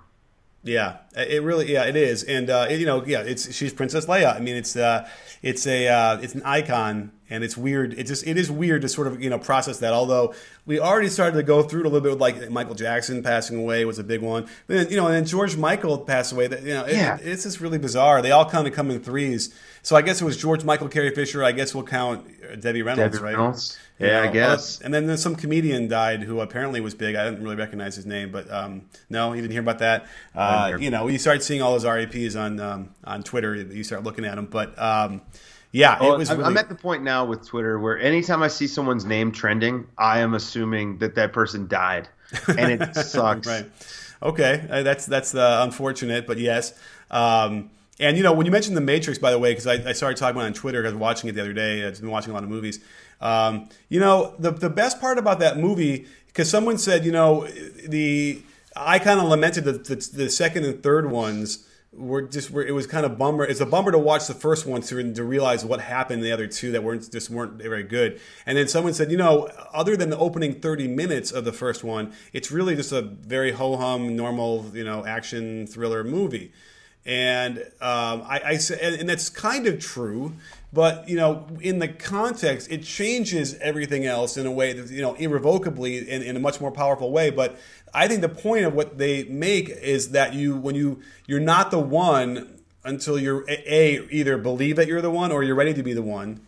Yeah, 0.62 0.98
it 1.16 1.42
really 1.42 1.72
yeah 1.72 1.84
it 1.84 1.96
is, 1.96 2.22
and 2.22 2.50
uh, 2.50 2.66
it, 2.68 2.80
you 2.80 2.86
know 2.86 3.04
yeah 3.04 3.20
it's 3.20 3.54
she's 3.54 3.72
Princess 3.72 4.06
Leia. 4.06 4.34
I 4.34 4.40
mean 4.40 4.56
it's 4.56 4.76
uh, 4.76 5.08
it's 5.42 5.66
a 5.66 5.88
uh, 5.88 6.18
it's 6.18 6.34
an 6.34 6.42
icon 6.44 7.12
and 7.30 7.42
it's 7.42 7.56
weird. 7.56 7.94
It 7.94 8.04
just 8.04 8.26
it 8.26 8.36
is 8.36 8.50
weird 8.50 8.82
to 8.82 8.88
sort 8.88 9.06
of 9.06 9.22
you 9.22 9.30
know 9.30 9.38
process 9.38 9.78
that. 9.78 9.92
Although 9.92 10.34
we 10.66 10.78
already 10.78 11.08
started 11.08 11.36
to 11.36 11.42
go 11.42 11.62
through 11.62 11.80
it 11.80 11.86
a 11.86 11.88
little 11.88 12.00
bit 12.00 12.12
with 12.12 12.20
like 12.20 12.50
Michael 12.50 12.74
Jackson 12.74 13.22
passing 13.22 13.58
away 13.58 13.84
was 13.84 13.98
a 13.98 14.04
big 14.04 14.20
one. 14.20 14.44
But 14.66 14.76
then, 14.76 14.90
you 14.90 14.96
know, 14.96 15.06
and 15.06 15.14
then 15.14 15.24
George 15.24 15.56
Michael 15.56 15.98
passed 15.98 16.32
away. 16.32 16.46
That 16.46 16.62
you 16.62 16.74
know, 16.74 16.86
yeah. 16.86 17.16
it, 17.16 17.26
it's 17.26 17.44
just 17.44 17.60
really 17.60 17.78
bizarre. 17.78 18.20
They 18.20 18.30
all 18.30 18.48
kind 18.48 18.66
of 18.66 18.74
come 18.74 18.90
in 18.90 19.00
threes. 19.00 19.54
So 19.82 19.96
I 19.96 20.02
guess 20.02 20.20
it 20.20 20.24
was 20.24 20.36
George 20.36 20.64
Michael, 20.64 20.88
Carrie 20.88 21.14
Fisher. 21.14 21.42
I 21.42 21.52
guess 21.52 21.74
we'll 21.74 21.84
count 21.84 22.26
Debbie 22.60 22.82
Reynolds, 22.82 23.16
Debbie 23.16 23.24
right? 23.24 23.36
Reynolds. 23.36 23.78
Yeah, 23.98 24.22
know, 24.22 24.28
I 24.28 24.32
guess. 24.32 24.80
Uh, 24.80 24.84
and 24.86 24.94
then 24.94 25.16
some 25.16 25.36
comedian 25.36 25.86
died 25.86 26.22
who 26.22 26.40
apparently 26.40 26.80
was 26.80 26.94
big. 26.94 27.14
I 27.14 27.24
didn't 27.24 27.42
really 27.42 27.56
recognize 27.56 27.94
his 27.94 28.06
name, 28.06 28.32
but 28.32 28.50
um, 28.50 28.82
no, 29.08 29.32
you 29.32 29.40
didn't 29.40 29.52
hear 29.52 29.60
about 29.60 29.78
that. 29.78 30.06
Uh, 30.34 30.76
you 30.80 30.90
know, 30.90 31.03
you 31.08 31.18
start 31.18 31.42
seeing 31.42 31.62
all 31.62 31.72
those 31.72 31.84
RAPs 31.84 32.36
on 32.36 32.60
um, 32.60 32.90
on 33.04 33.22
Twitter. 33.22 33.54
You 33.54 33.84
start 33.84 34.04
looking 34.04 34.24
at 34.24 34.36
them, 34.36 34.46
but. 34.46 34.78
Um, 34.80 35.22
yeah, 35.74 35.98
well, 36.00 36.18
really... 36.18 36.44
I'm 36.44 36.56
at 36.56 36.68
the 36.68 36.76
point 36.76 37.02
now 37.02 37.24
with 37.24 37.48
Twitter 37.48 37.80
where 37.80 37.98
anytime 37.98 38.44
I 38.44 38.46
see 38.46 38.68
someone's 38.68 39.04
name 39.04 39.32
trending, 39.32 39.88
I 39.98 40.20
am 40.20 40.34
assuming 40.34 40.98
that 40.98 41.16
that 41.16 41.32
person 41.32 41.66
died, 41.66 42.08
and 42.46 42.80
it 42.80 42.94
sucks. 42.94 43.48
right. 43.48 43.66
Okay, 44.22 44.64
uh, 44.70 44.84
that's 44.84 45.04
that's 45.04 45.34
uh, 45.34 45.62
unfortunate, 45.64 46.28
but 46.28 46.38
yes. 46.38 46.74
Um, 47.10 47.70
and 47.98 48.16
you 48.16 48.22
know, 48.22 48.32
when 48.32 48.46
you 48.46 48.52
mentioned 48.52 48.76
the 48.76 48.82
Matrix, 48.82 49.18
by 49.18 49.32
the 49.32 49.38
way, 49.38 49.50
because 49.50 49.66
I, 49.66 49.90
I, 49.90 49.92
started 49.92 50.16
talking 50.16 50.36
about 50.36 50.44
it 50.44 50.46
on 50.46 50.52
Twitter, 50.54 50.80
because 50.80 50.92
I 50.92 50.94
was 50.94 51.00
watching 51.00 51.28
it 51.28 51.34
the 51.34 51.40
other 51.40 51.52
day. 51.52 51.84
I've 51.84 52.00
been 52.00 52.10
watching 52.10 52.30
a 52.30 52.34
lot 52.34 52.44
of 52.44 52.48
movies. 52.48 52.78
Um, 53.20 53.68
you 53.88 53.98
know, 53.98 54.34
the 54.38 54.52
the 54.52 54.70
best 54.70 55.00
part 55.00 55.18
about 55.18 55.40
that 55.40 55.58
movie, 55.58 56.06
because 56.28 56.48
someone 56.48 56.78
said, 56.78 57.04
you 57.04 57.12
know, 57.12 57.46
the 57.86 58.42
I 58.76 58.98
kind 58.98 59.20
of 59.20 59.26
lamented 59.26 59.64
that 59.64 59.84
the, 59.84 59.96
the 59.96 60.30
second 60.30 60.64
and 60.64 60.82
third 60.82 61.10
ones 61.10 61.66
we're 61.96 62.22
just 62.22 62.50
we're, 62.50 62.64
it 62.64 62.72
was 62.72 62.86
kind 62.86 63.06
of 63.06 63.18
bummer. 63.18 63.44
It's 63.44 63.60
a 63.60 63.66
bummer 63.66 63.92
to 63.92 63.98
watch 63.98 64.26
the 64.26 64.34
first 64.34 64.66
one 64.66 64.82
to 64.82 65.12
to 65.14 65.24
realize 65.24 65.64
what 65.64 65.80
happened 65.80 66.20
in 66.20 66.24
the 66.24 66.32
other 66.32 66.46
two 66.46 66.72
that 66.72 66.82
weren't 66.82 67.10
just 67.10 67.30
weren't 67.30 67.54
very 67.54 67.82
good. 67.82 68.20
And 68.46 68.58
then 68.58 68.68
someone 68.68 68.94
said, 68.94 69.10
you 69.10 69.16
know, 69.16 69.48
other 69.72 69.96
than 69.96 70.10
the 70.10 70.18
opening 70.18 70.60
thirty 70.60 70.88
minutes 70.88 71.30
of 71.30 71.44
the 71.44 71.52
first 71.52 71.84
one, 71.84 72.12
it's 72.32 72.50
really 72.50 72.74
just 72.74 72.92
a 72.92 73.02
very 73.02 73.52
ho 73.52 73.76
hum 73.76 74.16
normal 74.16 74.70
you 74.74 74.84
know 74.84 75.04
action 75.06 75.66
thriller 75.66 76.04
movie. 76.04 76.52
And 77.06 77.58
um, 77.80 78.22
I, 78.26 78.40
I 78.44 78.58
and, 78.80 79.00
and 79.00 79.08
that's 79.08 79.28
kind 79.28 79.66
of 79.66 79.78
true 79.78 80.34
but 80.74 81.08
you 81.08 81.16
know 81.16 81.46
in 81.60 81.78
the 81.78 81.88
context 81.88 82.70
it 82.70 82.82
changes 82.82 83.54
everything 83.60 84.04
else 84.04 84.36
in 84.36 84.44
a 84.44 84.50
way 84.50 84.72
that 84.72 84.90
you 84.90 85.00
know 85.00 85.14
irrevocably 85.14 85.98
in, 86.10 86.22
in 86.22 86.36
a 86.36 86.40
much 86.40 86.60
more 86.60 86.72
powerful 86.72 87.10
way. 87.10 87.30
But 87.30 87.58
i 87.94 88.08
think 88.08 88.20
the 88.20 88.28
point 88.28 88.64
of 88.64 88.74
what 88.74 88.98
they 88.98 89.24
make 89.24 89.68
is 89.68 90.10
that 90.10 90.34
you 90.34 90.56
when 90.56 90.74
you 90.74 91.00
you're 91.26 91.40
not 91.40 91.70
the 91.70 91.78
one 91.78 92.58
until 92.84 93.18
you're 93.18 93.48
a 93.48 94.06
either 94.10 94.36
believe 94.36 94.76
that 94.76 94.88
you're 94.88 95.00
the 95.00 95.10
one 95.10 95.32
or 95.32 95.42
you're 95.42 95.54
ready 95.54 95.72
to 95.72 95.82
be 95.82 95.94
the 95.94 96.02
one. 96.02 96.40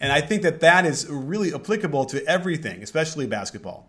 And 0.00 0.12
i 0.12 0.20
think 0.20 0.42
that 0.42 0.60
that 0.60 0.84
is 0.84 1.08
really 1.08 1.54
applicable 1.54 2.04
to 2.06 2.24
everything 2.26 2.82
especially 2.82 3.26
basketball. 3.26 3.88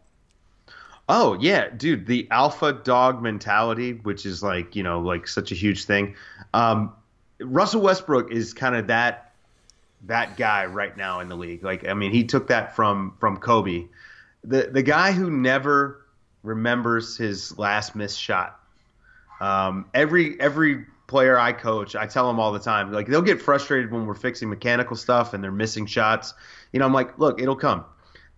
Oh 1.12 1.36
yeah, 1.42 1.70
dude, 1.70 2.06
the 2.06 2.28
alpha 2.30 2.72
dog 2.72 3.24
mentality, 3.24 3.94
which 3.94 4.28
is 4.28 4.44
like 4.44 4.76
you 4.76 4.84
know 4.84 5.00
like 5.00 5.28
such 5.28 5.52
a 5.52 5.56
huge 5.56 5.86
thing. 5.86 6.16
Um, 6.54 6.94
Russell 7.40 7.82
Westbrook 7.82 8.32
is 8.32 8.54
kind 8.54 8.76
of 8.76 8.88
that 8.88 9.29
that 10.06 10.38
guy 10.38 10.66
right 10.66 10.96
now 10.96 11.20
in 11.20 11.30
the 11.30 11.36
league. 11.36 11.64
Like, 11.64 11.88
I 11.88 11.94
mean, 11.94 12.12
he 12.12 12.24
took 12.24 12.48
that 12.48 12.76
from 12.76 13.16
from 13.20 13.38
Kobe, 13.38 13.88
the 14.44 14.64
the 14.72 14.84
guy 14.84 15.12
who 15.12 15.30
never 15.30 16.06
remembers 16.44 17.18
his 17.18 17.58
last 17.58 17.96
missed 17.96 18.20
shot. 18.20 18.60
Um, 19.42 19.86
every 19.94 20.40
every 20.40 20.86
player 21.08 21.38
I 21.38 21.54
coach, 21.54 21.96
I 21.96 22.06
tell 22.06 22.28
them 22.28 22.40
all 22.40 22.52
the 22.52 22.60
time, 22.60 22.92
like 22.92 23.08
they'll 23.08 23.22
get 23.22 23.42
frustrated 23.42 23.92
when 23.92 24.06
we're 24.06 24.14
fixing 24.14 24.50
mechanical 24.50 24.96
stuff 24.96 25.34
and 25.34 25.44
they're 25.44 25.52
missing 25.52 25.86
shots. 25.86 26.34
You 26.72 26.80
know, 26.80 26.86
I'm 26.86 26.94
like, 26.94 27.18
look, 27.18 27.42
it'll 27.42 27.56
come. 27.56 27.86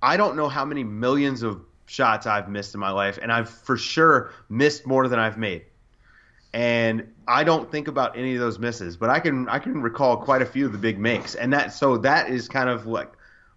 I 0.01 0.18
don't 0.18 0.36
know 0.36 0.47
how 0.47 0.66
many 0.66 0.84
millions 0.84 1.43
of 1.43 1.62
shots 1.86 2.26
I've 2.26 2.49
missed 2.49 2.74
in 2.74 2.80
my 2.80 2.91
life, 2.91 3.20
and 3.22 3.32
I've 3.32 3.49
for 3.49 3.78
sure 3.78 4.32
missed 4.49 4.88
more 4.88 5.07
than 5.07 5.20
I've 5.20 5.38
made 5.38 5.66
and 6.53 7.07
I 7.27 7.43
don't 7.43 7.71
think 7.71 7.87
about 7.87 8.17
any 8.17 8.33
of 8.35 8.41
those 8.41 8.59
misses, 8.59 8.97
but 8.97 9.09
I 9.09 9.19
can 9.19 9.47
I 9.47 9.59
can 9.59 9.81
recall 9.81 10.17
quite 10.17 10.41
a 10.41 10.45
few 10.45 10.65
of 10.65 10.71
the 10.71 10.77
big 10.77 10.99
makes, 10.99 11.35
and 11.35 11.53
that 11.53 11.73
so 11.73 11.97
that 11.97 12.29
is 12.29 12.47
kind 12.47 12.69
of 12.69 12.85
like 12.85 13.11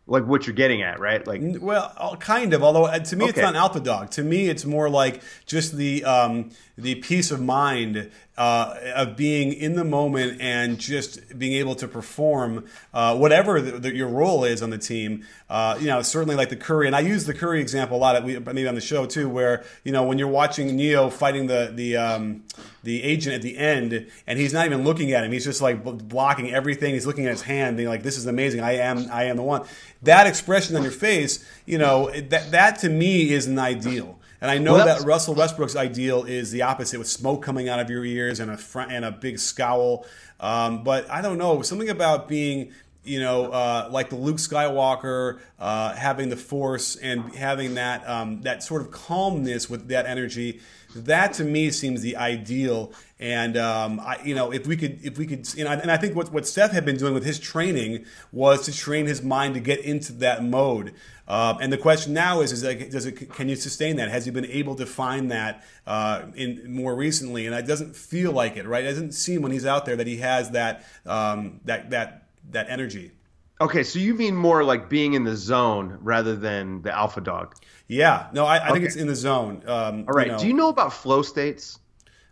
like 0.06 0.26
what 0.26 0.46
you're 0.46 0.54
getting 0.54 0.82
at, 0.82 1.00
right? 1.00 1.26
Like, 1.26 1.40
well, 1.60 2.16
kind 2.20 2.52
of. 2.52 2.62
Although 2.62 2.84
uh, 2.84 2.98
to 2.98 3.16
me, 3.16 3.24
okay. 3.24 3.30
it's 3.30 3.40
not 3.40 3.56
alpha 3.56 3.80
dog. 3.80 4.10
To 4.12 4.22
me, 4.22 4.48
it's 4.48 4.64
more 4.64 4.90
like 4.90 5.22
just 5.46 5.76
the 5.76 6.04
um, 6.04 6.50
the 6.76 6.96
peace 6.96 7.30
of 7.30 7.40
mind 7.40 8.10
uh, 8.36 8.76
of 8.96 9.16
being 9.16 9.52
in 9.52 9.74
the 9.74 9.84
moment 9.84 10.40
and 10.40 10.78
just 10.78 11.38
being 11.38 11.52
able 11.52 11.74
to 11.76 11.86
perform 11.86 12.64
uh, 12.92 13.16
whatever 13.16 13.60
the, 13.60 13.78
the, 13.78 13.94
your 13.94 14.08
role 14.08 14.44
is 14.44 14.60
on 14.60 14.70
the 14.70 14.78
team. 14.78 15.24
Uh, 15.48 15.76
you 15.78 15.86
know, 15.86 16.02
certainly 16.02 16.34
like 16.34 16.48
the 16.48 16.56
Curry, 16.56 16.86
and 16.86 16.96
I 16.96 17.00
use 17.00 17.26
the 17.26 17.34
Curry 17.34 17.60
example 17.60 17.96
a 17.96 18.00
lot, 18.00 18.16
at, 18.16 18.24
maybe 18.24 18.66
on 18.66 18.74
the 18.74 18.80
show 18.80 19.06
too, 19.06 19.28
where 19.28 19.64
you 19.84 19.92
know 19.92 20.02
when 20.02 20.18
you're 20.18 20.26
watching 20.26 20.74
Neo 20.74 21.10
fighting 21.10 21.46
the 21.46 21.70
the 21.72 21.96
um, 21.96 22.42
the 22.82 23.02
agent 23.04 23.36
at 23.36 23.42
the 23.42 23.56
end, 23.56 24.06
and 24.26 24.38
he's 24.38 24.52
not 24.52 24.66
even 24.66 24.82
looking 24.82 25.12
at 25.12 25.22
him; 25.22 25.30
he's 25.30 25.44
just 25.44 25.62
like 25.62 25.84
blocking 25.84 26.52
everything. 26.52 26.94
He's 26.94 27.06
looking 27.06 27.26
at 27.26 27.30
his 27.30 27.42
hand, 27.42 27.76
being 27.76 27.88
like, 27.88 28.02
"This 28.02 28.18
is 28.18 28.26
amazing. 28.26 28.60
I 28.60 28.78
am 28.78 29.06
I 29.12 29.24
am 29.24 29.36
the 29.36 29.42
one." 29.42 29.62
That 30.02 30.26
expression 30.26 30.76
on 30.76 30.82
your 30.82 30.92
face, 30.92 31.44
you 31.66 31.78
know, 31.78 32.10
that 32.10 32.50
that 32.50 32.80
to 32.80 32.88
me 32.88 33.30
is 33.30 33.46
an 33.46 33.58
ideal. 33.58 34.18
And 34.44 34.50
I 34.50 34.58
know 34.58 34.74
well, 34.74 34.84
that 34.84 35.06
Russell 35.06 35.34
Westbrook's 35.34 35.74
ideal 35.74 36.24
is 36.24 36.50
the 36.50 36.60
opposite, 36.60 36.98
with 36.98 37.08
smoke 37.08 37.42
coming 37.42 37.70
out 37.70 37.80
of 37.80 37.88
your 37.88 38.04
ears 38.04 38.40
and 38.40 38.50
a 38.50 38.58
front 38.58 38.92
and 38.92 39.02
a 39.02 39.10
big 39.10 39.38
scowl. 39.38 40.04
Um, 40.38 40.84
but 40.84 41.10
I 41.10 41.22
don't 41.22 41.38
know 41.38 41.62
something 41.62 41.88
about 41.88 42.28
being 42.28 42.70
you 43.04 43.20
know, 43.20 43.46
uh, 43.52 43.88
like 43.90 44.10
the 44.10 44.16
Luke 44.16 44.36
Skywalker, 44.36 45.40
uh, 45.58 45.94
having 45.94 46.28
the 46.30 46.36
Force 46.36 46.96
and 46.96 47.34
having 47.34 47.74
that 47.74 48.06
um, 48.08 48.42
that 48.42 48.62
sort 48.62 48.82
of 48.82 48.90
calmness 48.90 49.70
with 49.70 49.88
that 49.88 50.04
energy. 50.04 50.60
That 50.94 51.32
to 51.34 51.44
me 51.44 51.70
seems 51.70 52.02
the 52.02 52.16
ideal. 52.16 52.92
And 53.18 53.56
um, 53.56 54.00
I, 54.00 54.20
you 54.24 54.34
know, 54.34 54.52
if 54.52 54.66
we 54.66 54.76
could, 54.76 55.04
if 55.04 55.18
we 55.18 55.26
could, 55.26 55.52
you 55.54 55.64
know, 55.64 55.70
and 55.70 55.90
I 55.90 55.96
think 55.96 56.16
what 56.16 56.32
what 56.32 56.46
Steph 56.46 56.72
had 56.72 56.84
been 56.84 56.96
doing 56.96 57.14
with 57.14 57.24
his 57.24 57.38
training 57.38 58.04
was 58.32 58.64
to 58.66 58.76
train 58.76 59.06
his 59.06 59.22
mind 59.22 59.54
to 59.54 59.60
get 59.60 59.80
into 59.80 60.12
that 60.14 60.44
mode. 60.44 60.94
Uh, 61.26 61.56
and 61.60 61.72
the 61.72 61.78
question 61.78 62.12
now 62.12 62.42
is, 62.42 62.52
is 62.52 62.62
like, 62.62 62.90
does 62.90 63.06
it, 63.06 63.32
can 63.32 63.48
you 63.48 63.56
sustain 63.56 63.96
that? 63.96 64.10
Has 64.10 64.26
he 64.26 64.30
been 64.30 64.44
able 64.44 64.74
to 64.76 64.84
find 64.84 65.30
that 65.30 65.64
uh, 65.86 66.22
in 66.34 66.70
more 66.70 66.94
recently? 66.94 67.46
And 67.46 67.54
it 67.54 67.66
doesn't 67.66 67.96
feel 67.96 68.32
like 68.32 68.56
it, 68.56 68.66
right? 68.66 68.84
It 68.84 68.88
doesn't 68.88 69.12
seem 69.12 69.40
when 69.40 69.50
he's 69.50 69.64
out 69.64 69.86
there 69.86 69.96
that 69.96 70.06
he 70.06 70.18
has 70.18 70.50
that 70.50 70.84
um, 71.06 71.60
that 71.64 71.90
that 71.90 72.28
that 72.50 72.68
energy. 72.68 73.12
Okay, 73.60 73.84
so 73.84 73.98
you 73.98 74.14
mean 74.14 74.34
more 74.34 74.64
like 74.64 74.88
being 74.88 75.14
in 75.14 75.24
the 75.24 75.36
zone 75.36 75.98
rather 76.02 76.34
than 76.36 76.82
the 76.82 76.94
alpha 76.94 77.20
dog? 77.20 77.54
Yeah, 77.86 78.26
no, 78.32 78.44
I, 78.44 78.56
I 78.56 78.64
okay. 78.64 78.72
think 78.72 78.84
it's 78.84 78.96
in 78.96 79.06
the 79.06 79.14
zone. 79.14 79.62
Um, 79.66 80.04
All 80.08 80.14
right. 80.14 80.26
You 80.26 80.32
know, 80.32 80.38
Do 80.38 80.46
you 80.48 80.54
know 80.54 80.68
about 80.68 80.92
flow 80.92 81.22
states? 81.22 81.78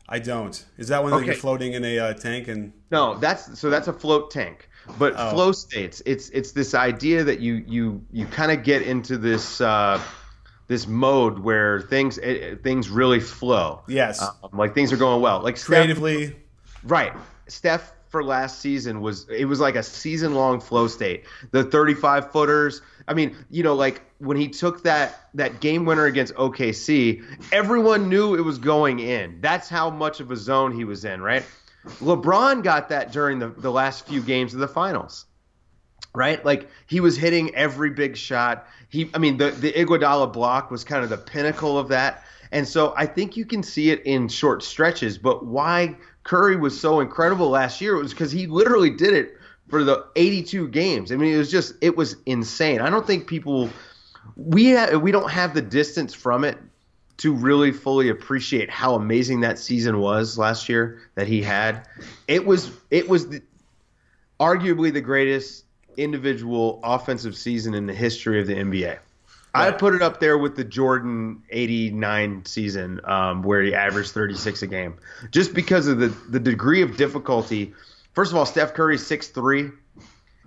I 0.09 0.18
don't. 0.18 0.64
Is 0.76 0.88
that 0.88 1.03
when 1.03 1.14
okay. 1.14 1.26
you're 1.26 1.34
floating 1.34 1.74
in 1.74 1.84
a 1.84 1.99
uh, 1.99 2.12
tank 2.14 2.49
and? 2.49 2.72
No, 2.90 3.16
that's 3.16 3.59
so 3.59 3.70
that's 3.70 3.88
a 3.88 3.93
float 3.93 4.30
tank. 4.30 4.68
But 4.99 5.14
oh. 5.16 5.30
flow 5.30 5.53
states, 5.53 6.03
it's 6.07 6.28
it's 6.30 6.53
this 6.53 6.74
idea 6.74 7.24
that 7.24 7.41
you 7.41 7.64
you 7.66 8.05
you 8.11 8.26
kind 8.26 8.51
of 8.51 8.64
get 8.64 8.83
into 8.83 9.16
this 9.16 9.61
uh, 9.61 10.01
this 10.66 10.87
mode 10.87 11.39
where 11.39 11.83
things 11.83 12.18
it, 12.18 12.43
eh, 12.43 12.55
things 12.62 12.89
really 12.89 13.20
flow. 13.20 13.83
Yes, 13.87 14.22
um, 14.22 14.33
like 14.53 14.74
things 14.74 14.93
are 14.93 14.97
going 14.97 15.22
well. 15.22 15.41
Like 15.41 15.61
creatively, 15.61 16.26
Steph, 16.26 16.37
right? 16.85 17.12
Steph 17.47 17.93
for 18.12 18.22
last 18.22 18.61
season 18.61 19.01
was 19.01 19.26
it 19.28 19.47
was 19.47 19.59
like 19.59 19.74
a 19.74 19.83
season 19.83 20.35
long 20.35 20.61
flow 20.61 20.87
state. 20.87 21.24
The 21.51 21.64
35 21.64 22.30
footers. 22.30 22.83
I 23.09 23.14
mean, 23.14 23.35
you 23.51 23.62
know, 23.62 23.74
like 23.74 24.03
when 24.18 24.37
he 24.37 24.49
took 24.49 24.83
that 24.83 25.28
that 25.35 25.61
game 25.61 25.87
winner 25.87 26.05
against 26.05 26.35
OKC, 26.35 27.24
everyone 27.53 28.09
knew 28.09 28.35
it 28.35 28.43
was 28.43 28.59
going 28.59 28.99
in. 28.99 29.41
That's 29.41 29.68
how 29.68 29.91
much 29.91 30.20
of 30.20 30.30
a 30.30 30.37
zone 30.37 30.72
he 30.72 30.85
was 30.85 31.05
in, 31.05 31.22
right? 31.22 31.45
LeBron 31.87 32.62
got 32.62 32.89
that 32.91 33.12
during 33.12 33.39
the, 33.39 33.49
the 33.49 33.70
last 33.70 34.07
few 34.07 34.20
games 34.20 34.55
of 34.55 34.61
the 34.61 34.68
finals. 34.68 35.26
Right? 36.14 36.45
Like 36.45 36.68
he 36.87 37.01
was 37.01 37.16
hitting 37.16 37.55
every 37.55 37.91
big 37.91 38.16
shot. 38.16 38.66
He 38.91 39.11
I 39.14 39.18
mean 39.18 39.39
the, 39.39 39.51
the 39.51 39.72
Iguodala 39.72 40.33
block 40.33 40.70
was 40.70 40.85
kind 40.85 41.03
of 41.03 41.11
the 41.11 41.16
pinnacle 41.16 41.78
of 41.78 41.89
that. 41.89 42.24
And 42.51 42.68
so 42.68 42.93
I 42.97 43.07
think 43.07 43.37
you 43.37 43.47
can 43.47 43.62
see 43.62 43.91
it 43.91 44.03
in 44.05 44.28
short 44.28 44.62
stretches, 44.62 45.16
but 45.16 45.47
why 45.47 45.97
Curry 46.22 46.57
was 46.57 46.78
so 46.78 47.01
incredible 47.01 47.49
last 47.49 47.80
year 47.80 47.97
was 47.97 48.12
because 48.12 48.30
he 48.30 48.47
literally 48.47 48.91
did 48.91 49.14
it 49.14 49.39
for 49.68 49.85
the 49.85 50.07
82 50.16 50.68
games. 50.68 51.12
I 51.12 51.16
mean, 51.16 51.35
it 51.35 51.39
was 51.39 51.51
just 51.51 51.74
it 51.80 51.97
was 51.97 52.16
insane. 52.26 52.83
I 52.83 52.91
don't 52.91 53.07
think 53.07 53.26
people 53.26 53.70
we 54.37 54.74
ha- 54.74 54.99
we 54.99 55.12
don't 55.12 55.30
have 55.30 55.55
the 55.55 55.62
distance 55.62 56.12
from 56.14 56.45
it 56.45 56.59
to 57.18 57.32
really 57.32 57.72
fully 57.72 58.08
appreciate 58.08 58.70
how 58.70 58.94
amazing 58.94 59.40
that 59.40 59.58
season 59.58 60.00
was 60.00 60.38
last 60.38 60.68
year 60.68 61.00
that 61.14 61.26
he 61.26 61.42
had. 61.42 61.86
It 62.26 62.46
was 62.46 62.70
it 62.90 63.08
was 63.08 63.28
the, 63.28 63.42
arguably 64.40 64.92
the 64.92 65.00
greatest 65.00 65.64
individual 65.96 66.80
offensive 66.82 67.36
season 67.36 67.74
in 67.74 67.86
the 67.86 67.94
history 67.94 68.40
of 68.40 68.46
the 68.46 68.54
NBA. 68.54 68.98
Right. 69.54 69.68
I 69.68 69.70
put 69.70 69.94
it 69.94 70.00
up 70.00 70.18
there 70.18 70.38
with 70.38 70.56
the 70.56 70.64
Jordan 70.64 71.42
89 71.50 72.46
season 72.46 73.02
um, 73.04 73.42
where 73.42 73.60
he 73.60 73.74
averaged 73.74 74.12
36 74.12 74.62
a 74.62 74.66
game 74.66 74.96
just 75.30 75.52
because 75.52 75.86
of 75.86 75.98
the, 75.98 76.08
the 76.08 76.40
degree 76.40 76.80
of 76.80 76.96
difficulty. 76.96 77.74
First 78.14 78.32
of 78.32 78.38
all, 78.38 78.46
Steph 78.46 78.72
Curry 78.72 78.96
six 78.96 79.28
three, 79.28 79.70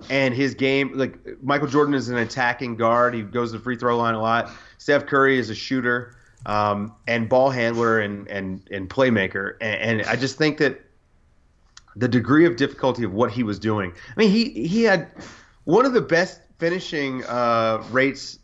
and 0.09 0.33
his 0.33 0.55
game 0.55 0.97
like 0.97 1.17
Michael 1.41 1.67
Jordan 1.67 1.93
is 1.93 2.09
an 2.09 2.17
attacking 2.17 2.75
guard. 2.75 3.13
He 3.13 3.21
goes 3.21 3.51
to 3.51 3.59
the 3.59 3.63
free 3.63 3.75
throw 3.75 3.97
line 3.97 4.15
a 4.15 4.21
lot. 4.21 4.51
Steph 4.77 5.05
Curry 5.05 5.37
is 5.37 5.49
a 5.49 5.55
shooter 5.55 6.15
um, 6.45 6.95
and 7.07 7.27
ball 7.27 7.49
handler 7.49 7.99
and 7.99 8.27
and 8.27 8.67
and 8.71 8.89
playmaker. 8.89 9.55
And, 9.61 9.99
and, 9.99 10.07
I 10.07 10.15
just 10.15 10.37
think 10.37 10.59
that 10.59 10.81
the 11.95 12.07
degree 12.07 12.45
of 12.45 12.55
difficulty 12.55 13.03
of 13.03 13.13
what 13.13 13.31
he 13.31 13.43
was 13.43 13.59
doing. 13.59 13.91
I 13.91 14.19
mean, 14.19 14.29
he 14.29 14.67
he 14.67 14.83
had 14.83 15.07
one 15.63 15.85
of 15.85 15.93
the 15.93 16.01
best 16.01 16.39
finishing 16.59 17.23
uh, 17.25 17.83
rates 17.91 18.39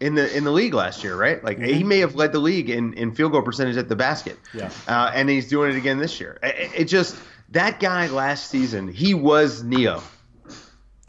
in 0.00 0.14
the 0.14 0.34
in 0.36 0.44
the 0.44 0.50
league 0.50 0.74
last 0.74 1.04
year, 1.04 1.16
right? 1.16 1.42
Like 1.42 1.58
mm-hmm. 1.58 1.74
he 1.74 1.84
may 1.84 1.98
have 1.98 2.14
led 2.14 2.32
the 2.32 2.38
league 2.38 2.70
in, 2.70 2.94
in 2.94 3.14
field 3.14 3.32
goal 3.32 3.42
percentage 3.42 3.76
at 3.76 3.88
the 3.88 3.96
basket. 3.96 4.38
Yeah. 4.54 4.70
Uh, 4.86 5.10
and 5.14 5.28
he's 5.28 5.48
doing 5.48 5.72
it 5.72 5.76
again 5.76 5.98
this 5.98 6.20
year. 6.20 6.38
It, 6.42 6.70
it 6.76 6.84
just 6.84 7.16
that 7.50 7.80
guy 7.80 8.08
last 8.08 8.50
season, 8.50 8.88
he 8.88 9.14
was 9.14 9.62
Neo. 9.62 10.02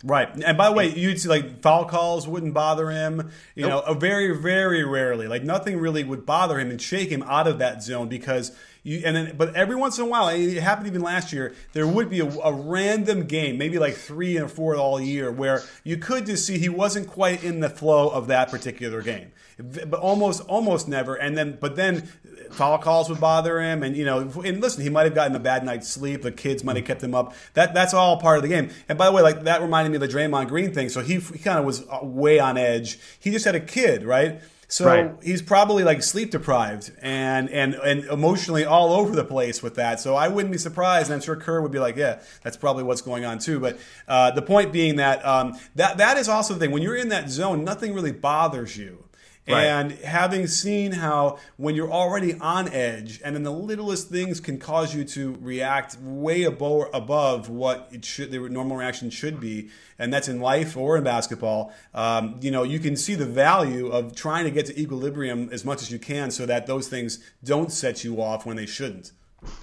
Right, 0.04 0.30
and 0.44 0.58
by 0.58 0.70
the 0.70 0.76
way, 0.76 0.94
you'd 0.94 1.20
see 1.20 1.28
like 1.28 1.62
foul 1.62 1.86
calls 1.86 2.28
wouldn't 2.28 2.54
bother 2.54 2.90
him. 2.90 3.32
You 3.56 3.68
nope. 3.68 3.86
know, 3.86 3.94
very, 3.96 4.36
very 4.36 4.84
rarely, 4.84 5.28
like 5.28 5.44
nothing 5.44 5.78
really 5.78 6.04
would 6.04 6.26
bother 6.26 6.58
him 6.58 6.72
and 6.72 6.82
shake 6.82 7.10
him 7.10 7.22
out 7.24 7.48
of 7.48 7.60
that 7.60 7.84
zone 7.84 8.08
because 8.08 8.56
you. 8.84 9.02
And 9.04 9.16
then, 9.16 9.36
but 9.36 9.56
every 9.56 9.76
once 9.76 9.98
in 9.98 10.06
a 10.06 10.08
while, 10.08 10.30
it 10.30 10.56
happened 10.62 10.88
even 10.88 11.02
last 11.02 11.34
year. 11.34 11.54
There 11.74 11.86
would 11.86 12.10
be 12.10 12.22
a, 12.22 12.30
a 12.30 12.54
random 12.54 13.26
game, 13.26 13.58
maybe 13.58 13.78
like 13.78 13.96
three 13.96 14.38
and 14.38 14.50
four 14.50 14.78
all 14.78 15.02
year, 15.02 15.32
where 15.32 15.64
you 15.84 15.98
could 15.98 16.26
just 16.26 16.46
see 16.46 16.58
he 16.58 16.70
wasn't 16.70 17.08
quite 17.08 17.44
in 17.44 17.60
the 17.60 17.70
flow 17.70 18.08
of 18.08 18.28
that 18.28 18.50
particular 18.50 19.02
game 19.02 19.32
but 19.60 20.00
almost 20.00 20.42
almost 20.48 20.88
never. 20.88 21.16
And 21.16 21.38
then, 21.38 21.58
but 21.60 21.76
then 21.76 22.10
foul 22.52 22.78
calls 22.78 23.10
would 23.10 23.20
bother 23.20 23.62
him, 23.62 23.84
and 23.84 23.96
you 23.96 24.06
know, 24.06 24.20
and 24.44 24.62
listen, 24.62 24.84
he 24.84 24.90
might 24.90 25.04
have 25.04 25.16
gotten 25.16 25.36
a 25.36 25.40
bad 25.40 25.64
night's 25.64 25.88
sleep. 25.88 26.22
The 26.22 26.32
kids 26.32 26.64
might 26.64 26.76
have 26.76 26.86
kept 26.86 27.04
him 27.04 27.16
up. 27.16 27.34
That 27.54 27.74
that's 27.74 27.94
all 27.94 28.18
part 28.18 28.38
of 28.38 28.44
the 28.44 28.50
game. 28.50 28.70
And 28.88 28.98
by 28.98 29.06
the 29.06 29.12
way, 29.12 29.22
like 29.22 29.44
that 29.44 29.62
reminded 29.62 29.90
me 29.90 29.96
of 29.96 30.02
the 30.02 30.08
Draymond 30.08 30.48
Green 30.48 30.74
thing. 30.74 30.90
So 30.90 31.02
he, 31.02 31.16
he 31.16 31.40
kind 31.40 31.60
of 31.60 31.66
was 31.66 31.86
way 32.02 32.40
on 32.40 32.58
edge. 32.58 33.00
He 33.20 33.32
just 33.32 33.46
had 33.46 33.56
a 33.56 33.60
kid, 33.60 34.04
right? 34.04 34.42
So 34.72 34.86
right. 34.86 35.16
he's 35.24 35.42
probably 35.42 35.84
like 35.84 36.04
sleep 36.04 36.30
deprived 36.30 36.92
and, 37.02 37.50
and 37.50 37.74
and 37.74 38.06
emotionally 38.06 38.66
all 38.66 38.94
over 38.94 39.16
the 39.16 39.24
place 39.24 39.64
with 39.64 39.76
that. 39.76 40.00
So 40.00 40.16
I 40.16 40.28
wouldn't 40.28 40.52
be 40.52 40.60
surprised, 40.60 41.08
and 41.10 41.16
I'm 41.16 41.22
sure 41.22 41.36
Kerr 41.36 41.60
would 41.62 41.72
be 41.72 41.80
like, 41.80 41.96
yeah, 41.96 42.20
that's 42.44 42.56
probably 42.56 42.84
what's 42.84 43.02
going 43.02 43.26
on 43.26 43.40
too. 43.40 43.60
But 43.60 43.80
uh, 44.08 44.30
the 44.30 44.44
point 44.44 44.72
being 44.72 44.98
that 44.98 45.26
um, 45.26 45.58
that 45.74 45.98
that 45.98 46.18
is 46.18 46.30
also 46.30 46.54
the 46.54 46.60
thing. 46.60 46.70
When 46.70 46.84
you're 46.84 46.96
in 46.96 47.10
that 47.10 47.32
zone, 47.32 47.64
nothing 47.64 47.96
really 47.96 48.12
bothers 48.12 48.78
you. 48.78 49.09
Right. 49.50 49.66
And 49.66 49.92
having 49.92 50.46
seen 50.46 50.92
how 50.92 51.40
when 51.58 51.74
you're 51.74 51.92
already 51.92 52.36
on 52.40 52.70
edge, 52.70 53.20
and 53.24 53.36
then 53.36 53.44
the 53.44 53.52
littlest 53.52 54.10
things 54.10 54.40
can 54.40 54.60
cause 54.60 54.94
you 54.94 55.04
to 55.06 55.38
react 55.42 55.98
way 56.00 56.44
above, 56.44 56.90
above 56.94 57.50
what 57.50 57.90
it 57.92 58.06
should, 58.06 58.32
the 58.32 58.38
normal 58.48 58.78
reaction 58.78 59.10
should 59.10 59.40
be, 59.40 59.70
and 59.98 60.14
that's 60.14 60.28
in 60.28 60.40
life 60.40 60.78
or 60.78 60.98
in 60.98 61.04
basketball. 61.04 61.74
Um, 61.96 62.38
you 62.42 62.52
know, 62.52 62.62
you 62.62 62.80
can 62.80 62.96
see 62.96 63.16
the 63.16 63.26
value 63.26 63.88
of 63.88 64.16
trying 64.16 64.46
to 64.46 64.52
get 64.52 64.68
to 64.68 64.80
equilibrium 64.80 65.50
as 65.52 65.66
much 65.66 65.82
as 65.82 65.90
you 65.90 65.98
can, 65.98 66.30
so 66.30 66.46
that 66.46 66.68
those 66.68 66.88
things 66.88 67.20
don't 67.44 67.72
set 67.72 68.04
you 68.04 68.22
off 68.22 68.46
when 68.46 68.56
they 68.56 68.68
shouldn't. 68.68 69.14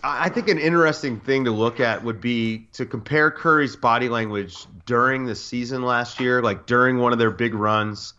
I 0.03 0.31
think 0.31 0.49
an 0.49 0.59
interesting 0.59 1.21
thing 1.21 1.45
to 1.45 1.51
look 1.51 1.81
at 1.81 2.03
would 2.03 2.21
be 2.21 2.67
to 2.73 2.87
compare 2.87 3.31
Curry's 3.31 3.77
body 3.77 4.09
language 4.09 4.67
during 4.87 5.27
the 5.27 5.35
season 5.35 5.83
last 5.83 6.19
year, 6.19 6.43
like 6.43 6.67
during 6.67 6.99
one 6.99 7.13
of 7.13 7.19
their 7.19 7.31
big 7.31 7.55
runs 7.55 8.15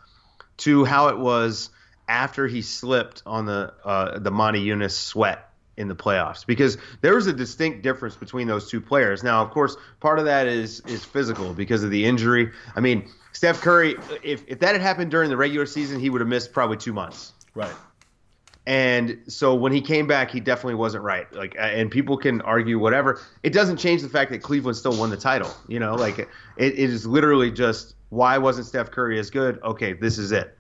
to 0.58 0.86
how 0.86 1.08
it 1.10 1.18
was 1.18 1.70
after 2.08 2.48
he 2.48 2.62
slipped 2.62 3.24
on 3.26 3.46
the 3.46 3.74
uh, 3.84 4.20
the 4.20 4.32
Motiejunas 4.32 4.92
sweat 4.92 5.50
in 5.76 5.88
the 5.88 5.96
playoffs 5.96 6.46
because 6.46 6.78
there 7.02 7.14
was 7.14 7.28
a 7.28 7.34
distinct 7.34 7.84
difference 7.84 8.16
between 8.16 8.48
those 8.48 8.70
two 8.70 8.82
players. 8.82 9.24
Now, 9.24 9.44
of 9.44 9.52
course, 9.52 9.78
part 10.00 10.20
of 10.20 10.26
that 10.26 10.48
is 10.48 10.80
is 10.82 11.06
physical 11.06 11.54
because 11.54 11.84
of 11.84 11.92
the 11.92 12.06
injury. 12.06 12.52
I 12.76 12.80
mean, 12.80 13.10
Steph 13.32 13.62
Curry, 13.62 13.96
if 14.24 14.44
if 14.48 14.60
that 14.60 14.74
had 14.74 14.82
happened 14.82 15.12
during 15.12 15.30
the 15.30 15.38
regular 15.38 15.66
season, 15.66 16.00
he 16.00 16.10
would 16.10 16.22
have 16.22 16.28
missed 16.28 16.52
probably 16.52 16.78
two 16.78 16.94
months. 16.94 17.34
Right. 17.54 17.76
And 18.66 19.20
so 19.30 19.56
when 19.56 19.72
he 19.72 19.80
came 19.80 20.08
back, 20.08 20.30
he 20.30 20.42
definitely 20.42 20.76
wasn't 20.76 21.06
right. 21.06 21.32
Like, 21.32 21.56
and 21.58 21.90
people 21.90 22.18
can 22.18 22.42
argue 22.42 22.78
whatever. 22.78 23.22
It 23.42 23.54
doesn't 23.54 23.78
change 23.78 24.02
the 24.02 24.10
fact 24.10 24.30
that 24.32 24.40
Cleveland 24.40 24.76
still 24.76 24.98
won 24.98 25.10
the 25.10 25.16
title. 25.16 25.54
You 25.70 25.80
know, 25.80 25.96
like 25.96 26.20
it, 26.20 26.28
it 26.58 26.78
is 26.78 27.08
literally 27.08 27.50
just 27.50 27.96
Why 28.10 28.38
wasn't 28.38 28.68
Steph 28.68 28.92
Curry 28.92 29.20
as 29.20 29.30
good? 29.30 29.62
Okay, 29.64 29.94
this 29.94 30.18
is 30.18 30.32
it. 30.32 30.58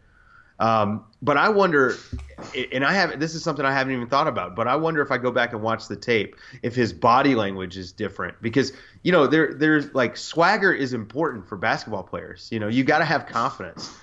Um, 0.59 1.05
but 1.21 1.37
I 1.37 1.49
wonder, 1.49 1.95
and 2.71 2.83
I 2.83 2.91
have 2.93 3.19
this 3.19 3.35
is 3.35 3.43
something 3.43 3.63
I 3.63 3.71
haven't 3.71 3.93
even 3.93 4.07
thought 4.07 4.27
about. 4.27 4.55
But 4.55 4.67
I 4.67 4.75
wonder 4.75 5.01
if 5.01 5.11
I 5.11 5.17
go 5.17 5.31
back 5.31 5.53
and 5.53 5.61
watch 5.61 5.87
the 5.87 5.95
tape, 5.95 6.35
if 6.63 6.75
his 6.75 6.93
body 6.93 7.35
language 7.35 7.77
is 7.77 7.91
different 7.91 8.41
because 8.41 8.73
you 9.03 9.11
know 9.11 9.27
there 9.27 9.53
there's 9.53 9.93
like 9.93 10.17
swagger 10.17 10.73
is 10.73 10.93
important 10.93 11.47
for 11.47 11.57
basketball 11.57 12.03
players. 12.03 12.49
You 12.51 12.59
know 12.59 12.67
you 12.67 12.83
got 12.83 12.99
to 12.99 13.05
have 13.05 13.27
confidence. 13.27 13.95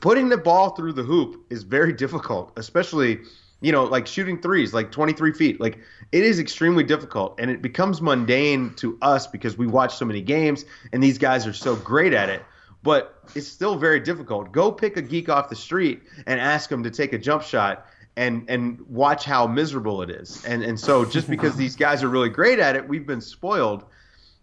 Putting 0.00 0.28
the 0.28 0.36
ball 0.36 0.70
through 0.70 0.94
the 0.94 1.04
hoop 1.04 1.46
is 1.50 1.62
very 1.62 1.92
difficult, 1.92 2.52
especially 2.56 3.20
you 3.60 3.72
know 3.72 3.84
like 3.84 4.06
shooting 4.06 4.40
threes 4.40 4.74
like 4.74 4.90
23 4.90 5.32
feet. 5.32 5.60
Like 5.60 5.78
it 6.12 6.24
is 6.24 6.38
extremely 6.38 6.84
difficult, 6.84 7.38
and 7.38 7.50
it 7.50 7.62
becomes 7.62 8.00
mundane 8.00 8.74
to 8.76 8.98
us 9.02 9.26
because 9.26 9.56
we 9.56 9.66
watch 9.66 9.96
so 9.96 10.04
many 10.04 10.20
games 10.20 10.64
and 10.92 11.02
these 11.02 11.18
guys 11.18 11.46
are 11.46 11.52
so 11.52 11.76
great 11.76 12.12
at 12.12 12.28
it 12.28 12.42
but 12.82 13.22
it's 13.34 13.46
still 13.46 13.76
very 13.76 14.00
difficult. 14.00 14.52
Go 14.52 14.72
pick 14.72 14.96
a 14.96 15.02
geek 15.02 15.28
off 15.28 15.48
the 15.48 15.56
street 15.56 16.02
and 16.26 16.40
ask 16.40 16.70
him 16.70 16.82
to 16.82 16.90
take 16.90 17.12
a 17.12 17.18
jump 17.18 17.42
shot 17.42 17.86
and 18.16 18.44
and 18.48 18.80
watch 18.88 19.24
how 19.24 19.46
miserable 19.46 20.02
it 20.02 20.10
is. 20.10 20.44
And 20.44 20.62
and 20.62 20.78
so 20.78 21.04
just 21.04 21.28
because 21.28 21.56
these 21.56 21.76
guys 21.76 22.02
are 22.02 22.08
really 22.08 22.28
great 22.28 22.58
at 22.58 22.76
it, 22.76 22.88
we've 22.88 23.06
been 23.06 23.20
spoiled. 23.20 23.84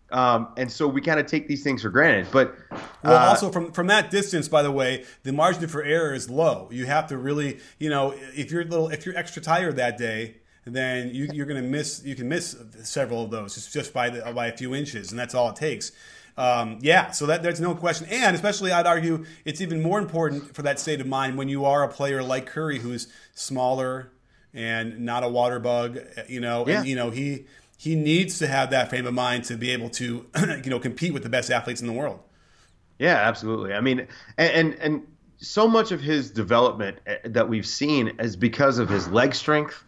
Um, 0.10 0.50
and 0.56 0.72
so 0.72 0.88
we 0.88 1.02
kind 1.02 1.20
of 1.20 1.26
take 1.26 1.48
these 1.48 1.64
things 1.64 1.82
for 1.82 1.90
granted. 1.90 2.28
But 2.32 2.56
uh, 2.72 2.78
well, 3.04 3.30
also 3.30 3.52
from 3.52 3.72
from 3.72 3.88
that 3.88 4.10
distance, 4.10 4.48
by 4.48 4.64
the 4.64 4.72
way, 4.72 5.06
the 5.24 5.34
margin 5.34 5.68
for 5.68 5.84
error 5.84 6.14
is 6.14 6.30
low. 6.30 6.70
You 6.72 6.86
have 6.86 7.08
to 7.08 7.18
really, 7.18 7.60
you 7.80 7.90
know, 7.90 8.14
if 8.36 8.52
you're 8.52 8.64
little, 8.64 8.90
if 8.90 9.06
you're 9.06 9.18
extra 9.18 9.42
tired 9.42 9.76
that 9.76 9.98
day, 9.98 10.38
then 10.66 11.14
you, 11.14 11.26
are 11.42 11.46
going 11.46 11.62
to 11.62 11.68
miss. 11.68 12.04
You 12.06 12.16
can 12.16 12.30
miss 12.30 12.56
several 12.84 13.24
of 13.24 13.32
those 13.32 13.56
just, 13.56 13.74
just 13.74 13.94
by 13.94 14.10
the, 14.10 14.32
by 14.34 14.48
a 14.48 14.56
few 14.56 14.74
inches, 14.74 15.12
and 15.12 15.20
that's 15.20 15.36
all 15.36 15.50
it 15.50 15.58
takes 15.58 15.92
um, 16.38 16.78
yeah, 16.82 17.12
so 17.12 17.26
that 17.26 17.42
there's 17.42 17.60
no 17.60 17.74
question. 17.74 18.08
And 18.12 18.36
especially, 18.36 18.72
I'd 18.72 18.86
argue 18.86 19.26
it's 19.44 19.60
even 19.60 19.82
more 19.82 19.98
important 19.98 20.56
for 20.56 20.62
that 20.62 20.80
state 20.80 21.02
of 21.02 21.08
mind 21.08 21.38
when 21.38 21.50
you 21.50 21.66
are 21.66 21.84
a 21.84 21.90
player 21.90 22.22
like 22.22 22.46
Curry, 22.46 22.80
who's 22.80 23.08
smaller 23.34 24.12
and 24.54 25.00
not 25.00 25.24
a 25.24 25.30
water 25.30 25.60
bug. 25.60 26.00
You 26.30 26.40
know, 26.40 26.68
yeah. 26.68 26.80
and 26.80 26.88
you 26.88 26.96
know 26.96 27.10
he 27.10 27.46
he 27.78 27.96
needs 27.96 28.40
to 28.40 28.48
have 28.48 28.72
that 28.72 28.90
frame 28.90 29.06
of 29.06 29.14
mind 29.14 29.44
to 29.46 29.56
be 29.56 29.70
able 29.70 29.90
to 29.92 30.26
you 30.64 30.70
know 30.70 30.80
compete 30.80 31.14
with 31.14 31.24
the 31.24 31.30
best 31.30 31.52
athletes 31.52 31.80
in 31.80 31.88
the 31.88 31.94
world. 31.94 32.20
Yeah, 33.00 33.16
absolutely. 33.16 33.74
I 33.74 33.82
mean, 33.82 34.08
and 34.38 34.52
and, 34.52 34.74
and 34.76 35.08
so 35.38 35.68
much 35.68 35.92
of 35.92 36.02
his 36.02 36.32
development 36.32 36.98
eh, 37.06 37.18
that 37.26 37.48
we've 37.48 37.68
seen 37.68 38.08
is 38.20 38.36
because 38.36 38.80
of 38.80 38.90
his 38.90 39.08
leg 39.08 39.36
strength, 39.36 39.84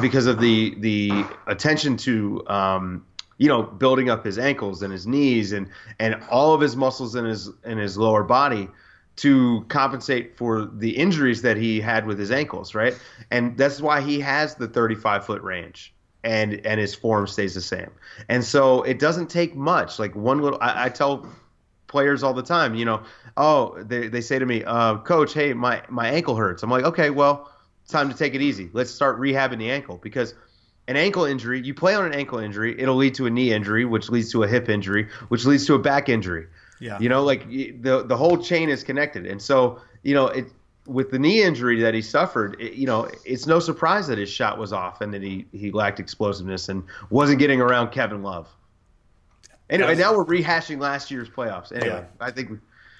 because 0.00 0.26
of 0.26 0.40
the 0.40 0.74
the 0.80 1.24
attention 1.46 1.98
to 1.98 2.42
um, 2.48 3.04
you 3.38 3.48
know, 3.48 3.62
building 3.62 4.08
up 4.08 4.24
his 4.24 4.38
ankles 4.38 4.82
and 4.82 4.92
his 4.92 5.06
knees 5.06 5.52
and 5.52 5.68
and 5.98 6.16
all 6.30 6.54
of 6.54 6.60
his 6.60 6.74
muscles 6.74 7.14
in 7.14 7.24
his 7.24 7.50
in 7.64 7.78
his 7.78 7.98
lower 7.98 8.24
body 8.24 8.68
to 9.16 9.64
compensate 9.68 10.36
for 10.36 10.66
the 10.66 10.96
injuries 10.96 11.42
that 11.42 11.56
he 11.56 11.80
had 11.80 12.06
with 12.06 12.18
his 12.18 12.30
ankles, 12.30 12.74
right? 12.74 12.98
And 13.30 13.56
that's 13.56 13.80
why 13.80 14.02
he 14.02 14.20
has 14.20 14.56
the 14.56 14.68
35 14.68 15.24
foot 15.24 15.42
range 15.42 15.94
and 16.26 16.66
and 16.66 16.80
his 16.80 16.94
form 16.94 17.26
stays 17.28 17.54
the 17.54 17.60
same. 17.60 17.90
And 18.28 18.44
so 18.44 18.82
it 18.82 18.98
doesn't 18.98 19.28
take 19.28 19.54
much. 19.54 19.98
Like 19.98 20.14
one 20.16 20.40
little, 20.42 20.58
I, 20.60 20.86
I 20.86 20.88
tell 20.88 21.26
players 21.86 22.24
all 22.24 22.34
the 22.34 22.42
time, 22.42 22.74
you 22.74 22.84
know, 22.84 23.02
oh, 23.36 23.80
they, 23.82 24.08
they 24.08 24.20
say 24.20 24.38
to 24.38 24.44
me, 24.44 24.64
uh, 24.64 24.98
coach, 24.98 25.32
hey, 25.32 25.54
my 25.54 25.82
my 25.88 26.08
ankle 26.08 26.34
hurts. 26.34 26.64
I'm 26.64 26.70
like, 26.70 26.84
okay, 26.84 27.10
well, 27.10 27.50
it's 27.82 27.92
time 27.92 28.10
to 28.10 28.16
take 28.16 28.34
it 28.34 28.42
easy. 28.42 28.68
Let's 28.72 28.90
start 28.90 29.20
rehabbing 29.20 29.58
the 29.58 29.70
ankle 29.70 29.98
because 30.02 30.34
an 30.88 30.96
ankle 30.96 31.24
injury, 31.24 31.60
you 31.60 31.74
play 31.74 31.94
on 31.94 32.04
an 32.04 32.12
ankle 32.12 32.40
injury, 32.40 32.78
it'll 32.80 32.96
lead 32.96 33.14
to 33.14 33.26
a 33.26 33.30
knee 33.30 33.52
injury, 33.52 33.84
which 33.84 34.10
leads 34.10 34.32
to 34.32 34.42
a 34.42 34.48
hip 34.48 34.68
injury, 34.68 35.08
which 35.28 35.44
leads 35.44 35.64
to 35.66 35.74
a 35.74 35.78
back 35.78 36.08
injury. 36.08 36.46
Yeah. 36.80 36.98
You 36.98 37.08
know, 37.08 37.22
like 37.22 37.48
the 37.48 38.04
the 38.04 38.16
whole 38.16 38.36
chain 38.36 38.68
is 38.68 38.82
connected. 38.82 39.26
And 39.26 39.40
so, 39.40 39.80
you 40.02 40.14
know, 40.14 40.26
it 40.26 40.46
with 40.86 41.10
the 41.10 41.18
knee 41.18 41.42
injury 41.42 41.80
that 41.80 41.94
he 41.94 42.02
suffered, 42.02 42.60
it, 42.60 42.74
you 42.74 42.86
know, 42.86 43.08
it's 43.24 43.46
no 43.46 43.58
surprise 43.58 44.06
that 44.08 44.18
his 44.18 44.30
shot 44.30 44.58
was 44.58 44.72
off 44.72 45.00
and 45.00 45.12
that 45.12 45.22
he 45.22 45.46
he 45.52 45.70
lacked 45.70 46.00
explosiveness 46.00 46.68
and 46.68 46.82
wasn't 47.10 47.38
getting 47.38 47.60
around 47.60 47.90
Kevin 47.90 48.22
Love. 48.22 48.48
Anyway, 49.68 49.96
now 49.96 50.16
we're 50.16 50.24
rehashing 50.24 50.78
last 50.80 51.10
year's 51.10 51.28
playoffs. 51.28 51.72
Anyway, 51.72 51.88
yeah. 51.88 52.24
I 52.24 52.30
think 52.30 52.50
we 52.50 52.58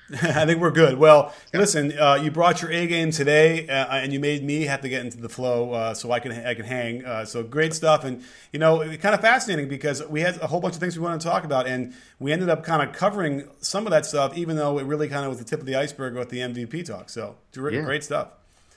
I 0.23 0.47
think 0.47 0.61
we're 0.61 0.71
good. 0.71 0.99
Well, 0.99 1.35
listen, 1.53 1.99
uh, 1.99 2.15
you 2.23 2.31
brought 2.31 2.63
your 2.63 2.71
A 2.71 2.87
game 2.87 3.11
today, 3.11 3.69
uh, 3.69 3.97
and 3.97 4.13
you 4.13 4.21
made 4.21 4.45
me 4.45 4.63
have 4.63 4.81
to 4.83 4.89
get 4.89 5.05
into 5.05 5.19
the 5.19 5.29
flow 5.29 5.73
uh, 5.73 5.95
so 5.95 6.13
I 6.13 6.21
can 6.21 6.31
I 6.31 6.55
can 6.55 6.65
hang. 6.65 7.05
Uh, 7.05 7.25
so 7.25 7.43
great 7.43 7.75
stuff, 7.75 8.05
and 8.05 8.23
you 8.53 8.61
know, 8.61 8.79
kind 8.99 9.17
of 9.17 9.21
fascinating 9.21 9.69
because 9.69 10.07
we 10.07 10.21
had 10.21 10.41
a 10.41 10.47
whole 10.47 10.61
bunch 10.61 10.75
of 10.75 10.81
things 10.81 10.97
we 10.97 11.03
wanted 11.03 11.21
to 11.23 11.27
talk 11.27 11.43
about, 11.43 11.67
and 11.67 11.93
we 12.21 12.33
ended 12.33 12.49
up 12.49 12.63
kind 12.63 12.89
of 12.89 12.95
covering 12.95 13.49
some 13.61 13.85
of 13.85 13.91
that 13.91 14.07
stuff, 14.07 14.37
even 14.39 14.55
though 14.55 14.79
it 14.79 14.85
really 14.85 15.09
kind 15.09 15.25
of 15.25 15.31
was 15.31 15.39
the 15.39 15.45
tip 15.45 15.59
of 15.59 15.67
the 15.67 15.75
iceberg 15.75 16.15
with 16.15 16.29
the 16.29 16.39
MVP 16.39 16.87
talk. 16.87 17.11
So 17.11 17.35
yeah. 17.57 17.81
great 17.81 18.05
stuff. 18.05 18.29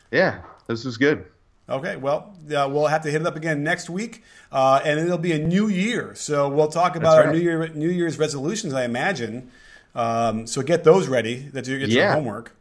Yeah, 0.10 0.42
this 0.66 0.84
was 0.84 0.98
good. 0.98 1.26
Okay, 1.70 1.96
well, 1.96 2.34
uh, 2.48 2.68
we'll 2.72 2.88
have 2.88 3.04
to 3.04 3.12
hit 3.12 3.22
it 3.22 3.28
up 3.28 3.36
again 3.36 3.64
next 3.64 3.88
week, 3.88 4.24
uh, 4.52 4.82
and 4.84 5.00
it'll 5.00 5.20
be 5.20 5.34
a 5.34 5.38
new 5.38 5.68
year. 5.68 6.16
So 6.16 6.50
we'll 6.50 6.70
talk 6.70 6.96
about 6.96 7.20
right. 7.20 7.28
our 7.28 7.34
New 7.34 7.40
Year 7.40 7.68
New 7.68 7.90
Year's 7.90 8.18
resolutions, 8.18 8.74
I 8.74 8.86
imagine. 8.86 9.52
Um, 9.96 10.48
so 10.48 10.62
get 10.62 10.84
those 10.84 11.08
ready. 11.08 11.50
That's 11.52 11.68
your, 11.68 11.80
yeah. 11.80 11.88
your 11.88 12.12
homework. 12.14 12.56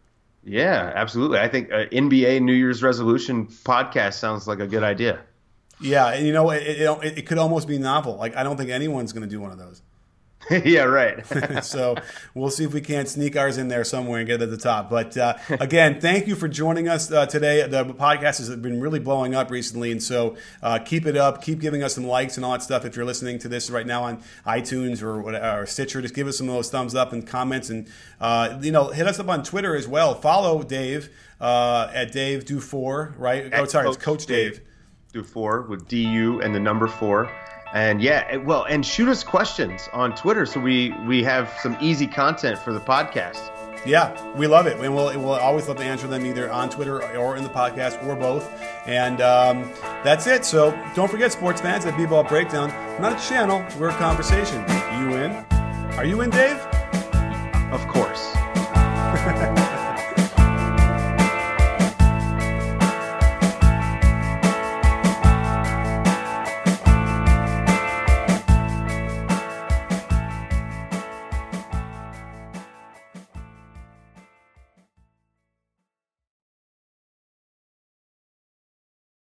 Yeah, 0.44 0.92
absolutely. 0.94 1.38
I 1.38 1.48
think 1.48 1.70
uh, 1.70 1.86
NBA 1.86 2.40
New 2.42 2.54
Year's 2.54 2.82
resolution 2.82 3.46
podcast 3.46 4.14
sounds 4.14 4.48
like 4.48 4.60
a 4.60 4.66
good 4.66 4.82
idea. 4.82 5.20
Yeah, 5.80 6.08
and 6.08 6.26
you 6.26 6.32
know, 6.32 6.50
it, 6.50 6.62
it, 6.62 7.18
it 7.18 7.26
could 7.26 7.38
almost 7.38 7.68
be 7.68 7.78
novel. 7.78 8.16
Like 8.16 8.36
I 8.36 8.42
don't 8.42 8.56
think 8.56 8.70
anyone's 8.70 9.12
going 9.12 9.22
to 9.22 9.28
do 9.28 9.40
one 9.40 9.50
of 9.50 9.58
those. 9.58 9.82
yeah, 10.64 10.84
right. 10.84 11.24
so 11.64 11.96
we'll 12.34 12.50
see 12.50 12.64
if 12.64 12.72
we 12.72 12.80
can't 12.80 13.08
sneak 13.08 13.36
ours 13.36 13.58
in 13.58 13.68
there 13.68 13.84
somewhere 13.84 14.20
and 14.20 14.26
get 14.26 14.40
it 14.40 14.44
at 14.44 14.50
the 14.50 14.56
top. 14.56 14.88
But 14.88 15.16
uh, 15.16 15.36
again, 15.50 16.00
thank 16.00 16.26
you 16.26 16.36
for 16.36 16.48
joining 16.48 16.88
us 16.88 17.10
uh, 17.10 17.26
today. 17.26 17.66
The 17.66 17.84
podcast 17.84 18.38
has 18.38 18.54
been 18.56 18.80
really 18.80 18.98
blowing 18.98 19.34
up 19.34 19.50
recently, 19.50 19.92
and 19.92 20.02
so 20.02 20.36
uh, 20.62 20.78
keep 20.78 21.06
it 21.06 21.16
up. 21.16 21.42
Keep 21.42 21.60
giving 21.60 21.82
us 21.82 21.94
some 21.94 22.06
likes 22.06 22.36
and 22.36 22.46
all 22.46 22.52
that 22.52 22.62
stuff. 22.62 22.84
If 22.84 22.96
you're 22.96 23.04
listening 23.04 23.38
to 23.40 23.48
this 23.48 23.68
right 23.68 23.86
now 23.86 24.04
on 24.04 24.22
iTunes 24.46 25.02
or, 25.02 25.20
whatever, 25.20 25.62
or 25.62 25.66
Stitcher, 25.66 26.00
just 26.00 26.14
give 26.14 26.26
us 26.26 26.38
some 26.38 26.48
of 26.48 26.54
those 26.54 26.70
thumbs 26.70 26.94
up 26.94 27.12
and 27.12 27.26
comments, 27.26 27.68
and 27.68 27.86
uh, 28.20 28.58
you 28.62 28.72
know, 28.72 28.88
hit 28.88 29.06
us 29.06 29.18
up 29.18 29.28
on 29.28 29.42
Twitter 29.42 29.76
as 29.76 29.86
well. 29.86 30.14
Follow 30.14 30.62
Dave 30.62 31.10
uh, 31.40 31.90
at 31.92 32.12
Dave 32.12 32.44
Dufour, 32.44 33.14
right? 33.18 33.52
At 33.52 33.60
oh, 33.60 33.64
sorry, 33.66 33.86
Coach 33.86 33.96
it's 33.96 34.04
Coach 34.04 34.26
Dave. 34.26 34.52
Dave. 34.54 34.62
Dufour 35.12 35.62
with 35.62 35.88
D 35.88 36.04
U 36.04 36.40
and 36.42 36.54
the 36.54 36.60
number 36.60 36.86
four. 36.86 37.30
And 37.74 38.00
yeah, 38.00 38.36
well, 38.36 38.64
and 38.64 38.84
shoot 38.84 39.08
us 39.08 39.22
questions 39.22 39.88
on 39.92 40.14
Twitter 40.14 40.46
so 40.46 40.60
we 40.60 40.92
we 41.06 41.22
have 41.24 41.54
some 41.60 41.76
easy 41.80 42.06
content 42.06 42.58
for 42.58 42.72
the 42.72 42.80
podcast. 42.80 43.50
Yeah, 43.86 44.20
we 44.34 44.46
love 44.46 44.66
it. 44.66 44.78
And 44.78 44.94
we'll, 44.94 45.06
we'll 45.18 45.32
always 45.32 45.68
love 45.68 45.76
to 45.78 45.84
answer 45.84 46.06
them 46.06 46.26
either 46.26 46.50
on 46.50 46.68
Twitter 46.70 47.02
or 47.16 47.36
in 47.36 47.44
the 47.44 47.50
podcast 47.50 48.04
or 48.06 48.16
both. 48.16 48.50
And 48.86 49.20
um, 49.20 49.70
that's 50.02 50.26
it. 50.26 50.44
So 50.44 50.78
don't 50.94 51.10
forget, 51.10 51.32
sports 51.32 51.60
fans, 51.60 51.86
at 51.86 51.96
B-Ball 51.96 52.24
Breakdown, 52.24 52.70
not 53.00 53.12
a 53.12 53.28
channel, 53.28 53.64
we're 53.78 53.90
a 53.90 53.94
conversation. 53.94 54.60
You 54.98 55.16
in? 55.16 55.32
Are 55.96 56.04
you 56.04 56.20
in, 56.22 56.30
Dave? 56.30 56.58
Of 57.72 57.86
course. 57.88 58.37